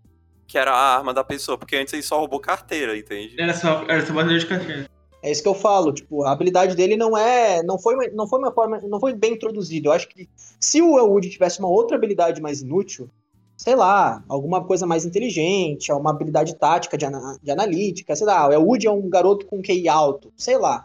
[0.47, 3.35] que era a arma da pessoa, porque antes ele só roubou carteira, entende?
[3.41, 4.89] Era só, era só bandeira de carteira.
[5.23, 8.29] É isso que eu falo, tipo, a habilidade dele não é, não foi, uma, não
[8.29, 9.89] foi uma forma, não foi bem introduzida.
[9.89, 10.29] Eu acho que
[10.61, 13.09] se o Elwood tivesse uma outra habilidade mais inútil,
[13.57, 18.47] sei lá, alguma coisa mais inteligente, uma habilidade tática de, ana, de analítica, sei lá,
[18.47, 20.85] o Elwood é um garoto com QI alto, sei lá.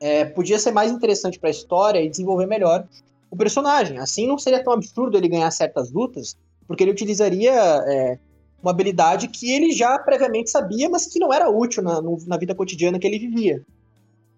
[0.00, 2.88] É, podia ser mais interessante para a história e desenvolver melhor
[3.30, 3.98] o personagem.
[3.98, 8.18] Assim não seria tão absurdo ele ganhar certas lutas, porque ele utilizaria é,
[8.64, 12.38] uma habilidade que ele já previamente sabia, mas que não era útil na, no, na
[12.38, 13.62] vida cotidiana que ele vivia.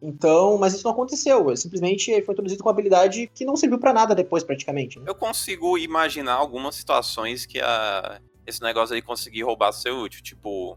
[0.02, 1.56] Então, mas isso não aconteceu.
[1.56, 4.98] Simplesmente foi introduzido com uma habilidade que não serviu para nada depois, praticamente.
[4.98, 5.04] Né?
[5.06, 10.20] Eu consigo imaginar algumas situações que a, esse negócio aí conseguir roubar ser útil.
[10.22, 10.76] Tipo,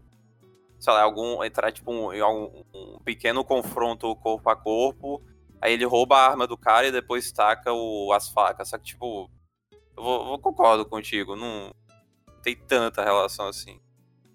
[0.78, 5.20] sei lá, algum, entrar tipo, um, um, um pequeno confronto corpo a corpo,
[5.60, 8.68] aí ele rouba a arma do cara e depois taca o, as facas.
[8.68, 9.28] Só que, tipo,
[9.96, 11.72] eu, vou, eu concordo contigo, não
[12.42, 13.78] tem tanta relação assim.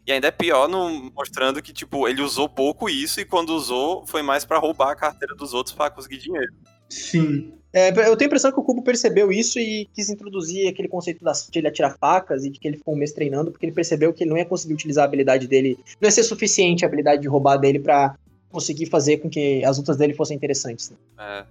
[0.05, 4.05] E ainda é pior no, mostrando que, tipo, ele usou pouco isso e quando usou
[4.05, 6.53] foi mais para roubar a carteira dos outros para conseguir dinheiro.
[6.87, 7.53] Sim.
[7.73, 11.19] É, eu tenho a impressão que o Cubo percebeu isso e quis introduzir aquele conceito
[11.51, 14.13] de ele atirar facas e de que ele ficou um mês treinando, porque ele percebeu
[14.13, 17.21] que ele não ia conseguir utilizar a habilidade dele, não ia ser suficiente a habilidade
[17.21, 18.15] de roubar dele para
[18.49, 20.89] conseguir fazer com que as lutas dele fossem interessantes.
[20.89, 20.97] Né?
[21.19, 21.45] É.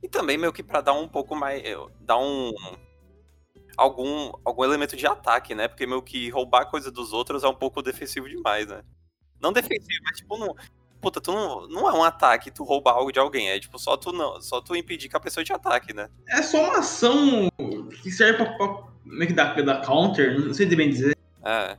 [0.00, 1.60] E também meio que para dar um pouco mais.
[2.00, 2.52] dar um
[3.76, 5.68] algum, algum elemento de ataque, né?
[5.68, 8.82] Porque meio que roubar coisa dos outros é um pouco defensivo demais, né?
[9.40, 10.54] Não defensivo, mas tipo, não.
[11.00, 13.96] Puta, tu não, não é um ataque tu roubar algo de alguém, é tipo só
[13.96, 16.08] tu não, só tu impedir que a pessoa te ataque, né?
[16.28, 17.48] É só uma ação
[18.02, 21.16] que serve pra, pra meio que dar, dar counter, não sei bem dizer.
[21.44, 21.76] É.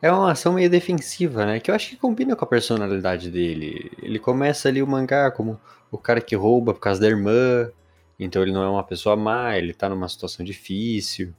[0.00, 1.60] É uma ação meio defensiva, né?
[1.60, 3.90] Que eu acho que combina com a personalidade dele.
[4.00, 5.60] Ele começa ali o mangá como
[5.90, 7.70] o cara que rouba por causa da irmã,
[8.18, 11.32] então ele não é uma pessoa má, ele tá numa situação difícil,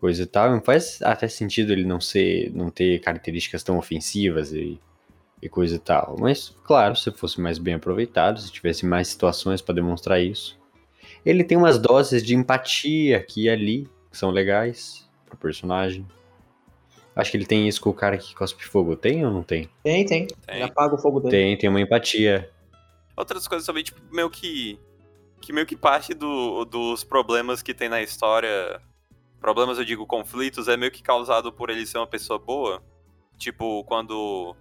[0.00, 0.50] coisa e tal.
[0.50, 4.80] Não faz até sentido ele não ser, não ter características tão ofensivas e,
[5.42, 6.16] e coisa e tal.
[6.18, 10.58] Mas, claro, se fosse mais bem aproveitado, se tivesse mais situações para demonstrar isso.
[11.24, 16.06] Ele tem umas doses de empatia aqui e ali, que são legais pro personagem.
[17.14, 18.94] Acho que ele tem isso com o cara que cospe fogo.
[18.94, 19.68] Tem ou não tem?
[19.82, 20.26] Tem, tem.
[20.28, 20.36] tem.
[20.54, 21.30] Ele apaga o fogo dele.
[21.32, 22.48] Tem, tem uma empatia.
[23.16, 24.78] Outras coisas também, tipo, meio que
[25.40, 28.80] que meio que parte do, dos problemas que tem na história.
[29.40, 32.82] Problemas, eu digo, conflitos, é meio que causado por ele ser uma pessoa boa.
[33.36, 34.54] Tipo, quando.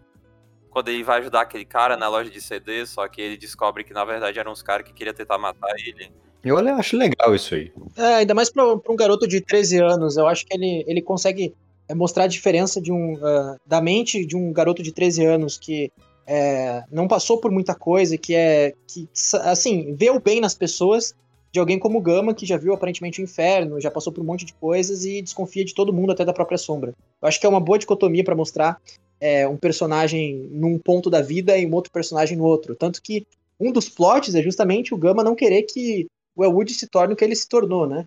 [0.69, 3.93] Quando ele vai ajudar aquele cara na loja de CD, só que ele descobre que
[3.93, 6.11] na verdade eram os caras que queriam tentar matar ele.
[6.43, 7.71] Eu acho legal isso aí.
[7.95, 10.17] É, ainda mais pra, pra um garoto de 13 anos.
[10.17, 11.55] Eu acho que ele, ele consegue
[11.89, 15.57] é, mostrar a diferença de um, uh, da mente de um garoto de 13 anos
[15.57, 15.91] que
[16.27, 19.07] é, não passou por muita coisa, que é que
[19.43, 21.15] assim vê o bem nas pessoas
[21.51, 24.45] de alguém como Gama que já viu aparentemente o inferno, já passou por um monte
[24.45, 26.93] de coisas e desconfia de todo mundo até da própria sombra.
[27.21, 28.77] Eu acho que é uma boa dicotomia para mostrar
[29.21, 33.25] é, um personagem num ponto da vida e um outro personagem no outro, tanto que
[33.59, 37.17] um dos plots é justamente o Gama não querer que o Elwood se torne o
[37.17, 38.03] que ele se tornou, né?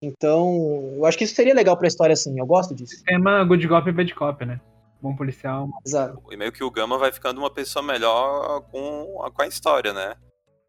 [0.00, 2.38] Então, eu acho que isso seria legal pra história, assim.
[2.38, 3.02] Eu gosto disso.
[3.04, 4.60] Tema Good Cop e Bad Cop, né?
[5.04, 5.68] Bom policial.
[5.84, 6.22] Exato.
[6.32, 10.16] E meio que o Gama vai ficando uma pessoa melhor com, com a história, né?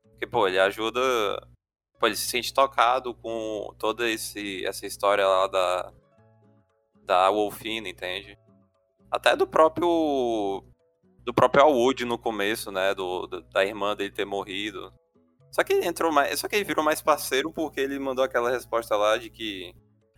[0.04, 1.02] Porque, pô, ele ajuda.
[1.98, 5.94] Pô, ele se sente tocado com toda esse, essa história lá da.
[7.04, 8.38] Da Wolfina, entende?
[9.10, 10.64] Até do próprio.
[11.24, 12.94] Do próprio Alwood no começo, né?
[12.94, 14.94] Do, do, da irmã dele ter morrido.
[15.52, 16.40] Só que ele entrou mais.
[16.40, 19.74] Só que ele virou mais parceiro porque ele mandou aquela resposta lá de que.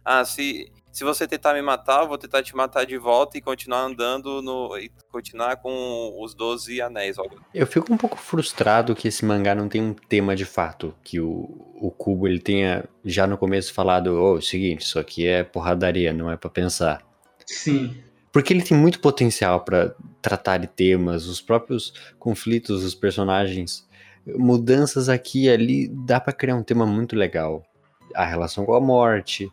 [0.10, 3.42] Ah, se se você tentar me matar, eu vou tentar te matar de volta e
[3.42, 4.76] continuar andando no.
[4.76, 7.18] e continuar com os 12 anéis.
[7.54, 10.96] Eu fico um pouco frustrado que esse mangá não tem um tema de fato.
[11.04, 15.28] Que o, o Cubo ele tenha já no começo falado: oh, o seguinte, isso aqui
[15.28, 17.06] é porradaria, não é para pensar.
[17.46, 17.96] Sim.
[18.32, 23.88] Porque ele tem muito potencial para tratar de temas, os próprios conflitos dos personagens,
[24.26, 27.64] mudanças aqui e ali, dá para criar um tema muito legal.
[28.16, 29.48] A relação com a morte,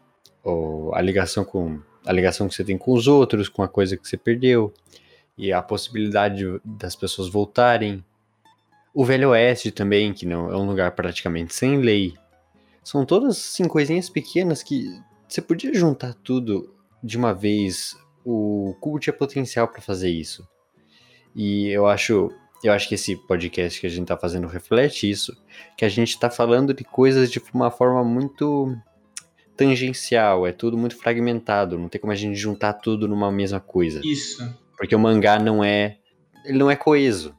[0.44, 3.96] ou a ligação com a ligação que você tem com os outros, com a coisa
[3.96, 4.72] que você perdeu
[5.36, 8.04] e a possibilidade das pessoas voltarem.
[8.92, 12.14] O Velho Oeste também, que não é um lugar praticamente sem lei.
[12.82, 17.96] São todas assim, coisinhas pequenas que você podia juntar tudo de uma vez.
[18.24, 20.46] O Cubo tinha potencial para fazer isso.
[21.34, 22.30] E eu acho,
[22.62, 25.36] eu acho que esse podcast que a gente está fazendo reflete isso,
[25.76, 28.76] que a gente está falando de coisas de uma forma muito
[29.56, 34.00] tangencial, é tudo muito fragmentado, não tem como a gente juntar tudo numa mesma coisa.
[34.04, 34.42] Isso.
[34.76, 35.98] Porque o mangá não é,
[36.44, 37.34] ele não é coeso.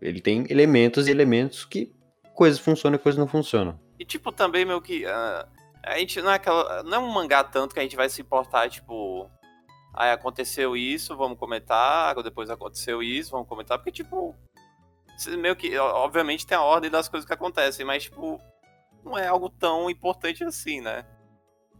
[0.00, 1.92] Ele tem elementos e elementos que
[2.34, 3.78] coisas funcionam e coisas não funcionam.
[3.98, 5.48] E tipo também meu que uh,
[5.82, 8.22] a gente não é aquela, não é um mangá tanto que a gente vai se
[8.22, 9.28] importar tipo,
[9.92, 14.36] aí aconteceu isso, vamos comentar, depois aconteceu isso, vamos comentar, porque tipo
[15.36, 18.40] meio que obviamente tem a ordem das coisas que acontecem, mas tipo
[19.04, 21.04] não é algo tão importante assim, né?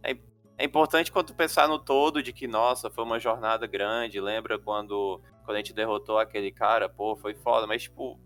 [0.03, 0.17] É,
[0.57, 4.59] é importante quando tu pensar no todo de que, nossa, foi uma jornada grande, lembra
[4.59, 8.19] quando, quando a gente derrotou aquele cara, pô, foi foda, mas tipo,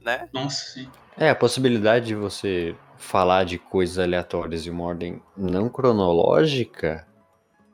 [0.00, 0.28] né?
[0.32, 0.90] Nossa, sim.
[1.16, 7.06] É, a possibilidade de você falar de coisas aleatórias em uma ordem não cronológica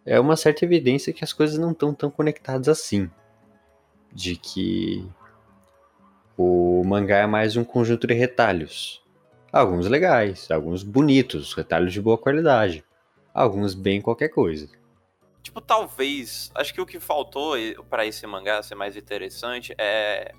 [0.05, 3.11] é uma certa evidência que as coisas não estão tão conectadas assim.
[4.13, 5.09] De que
[6.37, 9.03] O mangá é mais um conjunto de retalhos.
[9.53, 12.83] Alguns legais, alguns bonitos, retalhos de boa qualidade.
[13.33, 14.69] Alguns bem qualquer coisa.
[15.43, 16.51] Tipo, talvez.
[16.55, 17.55] Acho que o que faltou
[17.89, 20.35] para esse mangá ser mais interessante é.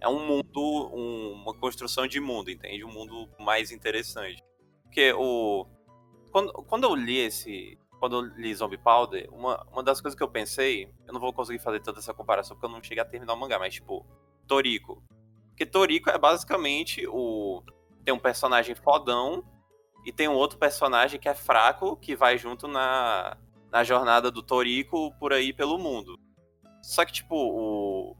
[0.00, 0.90] É um mundo.
[0.92, 2.84] Um, uma construção de mundo, entende?
[2.84, 4.42] Um mundo mais interessante.
[4.82, 5.66] Porque o.
[6.30, 7.78] Quando, quando eu li esse.
[7.98, 10.92] Quando eu li Zombie Powder, uma, uma das coisas que eu pensei.
[11.06, 13.36] Eu não vou conseguir fazer toda essa comparação porque eu não cheguei a terminar o
[13.36, 14.06] mangá, mas tipo.
[14.46, 15.02] Toriko.
[15.48, 17.62] Porque Toriko é basicamente o.
[18.04, 19.42] Tem um personagem fodão
[20.04, 23.36] e tem um outro personagem que é fraco, que vai junto na,
[23.70, 26.18] na jornada do Toriko por aí pelo mundo.
[26.82, 28.16] Só que, tipo, o.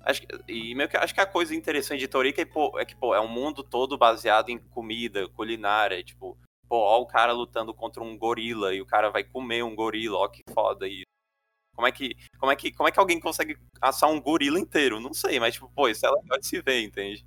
[0.00, 2.94] Acho, e meio que acho que a coisa interessante de Toriko é, pô, é que,
[2.94, 6.02] pô, é um mundo todo baseado em comida, culinária.
[6.02, 6.36] Tipo,
[6.68, 10.18] pô, ó o cara lutando contra um gorila e o cara vai comer um gorila,
[10.18, 11.06] ó que foda isso.
[11.74, 15.00] Como é que, como é que, como é que alguém consegue assar um gorila inteiro?
[15.00, 17.24] Não sei, mas tipo, pô, isso é legal de se ver, entende?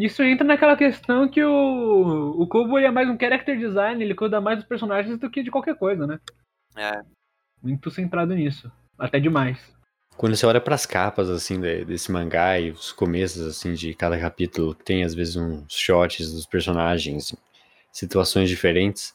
[0.00, 4.40] Isso entra naquela questão que o, o Kubo é mais um character design, ele cuida
[4.40, 6.18] mais dos personagens do que de qualquer coisa, né?
[6.74, 7.02] É.
[7.62, 8.72] Muito centrado nisso.
[8.98, 9.58] Até demais.
[10.16, 14.18] Quando você olha para as capas, assim, desse mangá e os começos, assim, de cada
[14.18, 17.34] capítulo, tem às vezes uns shots dos personagens,
[17.92, 19.14] situações diferentes.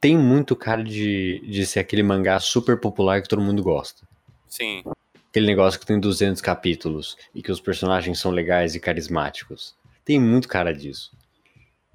[0.00, 4.06] Tem muito cara de, de ser aquele mangá super popular que todo mundo gosta.
[4.48, 4.82] Sim.
[5.28, 9.74] Aquele negócio que tem 200 capítulos e que os personagens são legais e carismáticos.
[10.04, 11.16] Tem muito cara disso.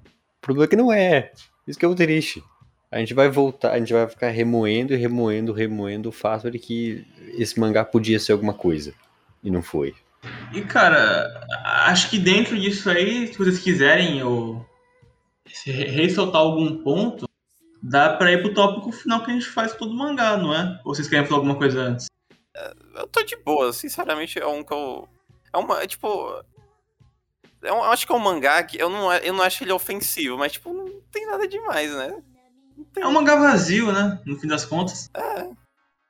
[0.04, 1.32] O problema é que não é.
[1.66, 2.42] Isso que é o triste
[2.90, 6.58] a gente vai voltar, a gente vai ficar remoendo e remoendo, remoendo o fato de
[6.58, 8.92] que esse mangá podia ser alguma coisa.
[9.44, 9.94] E não foi.
[10.52, 11.46] E cara,
[11.86, 14.66] acho que dentro disso aí, se vocês quiserem eu
[15.64, 17.26] ressaltar algum ponto,
[17.80, 20.80] dá pra ir pro tópico final que a gente faz todo mangá, não é?
[20.84, 22.06] Ou vocês querem falar alguma coisa antes?
[22.56, 25.08] É, eu tô de boa, sinceramente é um que eu.
[25.52, 25.80] É uma.
[25.80, 26.08] É tipo.
[27.62, 30.52] Eu acho que é um mangá que eu não, eu não acho ele ofensivo, mas
[30.52, 32.22] tipo, não tem nada demais, né?
[32.96, 34.20] É um mangá vazio, né?
[34.24, 35.10] No fim das contas.
[35.14, 35.48] É.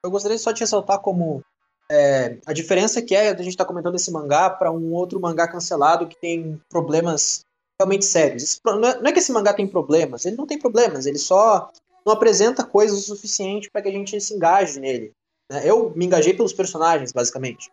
[0.04, 1.42] Eu gostaria só de ressaltar como
[1.90, 5.20] é, a diferença que é a gente estar tá comentando esse mangá para um outro
[5.20, 7.44] mangá cancelado que tem problemas
[7.80, 8.60] realmente sérios.
[8.64, 11.70] Não é, não é, que esse mangá tem problemas, ele não tem problemas, ele só
[12.06, 15.12] não apresenta coisas o suficiente para que a gente se engaje nele.
[15.50, 15.62] Né?
[15.64, 17.70] Eu me engajei pelos personagens, basicamente.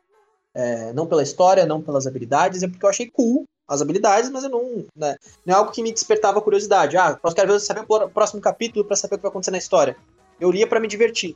[0.56, 4.44] É, não pela história, não pelas habilidades, é porque eu achei cool as habilidades, mas
[4.44, 6.96] eu não, né, não é algo que me despertava curiosidade.
[6.96, 9.98] Ah, quero saber o próximo capítulo para saber o que vai acontecer na história.
[10.40, 11.36] Eu lia para me divertir.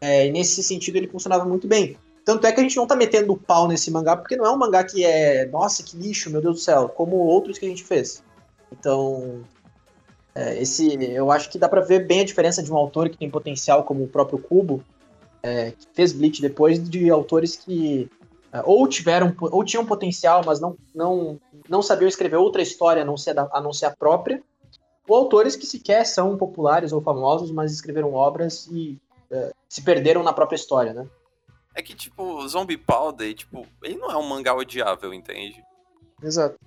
[0.00, 1.96] É, e nesse sentido ele funcionava muito bem.
[2.24, 4.50] Tanto é que a gente não tá metendo o pau nesse mangá, porque não é
[4.50, 7.68] um mangá que é, nossa, que lixo, meu Deus do céu, como outros que a
[7.68, 8.22] gente fez.
[8.70, 9.42] Então,
[10.34, 13.16] é, esse, eu acho que dá para ver bem a diferença de um autor que
[13.16, 14.84] tem potencial como o próprio Kubo,
[15.42, 18.08] é, que fez Bleach depois, de autores que
[18.64, 23.16] ou tiveram ou tinham potencial, mas não, não, não sabiam escrever outra história a não,
[23.16, 24.42] ser a, não ser a própria,
[25.06, 29.00] ou autores que sequer são populares ou famosos, mas escreveram obras e
[29.30, 31.08] é, se perderam na própria história, né?
[31.74, 35.62] É que, tipo, Zombie Powder, tipo, ele não é um mangá odiável, entende?
[36.22, 36.58] Exato.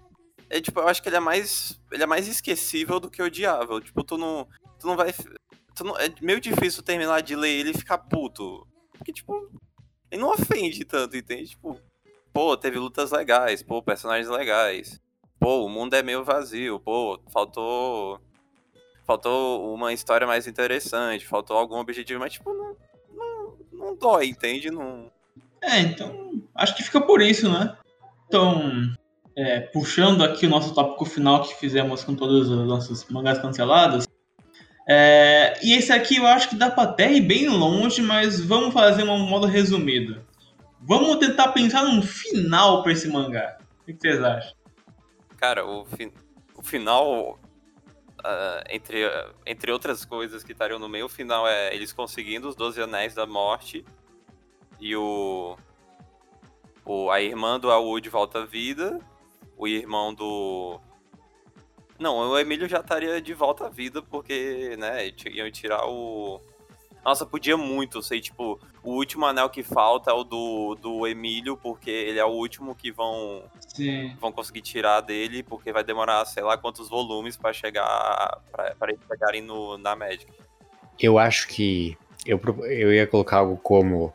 [0.49, 1.79] É, tipo, eu acho que ele é mais.
[1.91, 3.81] Ele é mais esquecível do que odiável.
[3.81, 4.47] Tipo, tu não.
[4.79, 5.13] Tu não vai.
[5.75, 8.65] Tu não, é meio difícil terminar de ler ele e ficar puto.
[8.97, 9.49] Porque, tipo,
[10.13, 11.47] ele não ofende tanto, entende?
[11.49, 11.79] Tipo,
[12.31, 15.01] pô, teve lutas legais, pô, personagens legais.
[15.39, 18.21] Pô, o mundo é meio vazio, pô, faltou.
[19.05, 22.77] Faltou uma história mais interessante, faltou algum objetivo, mas, tipo, não,
[23.13, 24.71] não, não dói, entende?
[24.71, 25.11] Não...
[25.61, 27.75] É, então, acho que fica por isso, né?
[28.27, 28.93] Então,
[29.35, 34.07] é, puxando aqui o nosso tópico final que fizemos com todos os nossos mangás cancelados,
[34.87, 38.73] é, e esse aqui eu acho que dá pra até ir bem longe, mas vamos
[38.73, 40.25] fazer uma modo resumido.
[40.81, 43.57] Vamos tentar pensar num final pra esse mangá.
[43.81, 44.53] O que vocês acham?
[45.37, 46.11] Cara, o, fi
[46.55, 47.39] o final,
[48.19, 52.49] uh, entre, uh, entre outras coisas que estariam no meio, o final é eles conseguindo
[52.49, 53.85] os 12 anéis da morte
[54.79, 55.57] e o,
[56.85, 58.99] o a irmã do Aoud volta à vida,
[59.57, 60.79] o irmão do
[62.03, 66.41] não, o Emílio já estaria de volta à vida, porque, né, iam tirar o.
[67.03, 71.57] Nossa, podia muito ser, tipo, o último anel que falta é o do, do Emílio,
[71.57, 74.15] porque ele é o último que vão, Sim.
[74.19, 78.41] vão conseguir tirar dele, porque vai demorar, sei lá, quantos volumes para chegar.
[78.51, 80.27] para eles chegarem no, na Magic.
[80.99, 81.97] Eu acho que.
[82.25, 84.13] Eu, eu ia colocar algo como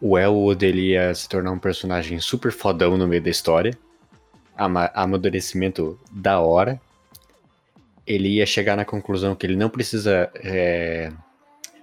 [0.00, 3.78] o Elwood ele ia se tornar um personagem super fodão no meio da história.
[4.56, 6.80] Ama amadurecimento da hora
[8.10, 11.12] ele ia chegar na conclusão que ele não precisa é,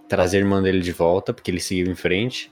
[0.10, 2.52] trazer a irmã dele de volta, porque ele seguiu em frente.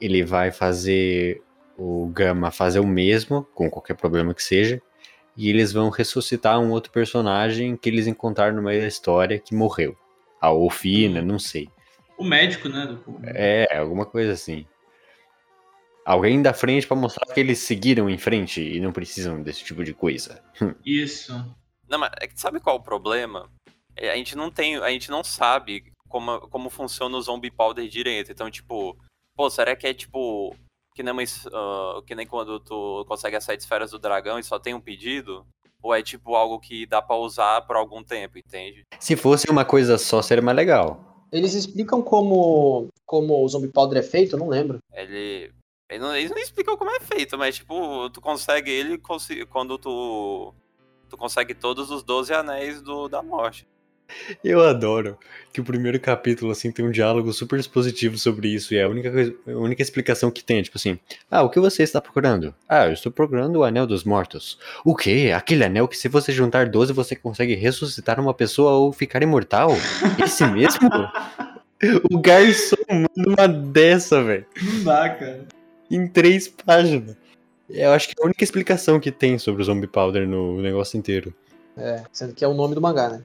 [0.00, 1.42] Ele vai fazer
[1.76, 4.80] o Gama fazer o mesmo, com qualquer problema que seja.
[5.36, 9.54] e eles vão ressuscitar um outro personagem que eles encontraram no meio da história que
[9.54, 9.94] morreu.
[10.40, 11.68] A Ofina, não sei.
[12.16, 12.86] O médico, né?
[12.86, 13.20] Do.
[13.24, 14.64] É, alguma coisa assim.
[16.06, 19.84] Alguém da frente pra mostrar que eles seguiram em frente e não precisam desse tipo
[19.84, 20.42] de coisa.
[20.84, 21.34] Isso.
[21.88, 23.50] Não, mas é que sabe qual é o problema?
[23.96, 27.88] É, A gente não tem, a gente não sabe como, como funciona o zombie powder
[27.88, 28.30] direito.
[28.30, 28.96] Então, tipo,
[29.36, 30.54] pô, será que é tipo
[30.94, 34.42] que nem, uma, ah, que nem quando tu consegue as sete esferas do dragão e
[34.42, 35.46] só tem um pedido?
[35.82, 38.82] Ou é tipo algo que dá pra usar por algum tempo, entende?
[38.98, 41.26] Se fosse uma coisa só, seria mais legal.
[41.30, 44.34] Eles explicam como, como o Zombie Powder é feito?
[44.34, 44.78] Eu não lembro.
[44.92, 45.52] Ele.
[45.90, 48.98] ele não, eles não explicam como é feito, mas tipo, tu consegue ele
[49.50, 50.54] quando tu.
[51.08, 53.66] Tu consegue todos os 12 anéis do, da morte.
[54.44, 55.18] Eu adoro
[55.52, 58.88] que o primeiro capítulo, assim, tem um diálogo super expositivo sobre isso, e é a
[58.88, 60.96] única, coisa- a única explicação que tem, tipo assim,
[61.28, 62.54] ah, o que você está procurando?
[62.68, 64.60] Ah, eu estou procurando o Anel dos Mortos.
[64.84, 65.32] O quê?
[65.34, 69.70] Aquele anel que se você juntar 12, você consegue ressuscitar uma pessoa ou ficar imortal?
[70.22, 70.88] Esse mesmo?
[72.10, 73.08] o garçom manda
[73.42, 75.46] uma dessa, velho, Não dá, cara.
[75.90, 77.16] em três páginas.
[77.68, 80.96] Eu acho que é a única explicação que tem sobre o Zombie Powder no negócio
[80.98, 81.34] inteiro.
[81.76, 83.24] É, sendo que é o nome do mangá, né?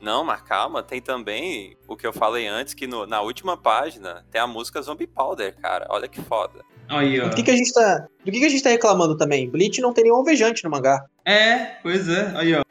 [0.00, 4.24] Não, mas calma, tem também o que eu falei antes, que no- na última página
[4.30, 5.86] tem a música Zombie Powder, cara.
[5.88, 6.60] Olha que foda.
[6.88, 7.28] Aí, ó.
[7.28, 8.06] Do que, que a gente tá.
[8.24, 9.48] Do que, que a gente tá reclamando também?
[9.50, 11.04] Bleach não tem nenhum alvejante no mangá.
[11.24, 12.32] É, pois é.
[12.36, 12.62] Aí, ó.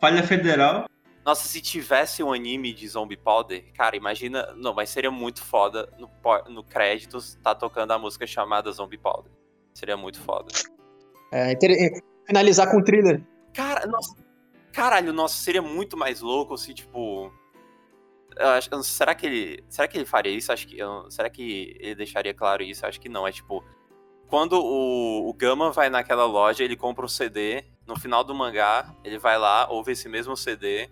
[0.00, 0.86] Falha federal.
[1.24, 4.52] Nossa, se tivesse um anime de Zombie Powder, cara, imagina.
[4.56, 6.10] Não, mas seria muito foda no,
[6.48, 9.30] no créditos tá tocando a música chamada Zombie Powder.
[9.72, 10.52] Seria muito foda.
[11.32, 11.90] É, é,
[12.26, 13.22] finalizar com o thriller.
[13.54, 14.16] Cara, nossa.
[14.72, 17.32] Caralho, nossa, seria muito mais louco se, tipo.
[18.36, 19.64] acho- será que ele.
[19.68, 20.50] Será que ele faria isso?
[20.52, 20.78] Acho que.
[21.08, 22.84] será que ele deixaria claro isso?
[22.84, 23.26] Acho que não.
[23.26, 23.64] É tipo.
[24.28, 27.64] Quando o, o Gama vai naquela loja, ele compra um CD.
[27.86, 30.88] No final do mangá, ele vai lá, ouve esse mesmo CD.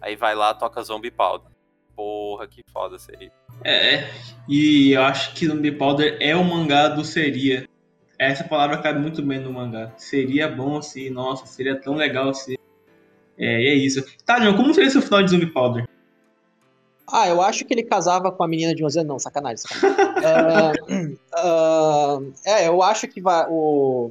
[0.00, 1.50] Aí vai lá, toca Zombie Powder.
[1.94, 3.32] Porra, que foda seria.
[3.64, 4.10] É, é.
[4.48, 7.68] E eu acho que Zombie Powder é o mangá do seria.
[8.18, 9.92] Essa palavra cabe muito bem no mangá.
[9.96, 12.58] Seria bom se, nossa, seria tão legal se.
[13.36, 14.04] É, e é isso.
[14.24, 15.86] Tá, John, como seria esse final de Zombie Powder?
[17.10, 19.08] Ah, eu acho que ele casava com a menina de 11 anos.
[19.08, 20.18] Não, sacanagem, sacanagem.
[20.24, 20.72] Ah,
[21.34, 24.10] ah, é, eu acho que vai, o,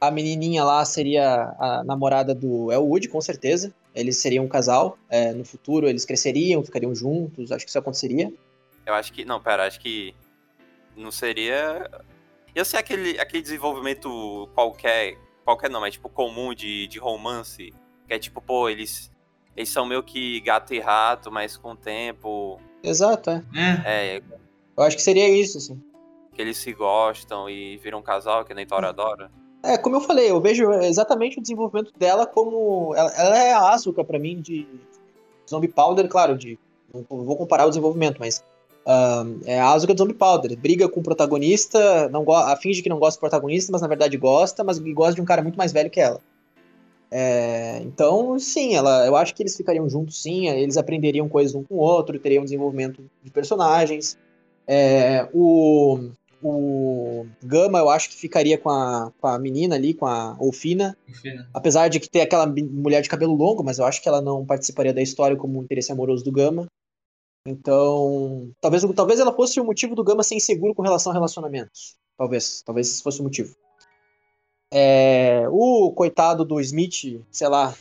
[0.00, 3.72] a menininha lá seria a namorada do Elwood, com certeza.
[3.94, 4.98] Eles seriam um casal.
[5.08, 7.52] é, no futuro eles cresceriam, ficariam juntos.
[7.52, 8.32] Acho que isso aconteceria.
[8.86, 9.24] Eu acho que.
[9.24, 10.14] Não, pera, acho que.
[10.96, 11.90] Não seria.
[12.54, 15.18] Ia ser aquele, aquele desenvolvimento qualquer.
[15.44, 17.72] Qualquer não, mas tipo comum de, de romance.
[18.06, 19.10] Que é tipo, pô, eles.
[19.54, 22.58] Eles são meio que gato e rato, mas com o tempo.
[22.82, 23.44] Exato, é.
[23.54, 24.16] É.
[24.16, 24.22] É.
[24.76, 25.82] Eu acho que seria isso, assim.
[26.34, 29.30] Que eles se gostam e viram um casal, que nem Toradora.
[29.62, 32.94] É, como eu falei, eu vejo exatamente o desenvolvimento dela como.
[32.96, 34.66] Ela, ela é a Asuka pra mim de
[35.48, 36.58] Zombie Powder, claro, de.
[36.92, 38.42] Não vou comparar o desenvolvimento, mas.
[38.84, 40.58] ah, é a Asuka de Zombie Powder.
[40.58, 44.16] Briga com o protagonista, não a finge que não gosta do protagonista, mas na verdade
[44.16, 46.20] gosta, mas gosta de um cara muito mais velho que ela.
[47.14, 51.62] É, então, sim, ela, eu acho que eles ficariam juntos, sim, eles aprenderiam coisas um
[51.62, 54.16] com o outro, teriam desenvolvimento de personagens.
[54.66, 56.08] É, o,
[56.42, 60.96] o Gama, eu acho que ficaria com a, com a menina ali, com a Olfina.
[61.54, 64.44] Apesar de que ter aquela mulher de cabelo longo, mas eu acho que ela não
[64.44, 66.66] participaria da história como um interesse amoroso do Gama.
[67.46, 71.96] Então, talvez, talvez ela fosse o motivo do Gama ser inseguro com relação a relacionamentos.
[72.16, 73.54] Talvez, talvez esse fosse o motivo.
[74.72, 77.74] É, o coitado do Smith, sei lá,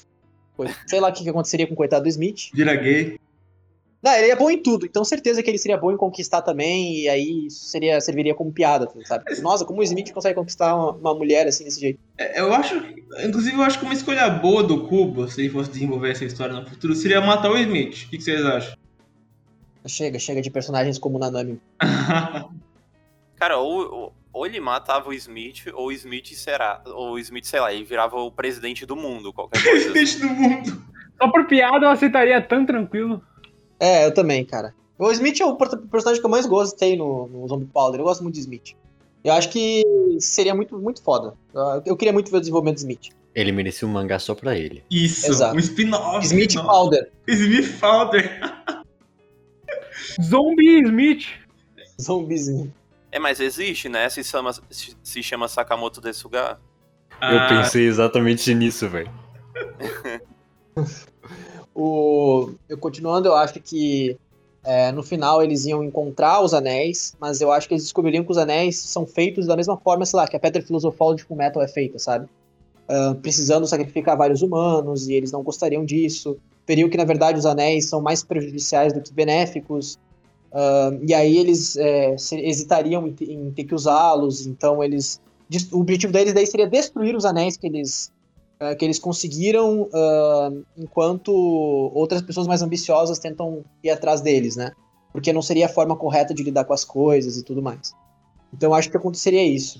[0.87, 2.49] sei lá o que que aconteceria com o coitado do Smith.
[2.53, 3.19] Vira gay.
[4.01, 7.01] Não, ele é bom em tudo, então certeza que ele seria bom em conquistar também,
[7.01, 9.39] e aí isso seria, serviria como piada, sabe?
[9.41, 11.99] Nossa, como o Smith consegue conquistar uma, uma mulher assim desse jeito?
[12.17, 12.75] É, Eu acho.
[13.23, 16.53] Inclusive, eu acho que uma escolha boa do Cubo, se ele fosse desenvolver essa história
[16.55, 18.05] no futuro, seria matar o Smith.
[18.05, 18.75] O que vocês acham?
[19.85, 21.59] Chega, chega de personagens como o Nanami.
[23.37, 26.81] Cara, ou, ou, ele matava o Smith, ou o Smith será.
[26.85, 29.77] Ou o Smith, sei lá, ele virava o presidente do mundo, qualquer coisa.
[29.77, 29.91] assim.
[29.93, 30.85] Presidente do mundo.
[31.17, 33.21] Só por piada eu aceitaria tão tranquilo.
[33.81, 34.73] É, eu também, cara.
[34.97, 37.99] O Smith é o per- personagem que eu mais gostei no, no Zombie Powder.
[37.99, 38.75] Eu gosto muito de Smith.
[39.23, 39.83] Eu acho que
[40.19, 41.33] seria muito, muito foda.
[41.85, 43.09] Eu, queria muito ver o desenvolvimento de Smith.
[43.33, 44.83] Ele merecia um mangá só pra ele.
[44.91, 45.55] Isso, Exato.
[45.55, 46.25] um spin-off.
[46.25, 46.67] Smith spin-off.
[46.69, 47.11] Powder.
[47.27, 48.53] Smith Powder.
[50.21, 51.25] Zombie Smith.
[51.99, 52.73] Zombizinho.
[53.11, 54.07] É, mas existe, né?
[54.09, 56.59] Se chama, se chama Sakamoto Desuga.
[57.19, 59.11] Ah, Eu pensei exatamente nisso, velho.
[61.73, 64.17] O, eu continuando, eu acho que
[64.63, 68.31] é, no final eles iam encontrar os anéis, mas eu acho que eles descobririam que
[68.31, 71.63] os anéis são feitos da mesma forma, sei lá, que a pedra filosofal de Fullmetal
[71.63, 72.27] é feita, sabe?
[72.91, 76.37] uh, precisando sacrificar vários humanos e eles não gostariam disso.
[76.67, 79.97] Veriam que, na verdade, os anéis são mais prejudiciais do que benéficos.
[80.51, 85.19] Uh, e aí eles é, hesitariam em, em ter que usá-los, então eles
[85.71, 88.09] o objetivo deles daí seria destruir os anéis que eles
[88.61, 91.31] uh, que eles conseguiram uh, enquanto
[91.93, 94.71] outras pessoas mais ambiciosas tentam ir atrás deles, né?
[95.11, 97.93] Porque não seria a forma correta de lidar com as coisas e tudo mais.
[98.53, 99.79] Então acho que aconteceria isso.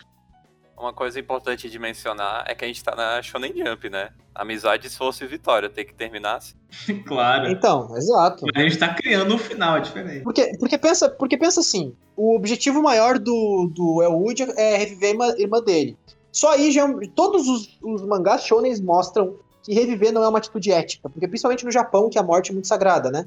[0.78, 4.10] Uma coisa importante de mencionar é que a gente tá na Shonen Jump, né?
[4.34, 6.56] Amizade se fosse vitória, tem que terminar assim.
[7.06, 7.52] claro.
[7.52, 8.44] Então, exato.
[8.48, 10.24] Mas a gente tá criando um final diferente.
[10.24, 15.40] Porque, porque, pensa, porque pensa assim, o objetivo maior do, do Elwood é reviver a
[15.40, 15.96] irmã dele.
[16.32, 20.72] Só aí já todos os, os mangás shonen mostram que reviver não é uma atitude
[20.72, 23.26] ética, porque principalmente no Japão que a morte é muito sagrada, né?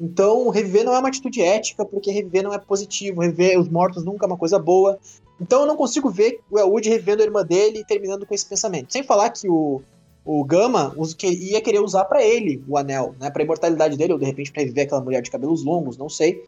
[0.00, 4.04] Então, reviver não é uma atitude ética, porque reviver não é positivo, reviver os mortos
[4.04, 4.98] nunca é uma coisa boa.
[5.40, 8.46] Então eu não consigo ver o Elwood revendo a irmã dele e terminando com esse
[8.46, 8.92] pensamento.
[8.92, 9.80] Sem falar que o,
[10.24, 13.30] o Gama ia querer usar para ele o anel, né?
[13.30, 16.44] Pra imortalidade dele, ou de repente pra reviver aquela mulher de cabelos longos, não sei.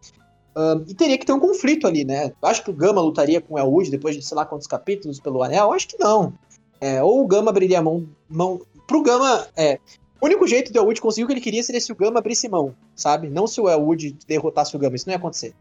[0.56, 2.32] Um, e teria que ter um conflito ali, né?
[2.42, 5.42] Acho que o Gama lutaria com o Elwood depois de sei lá quantos capítulos pelo
[5.42, 5.72] anel?
[5.72, 6.32] Acho que não.
[6.80, 8.60] É, ou o Gama abriria a mão, mão.
[8.86, 9.78] Pro Gama, é.
[10.20, 12.48] O único jeito do Elwood conseguir o que ele queria seria se o Gama abrisse
[12.48, 13.28] mão, sabe?
[13.28, 15.54] Não se o Elwood derrotasse o Gama, isso não ia acontecer.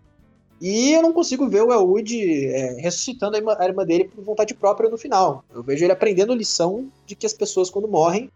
[0.61, 4.23] E eu não consigo ver o Elwood é, ressuscitando a irmã, a irmã dele por
[4.23, 5.43] vontade própria no final.
[5.53, 8.29] Eu vejo ele aprendendo lição de que as pessoas, quando morrem,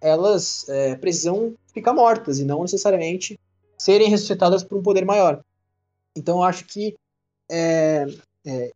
[0.00, 3.38] elas é, precisam ficar mortas e não necessariamente
[3.76, 5.40] serem ressuscitadas por um poder maior.
[6.18, 6.94] Então eu acho que
[7.50, 8.06] é,
[8.44, 8.72] é,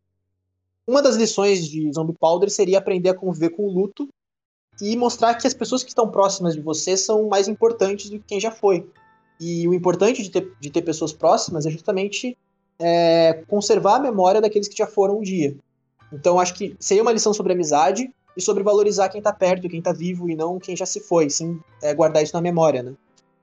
[0.87, 4.09] uma das lições de Zombie Powder seria aprender a conviver com o luto
[4.81, 8.25] e mostrar que as pessoas que estão próximas de você são mais importantes do que
[8.27, 8.89] quem já foi.
[9.41, 12.39] E o importante de ter, de ter pessoas próximas é justamente
[12.79, 15.57] é, conservar a memória daqueles que já foram um dia.
[16.13, 19.83] Então acho que seria uma lição sobre amizade e sobre valorizar quem tá perto, quem
[19.83, 22.95] tá vivo e não quem já se foi, sim é, guardar isso na memória, né?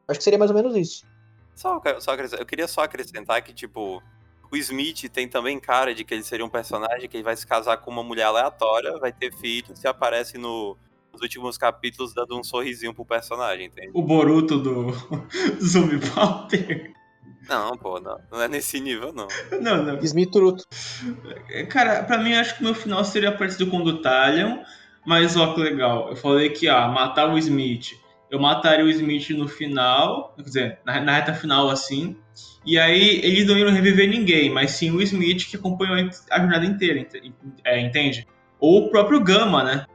[0.08, 1.06] Acho que seria mais ou menos isso.
[1.60, 4.02] Só, só eu queria só acrescentar que, tipo,
[4.50, 7.46] o Smith tem também cara de que ele seria um personagem que ele vai se
[7.46, 10.78] casar com uma mulher aleatória, vai ter filhos e aparece no,
[11.12, 13.92] nos últimos capítulos dando um sorrisinho pro personagem, entende?
[13.94, 14.94] O Boruto do,
[15.62, 16.94] Zombie Powder.
[17.50, 18.18] Não, pô, não.
[18.32, 19.28] Não é nesse nível, não.
[19.60, 20.00] Não, não.
[20.00, 20.64] Smith-Truto.
[21.70, 24.60] Cara, pra mim, acho que o meu final seria parecido com o do Talion,
[25.06, 26.08] mas ó, que legal.
[26.10, 27.99] Eu falei que, ah, matar o Smith.
[28.30, 32.16] Eu mataria o Smith no final, quer dizer, na, na reta final, assim.
[32.66, 35.96] E aí, eles não iam reviver ninguém, mas sim o Smith que acompanhou
[36.30, 37.08] a jornada inteira,
[37.64, 38.28] é, entende?
[38.60, 39.86] Ou o próprio Gama, né?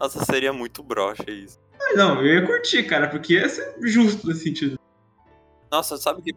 [0.00, 1.58] Nossa, seria muito broxa isso.
[1.78, 4.78] Mas não, eu ia curtir, cara, porque ia ser justo nesse sentido.
[5.70, 6.34] Nossa, sabe que.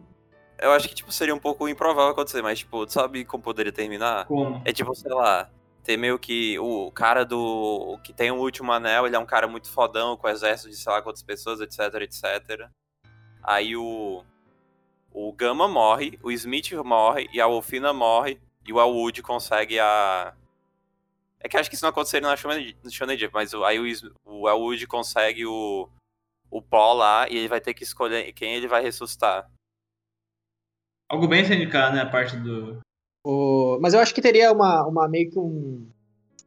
[0.58, 4.26] Eu acho que, tipo, seria um pouco improvável acontecer, mas, tipo, sabe como poderia terminar?
[4.26, 4.60] Como?
[4.64, 5.50] É tipo, sei lá,
[5.82, 7.98] ter meio que o cara do.
[8.04, 10.92] que tem o último anel, ele é um cara muito fodão, com exército de sei
[10.92, 12.68] lá quantas pessoas, etc, etc.
[13.42, 14.24] Aí o.
[15.12, 20.34] O Gama morre, o Smith morre, e a Wolfina morre, e o Elwood consegue a.
[21.40, 25.46] É que acho que isso não aconteceria na Shonen Jump, mas aí o, o consegue
[25.46, 25.88] o,
[26.50, 29.50] o pó lá e ele vai ter que escolher quem ele vai ressuscitar.
[31.08, 32.02] Algo bem sindicar, né?
[32.02, 32.80] A parte do.
[33.24, 33.78] O...
[33.80, 35.86] Mas eu acho que teria uma, uma meio que um.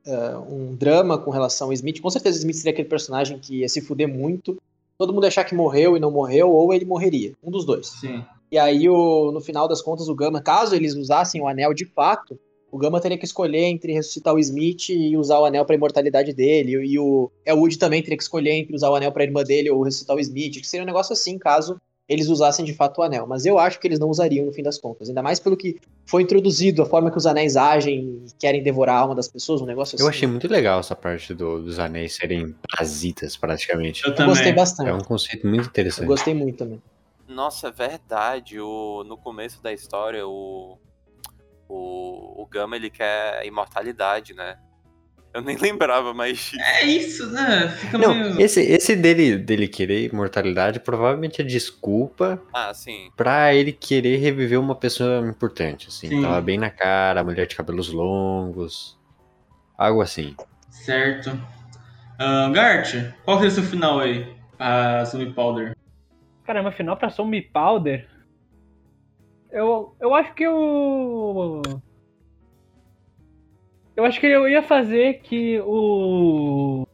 [0.06, 2.02] Uh, um drama com relação ao Smith.
[2.02, 4.62] Com certeza o Smith seria aquele personagem que ia se fuder muito.
[4.98, 7.34] Todo mundo achar que morreu e não morreu, ou ele morreria.
[7.42, 7.88] Um dos dois.
[7.88, 8.24] Sim.
[8.52, 11.86] E aí, o, no final das contas, o Gama, caso eles usassem o anel de
[11.86, 12.38] fato,
[12.74, 16.34] o Gama teria que escolher entre ressuscitar o Smith e usar o anel para imortalidade
[16.34, 16.72] dele.
[16.86, 19.84] E o Elwood também teria que escolher entre usar o anel para irmã dele ou
[19.84, 20.60] ressuscitar o Smith.
[20.60, 23.26] Que seria um negócio assim, caso eles usassem de fato o anel.
[23.26, 25.10] Mas eu acho que eles não usariam no fim das contas.
[25.10, 28.98] Ainda mais pelo que foi introduzido, a forma que os anéis agem e querem devorar
[28.98, 30.04] a alma das pessoas, um negócio assim.
[30.04, 34.06] Eu achei muito legal essa parte do, dos anéis serem parasitas, praticamente.
[34.06, 34.90] Eu, eu gostei bastante.
[34.90, 36.04] É um conceito muito interessante.
[36.04, 36.82] Eu gostei muito também.
[37.28, 38.60] Nossa, é verdade.
[38.60, 40.78] O, no começo da história, o,
[41.70, 44.58] o, o Gama ele quer imortalidade, né?
[45.34, 46.52] Eu nem lembrava, mas.
[46.60, 47.70] É isso, né?
[47.70, 48.40] Fica Não, meio.
[48.42, 53.10] esse, esse dele, dele querer imortalidade provavelmente é desculpa Ah, sim.
[53.18, 56.08] pra ele querer reviver uma pessoa importante, assim.
[56.08, 56.22] Sim.
[56.22, 59.00] Tava bem na cara, a mulher de cabelos longos.
[59.76, 60.36] Algo assim.
[60.70, 61.32] Certo.
[61.32, 62.94] Uh, Gart,
[63.26, 64.32] qual seria o seu final aí?
[64.60, 65.76] A Zombie Powder.
[66.46, 68.08] Caramba, final pra Zombie Powder.
[69.52, 71.62] Eu, eu acho que eu.
[73.96, 76.88] Eu acho que eu ia fazer que o.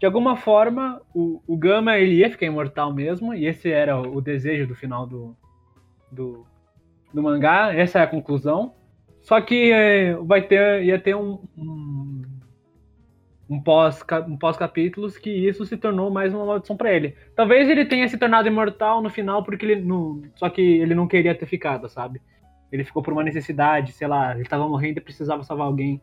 [0.00, 4.20] De alguma forma, o, o Gama ele ia ficar imortal mesmo, e esse era o
[4.20, 5.36] desejo do final do,
[6.10, 6.46] do,
[7.12, 8.74] do mangá, essa é a conclusão.
[9.22, 12.22] Só que é, vai ter, ia ter um, um,
[13.48, 14.58] um pós um pós
[15.18, 17.16] que isso se tornou mais uma maldição para ele.
[17.34, 21.08] Talvez ele tenha se tornado imortal no final porque ele não, só que ele não
[21.08, 22.20] queria ter ficado, sabe?
[22.74, 26.02] Ele ficou por uma necessidade, sei lá, ele tava morrendo e precisava salvar alguém.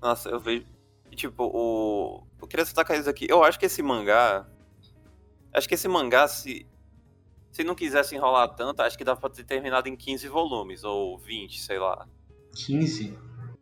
[0.00, 0.64] Nossa, eu vejo
[1.10, 3.26] tipo o eu queria citar isso aqui.
[3.28, 4.46] Eu acho que esse mangá
[5.52, 6.66] acho que esse mangá se
[7.52, 11.18] se não quisesse enrolar tanto, acho que dá pra ter terminado em 15 volumes ou
[11.18, 12.08] 20, sei lá.
[12.54, 13.18] 15?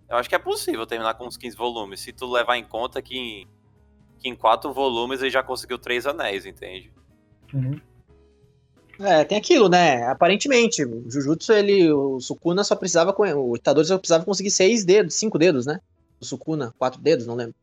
[0.08, 3.02] Eu acho que é possível terminar com uns 15 volumes, se tu levar em conta
[3.02, 3.48] que em,
[4.20, 6.92] que em 4 volumes ele já conseguiu 3 anéis, entende?
[7.52, 7.80] Uhum.
[9.00, 10.04] É, tem aquilo, né?
[10.06, 15.14] Aparentemente, o Jujutsu, ele, o Sukuna só precisava, o Itadori só precisava conseguir 6 dedos,
[15.14, 15.80] 5 dedos, né?
[16.20, 17.54] O Sukuna, 4 dedos, não lembro.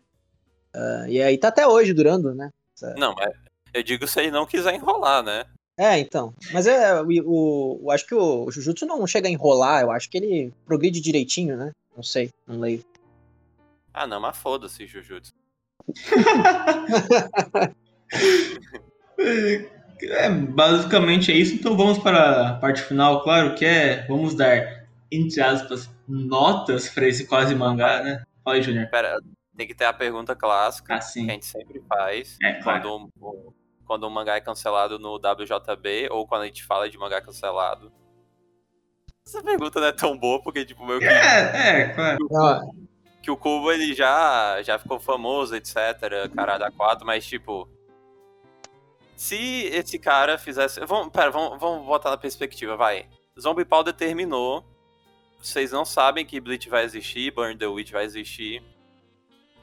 [0.76, 2.50] Uh, e aí tá até hoje durando, né?
[2.76, 2.94] Essa...
[2.96, 3.34] Não, mas
[3.74, 5.46] eu digo se ele não quiser enrolar, né?
[5.78, 6.34] É, então.
[6.52, 9.92] Mas é, o, o, eu acho que o, o Jujutsu não chega a enrolar, eu
[9.92, 11.72] acho que ele progride direitinho, né?
[11.96, 12.84] Não sei, não leio.
[13.94, 15.34] Ah, não, mas foda-se, Jujutsu.
[20.04, 21.56] é, basicamente é isso.
[21.56, 24.06] Então vamos para a parte final, claro que é.
[24.08, 28.24] Vamos dar, entre aspas, notas para esse quase mangá, né?
[28.44, 28.90] Fala aí, Junior.
[28.90, 29.18] Pera,
[29.56, 33.10] tem que ter a pergunta clássica ah, que a gente sempre faz é, claro.
[33.18, 33.54] quando,
[33.86, 37.92] quando um mangá é cancelado no WJB ou quando a gente fala de mangá cancelado.
[39.26, 41.06] Essa pergunta não é tão boa, porque, tipo, meu que.
[41.06, 41.94] É, é,
[42.28, 42.72] claro.
[43.22, 45.76] Que o Cubo ele já, já ficou famoso, etc.
[46.36, 47.70] Cara da 4, mas, tipo.
[49.16, 50.80] Se esse cara fizesse.
[50.86, 53.08] Vamos, pera, vamos, vamos botar na perspectiva, vai.
[53.40, 54.66] Zombie Powder terminou.
[55.42, 58.64] Vocês não sabem que Bleach vai existir, Burn the Witch vai existir.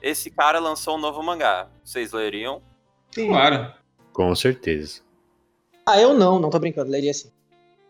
[0.03, 1.69] Esse cara lançou um novo mangá.
[1.85, 2.63] Vocês leriam?
[3.11, 3.29] Sim.
[3.29, 3.73] Claro.
[4.13, 5.03] Com certeza.
[5.87, 7.31] Ah, eu não, não tô brincando, leria sim.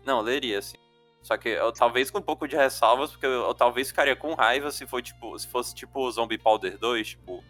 [0.04, 0.76] Não, leria sim.
[1.22, 4.34] Só que eu talvez com um pouco de ressalvas, porque eu, eu, talvez ficaria com
[4.34, 7.42] raiva se for tipo, se fosse tipo Zombie Powder 2, tipo,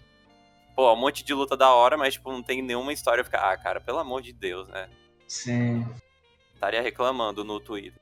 [0.79, 3.57] pô, um monte de luta da hora, mas tipo, não tem nenhuma história ficar, ah,
[3.57, 4.89] cara, pelo amor de Deus, né?
[5.27, 5.85] Sim.
[6.55, 8.01] Estaria reclamando no Twitter.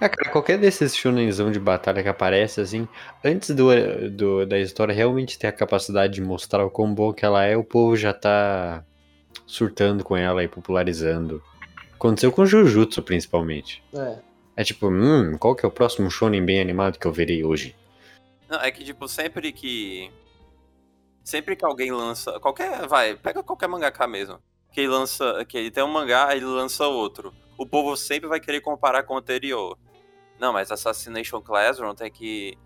[0.00, 2.88] É, cara, qualquer desses shunenzão de batalha que aparece, assim,
[3.22, 3.68] antes do,
[4.10, 7.56] do, da história realmente ter a capacidade de mostrar o quão boa que ela é,
[7.56, 8.82] o povo já tá
[9.46, 11.42] surtando com ela e popularizando.
[11.92, 13.84] Aconteceu com Jujutsu, principalmente.
[13.94, 14.18] É.
[14.56, 17.76] É tipo, hum, qual que é o próximo shonen bem animado que eu verei hoje?
[18.48, 20.10] Não, é que, tipo, sempre que...
[21.24, 22.38] Sempre que alguém lança...
[22.38, 22.86] Qualquer...
[22.86, 24.38] Vai, pega qualquer mangaka mesmo.
[24.70, 25.44] Que ele lança...
[25.46, 27.32] Que ele tem um mangá, ele lança outro.
[27.58, 29.78] O povo sempre vai querer comparar com o anterior.
[30.38, 32.58] Não, mas Assassination Classroom tem que...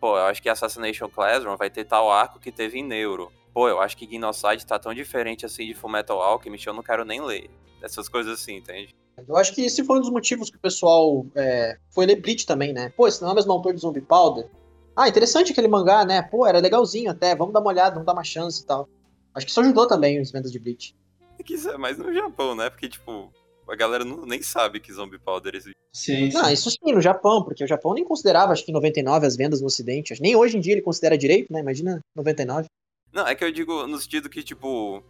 [0.00, 3.30] Pô, eu acho que Assassination Classroom vai ter tal arco que teve em Neuro.
[3.52, 7.04] Pô, eu acho que Gnoside tá tão diferente assim de Fullmetal Alchemist, eu não quero
[7.04, 7.50] nem ler
[7.82, 8.94] essas coisas assim, entende?
[9.26, 12.44] Eu acho que esse foi um dos motivos que o pessoal é, foi ler Bleach
[12.44, 12.92] também, né?
[12.94, 14.48] Pô, esse não é o mesmo autor de Zombie Powder.
[14.96, 16.22] Ah, interessante aquele mangá, né?
[16.22, 18.88] Pô, era legalzinho até, vamos dar uma olhada, vamos dar uma chance e tal.
[19.34, 20.96] Acho que isso ajudou também as vendas de Bleach.
[21.38, 22.70] É que isso é mais no Japão, né?
[22.70, 23.30] Porque, tipo,
[23.68, 25.76] a galera não, nem sabe que Zombie Powder existe.
[25.92, 26.36] Sim, sim.
[26.36, 29.36] Não, isso sim, no Japão, porque o Japão nem considerava, acho que em 99 as
[29.36, 30.14] vendas no ocidente.
[30.20, 31.60] Nem hoje em dia ele considera direito, né?
[31.60, 32.66] Imagina 99.
[33.12, 35.02] Não, é que eu digo no sentido que, tipo,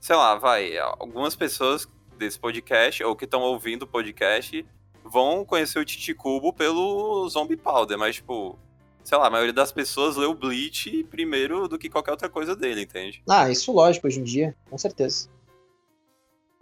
[0.00, 1.86] sei lá, vai, algumas pessoas
[2.16, 4.64] desse podcast, ou que estão ouvindo o podcast,
[5.04, 8.58] vão conhecer o Titicubo pelo Zombie Powder, mas, tipo,
[9.06, 12.56] sei lá, a maioria das pessoas lê o Bleach primeiro do que qualquer outra coisa
[12.56, 13.22] dele, entende?
[13.28, 15.28] Ah, isso lógico hoje em dia, com certeza.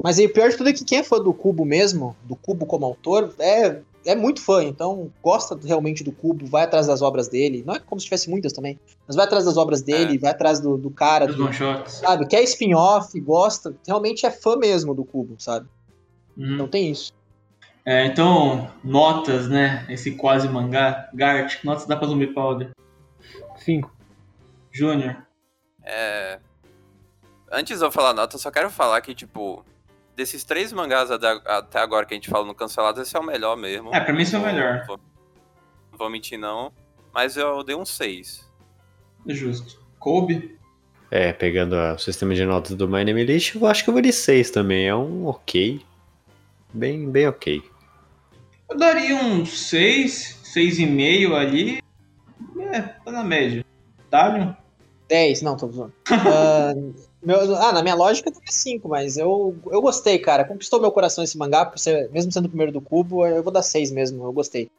[0.02, 2.36] Mas aí, o pior de tudo é que quem é fã do Cubo mesmo, do
[2.36, 7.00] Cubo como autor, é é muito fã, então gosta realmente do Cubo, vai atrás das
[7.00, 7.64] obras dele.
[7.66, 10.18] Não é como se tivesse muitas também, mas vai atrás das obras dele, é.
[10.18, 11.26] vai atrás do, do cara.
[11.26, 11.50] do,
[11.88, 12.26] sabe?
[12.26, 15.66] Quer spin-off, gosta, realmente é fã mesmo do Cubo, sabe?
[16.36, 16.54] Hum.
[16.54, 17.12] Então tem isso.
[17.86, 19.84] É, então, notas, né?
[19.90, 21.08] Esse quase mangá.
[21.12, 22.70] Gart, notas dá pra Zumbi Powder?
[23.56, 23.92] Cinco.
[24.72, 25.16] Júnior.
[25.82, 26.40] É.
[27.52, 29.64] Antes de eu falar nota, eu só quero falar que, tipo,
[30.16, 33.56] desses três mangás até agora que a gente fala no cancelado, esse é o melhor
[33.56, 33.94] mesmo.
[33.94, 34.78] É, pra mim esse é o melhor.
[34.78, 35.00] Não vou,
[35.92, 36.72] não vou mentir, não.
[37.12, 38.50] Mas eu dei um 6.
[39.26, 39.84] Justo.
[39.98, 40.58] Kobe?
[41.10, 44.02] É, pegando o sistema de notas do My Name List, eu acho que eu vou
[44.02, 44.88] de 6 também.
[44.88, 45.80] É um ok.
[46.72, 47.62] Bem, bem ok.
[48.68, 51.78] Eu daria um 6, 6,5 ali.
[52.58, 53.64] É, tá na média.
[54.10, 54.54] Dalion?
[55.08, 55.92] 10, não, tô usando.
[56.10, 60.44] uh, Meu, ah, na minha lógica também é 5, mas eu, eu gostei, cara.
[60.44, 63.52] Conquistou meu coração esse mangá, por ser, mesmo sendo o primeiro do cubo, eu vou
[63.52, 64.70] dar 6 mesmo, eu gostei.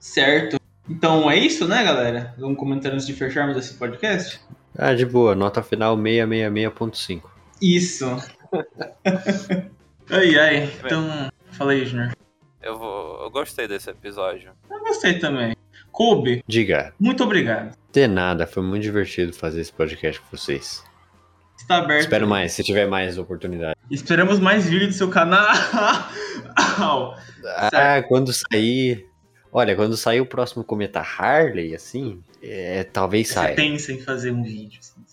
[0.00, 0.58] Certo.
[0.90, 2.34] Então é isso, né, galera?
[2.36, 4.40] Vamos comentar antes de fecharmos esse podcast?
[4.76, 7.22] Ah, de boa, nota final 666.5.
[7.62, 8.06] Isso.
[10.10, 10.72] ai, ai.
[10.84, 12.12] Então, fala aí, Junior.
[12.64, 14.52] Eu, vou, eu gostei desse episódio.
[14.70, 15.54] Eu gostei também.
[15.92, 16.42] Kobe.
[16.48, 16.94] Diga.
[16.98, 17.76] Muito obrigado.
[17.92, 20.82] De nada, foi muito divertido fazer esse podcast com vocês.
[21.58, 22.00] Está aberto.
[22.00, 23.76] Espero mais, se tiver mais oportunidade.
[23.90, 25.46] Esperamos mais vídeos do seu canal.
[26.56, 29.06] ah, quando sair.
[29.52, 33.54] Olha, quando sair o próximo Cometa Harley, assim, é, talvez Você saia.
[33.54, 34.80] pensa em fazer um vídeo.
[34.80, 35.04] Assim.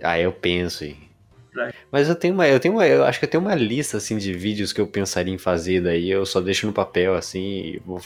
[0.00, 1.11] Ah, eu penso em.
[1.90, 4.16] Mas eu tenho uma, eu tenho uma, eu acho que eu tenho uma lista assim
[4.16, 7.82] de vídeos que eu pensaria em fazer, daí eu só deixo no papel assim e
[7.84, 8.00] vou,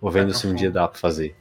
[0.00, 1.34] vou vendo se um dia dá pra fazer.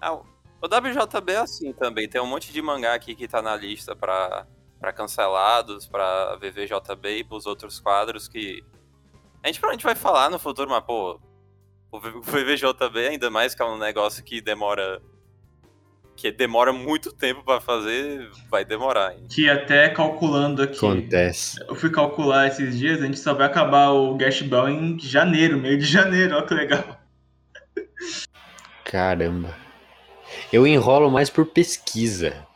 [0.00, 0.22] Ah, o
[0.66, 4.46] WJB é assim também, tem um monte de mangá aqui que tá na lista pra,
[4.78, 8.62] pra cancelados, pra VVJB e pros outros quadros que.
[9.42, 11.18] A gente provavelmente vai falar no futuro, mas pô,
[11.90, 15.02] o VVJB ainda mais que é um negócio que demora
[16.20, 19.14] que demora muito tempo para fazer, vai demorar.
[19.14, 19.24] Hein?
[19.26, 20.76] Que até calculando aqui.
[20.76, 21.58] Acontece.
[21.66, 25.58] Eu fui calcular esses dias, a gente só vai acabar o Gash Bell em janeiro,
[25.58, 27.00] meio de janeiro, olha que legal.
[28.84, 29.56] Caramba.
[30.52, 32.46] Eu enrolo mais por pesquisa.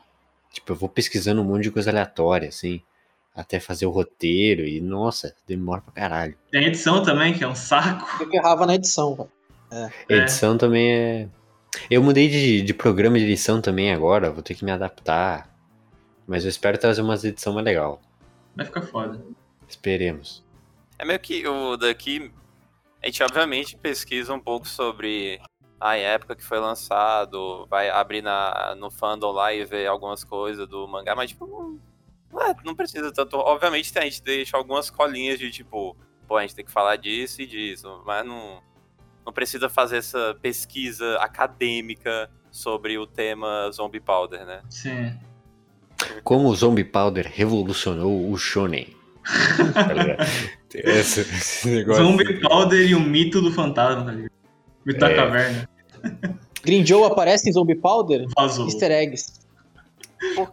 [0.52, 2.82] Tipo, eu vou pesquisando um monte de coisa aleatória, assim.
[3.34, 6.36] Até fazer o roteiro e, nossa, demora pra caralho.
[6.52, 8.22] Tem edição também, que é um saco.
[8.22, 9.30] Eu errava na edição, velho.
[9.72, 10.16] É.
[10.16, 11.28] Edição também é.
[11.90, 15.54] Eu mudei de, de programa de edição também agora, vou ter que me adaptar.
[16.26, 18.00] Mas eu espero trazer umas edição mais legal.
[18.56, 19.20] Vai ficar foda.
[19.68, 20.44] Esperemos.
[20.98, 22.32] É meio que o daqui.
[23.02, 25.40] A gente obviamente pesquisa um pouco sobre
[25.80, 30.66] a época que foi lançado, vai abrir na, no fandom lá e ver algumas coisas
[30.66, 31.78] do mangá, mas tipo.
[32.32, 33.36] Não, é, não precisa tanto.
[33.36, 35.96] Obviamente a gente deixa algumas colinhas de tipo,
[36.26, 38.62] pô, a gente tem que falar disso e disso, mas não
[39.24, 44.60] não precisa fazer essa pesquisa acadêmica sobre o tema Zombie Powder, né?
[44.70, 45.12] Sim.
[46.22, 48.94] Como o Zombie Powder revolucionou o shonen.
[50.74, 52.04] esse, esse negócio...
[52.04, 54.32] Zombie Powder e o mito do fantasma, tá ligado?
[54.84, 55.14] Mito da é.
[55.14, 55.68] caverna.
[56.62, 58.26] Green Joe aparece em Zombie Powder?
[58.36, 58.66] Vazou.
[58.66, 59.44] Easter eggs.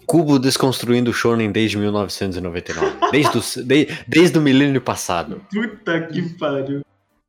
[0.05, 2.97] Cubo desconstruindo o shonen desde 1999.
[3.11, 5.41] Desde o, de, desde o milênio passado.
[5.51, 6.81] Puta que pariu.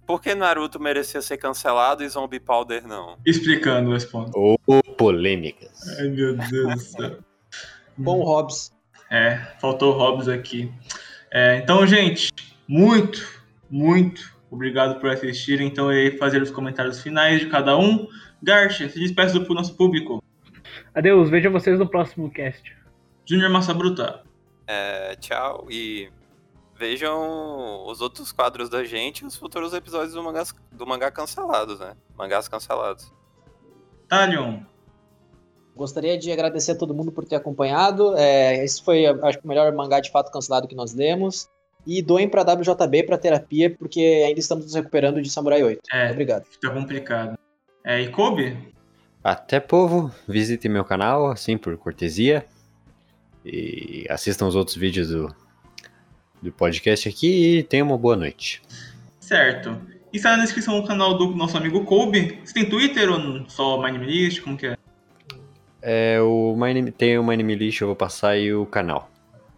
[0.06, 3.16] Por que Naruto merecia ser cancelado e Zombie Powder não?
[3.24, 4.32] Explicando, respondo.
[4.34, 4.58] Ou
[4.96, 5.98] polêmicas.
[5.98, 7.18] Ai, meu Deus do céu.
[7.96, 8.72] Bom Hobbs.
[9.10, 10.72] É, faltou Hobbs aqui.
[11.30, 12.30] É, então, gente,
[12.66, 13.26] muito,
[13.70, 15.66] muito obrigado por assistirem.
[15.66, 18.08] Então, eu ia fazer os comentários finais de cada um.
[18.42, 20.22] Garcia, se despeça do nosso público.
[20.94, 22.74] Adeus, vejo vocês no próximo cast.
[23.24, 24.22] Júnior Massa Bruta.
[24.66, 26.10] É, tchau e
[26.82, 31.78] vejam os outros quadros da gente e os futuros episódios do, mangás, do mangá cancelados,
[31.78, 31.94] né?
[32.18, 33.12] Mangás cancelados.
[34.08, 34.62] Talion.
[35.76, 38.16] Gostaria de agradecer a todo mundo por ter acompanhado.
[38.16, 41.48] É, esse foi, acho que, o melhor mangá de fato cancelado que nós demos.
[41.86, 45.80] E doem para WJB para terapia, porque ainda estamos nos recuperando de Samurai 8.
[45.92, 46.46] É, Obrigado.
[46.60, 47.38] Tá complicado.
[47.84, 48.74] É, e Kobe?
[49.22, 52.44] Até povo, visitem meu canal, assim, por cortesia.
[53.44, 55.32] E assistam os outros vídeos do
[56.42, 58.60] do podcast aqui e tenha uma boa noite.
[59.20, 59.80] Certo.
[60.12, 62.40] E está na descrição do canal do nosso amigo Kobe.
[62.44, 64.42] Você tem Twitter ou só MyNameList?
[64.42, 64.76] Como que é?
[65.80, 69.10] É, o My, tem o MyNameList, eu vou passar aí o canal.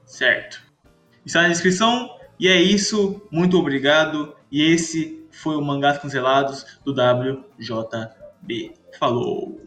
[0.06, 0.62] Certo.
[1.26, 2.08] Está na descrição.
[2.38, 3.20] E é isso.
[3.30, 4.36] Muito obrigado.
[4.50, 8.74] E esse foi o Mangás Cancelados do WJB.
[8.98, 9.60] Falou.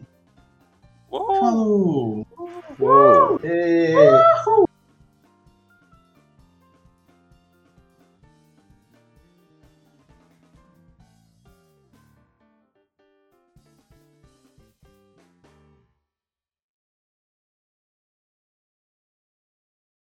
[1.10, 1.34] Uou.
[1.36, 2.26] Falou.
[2.78, 3.40] Uou.
[3.40, 4.67] Uou.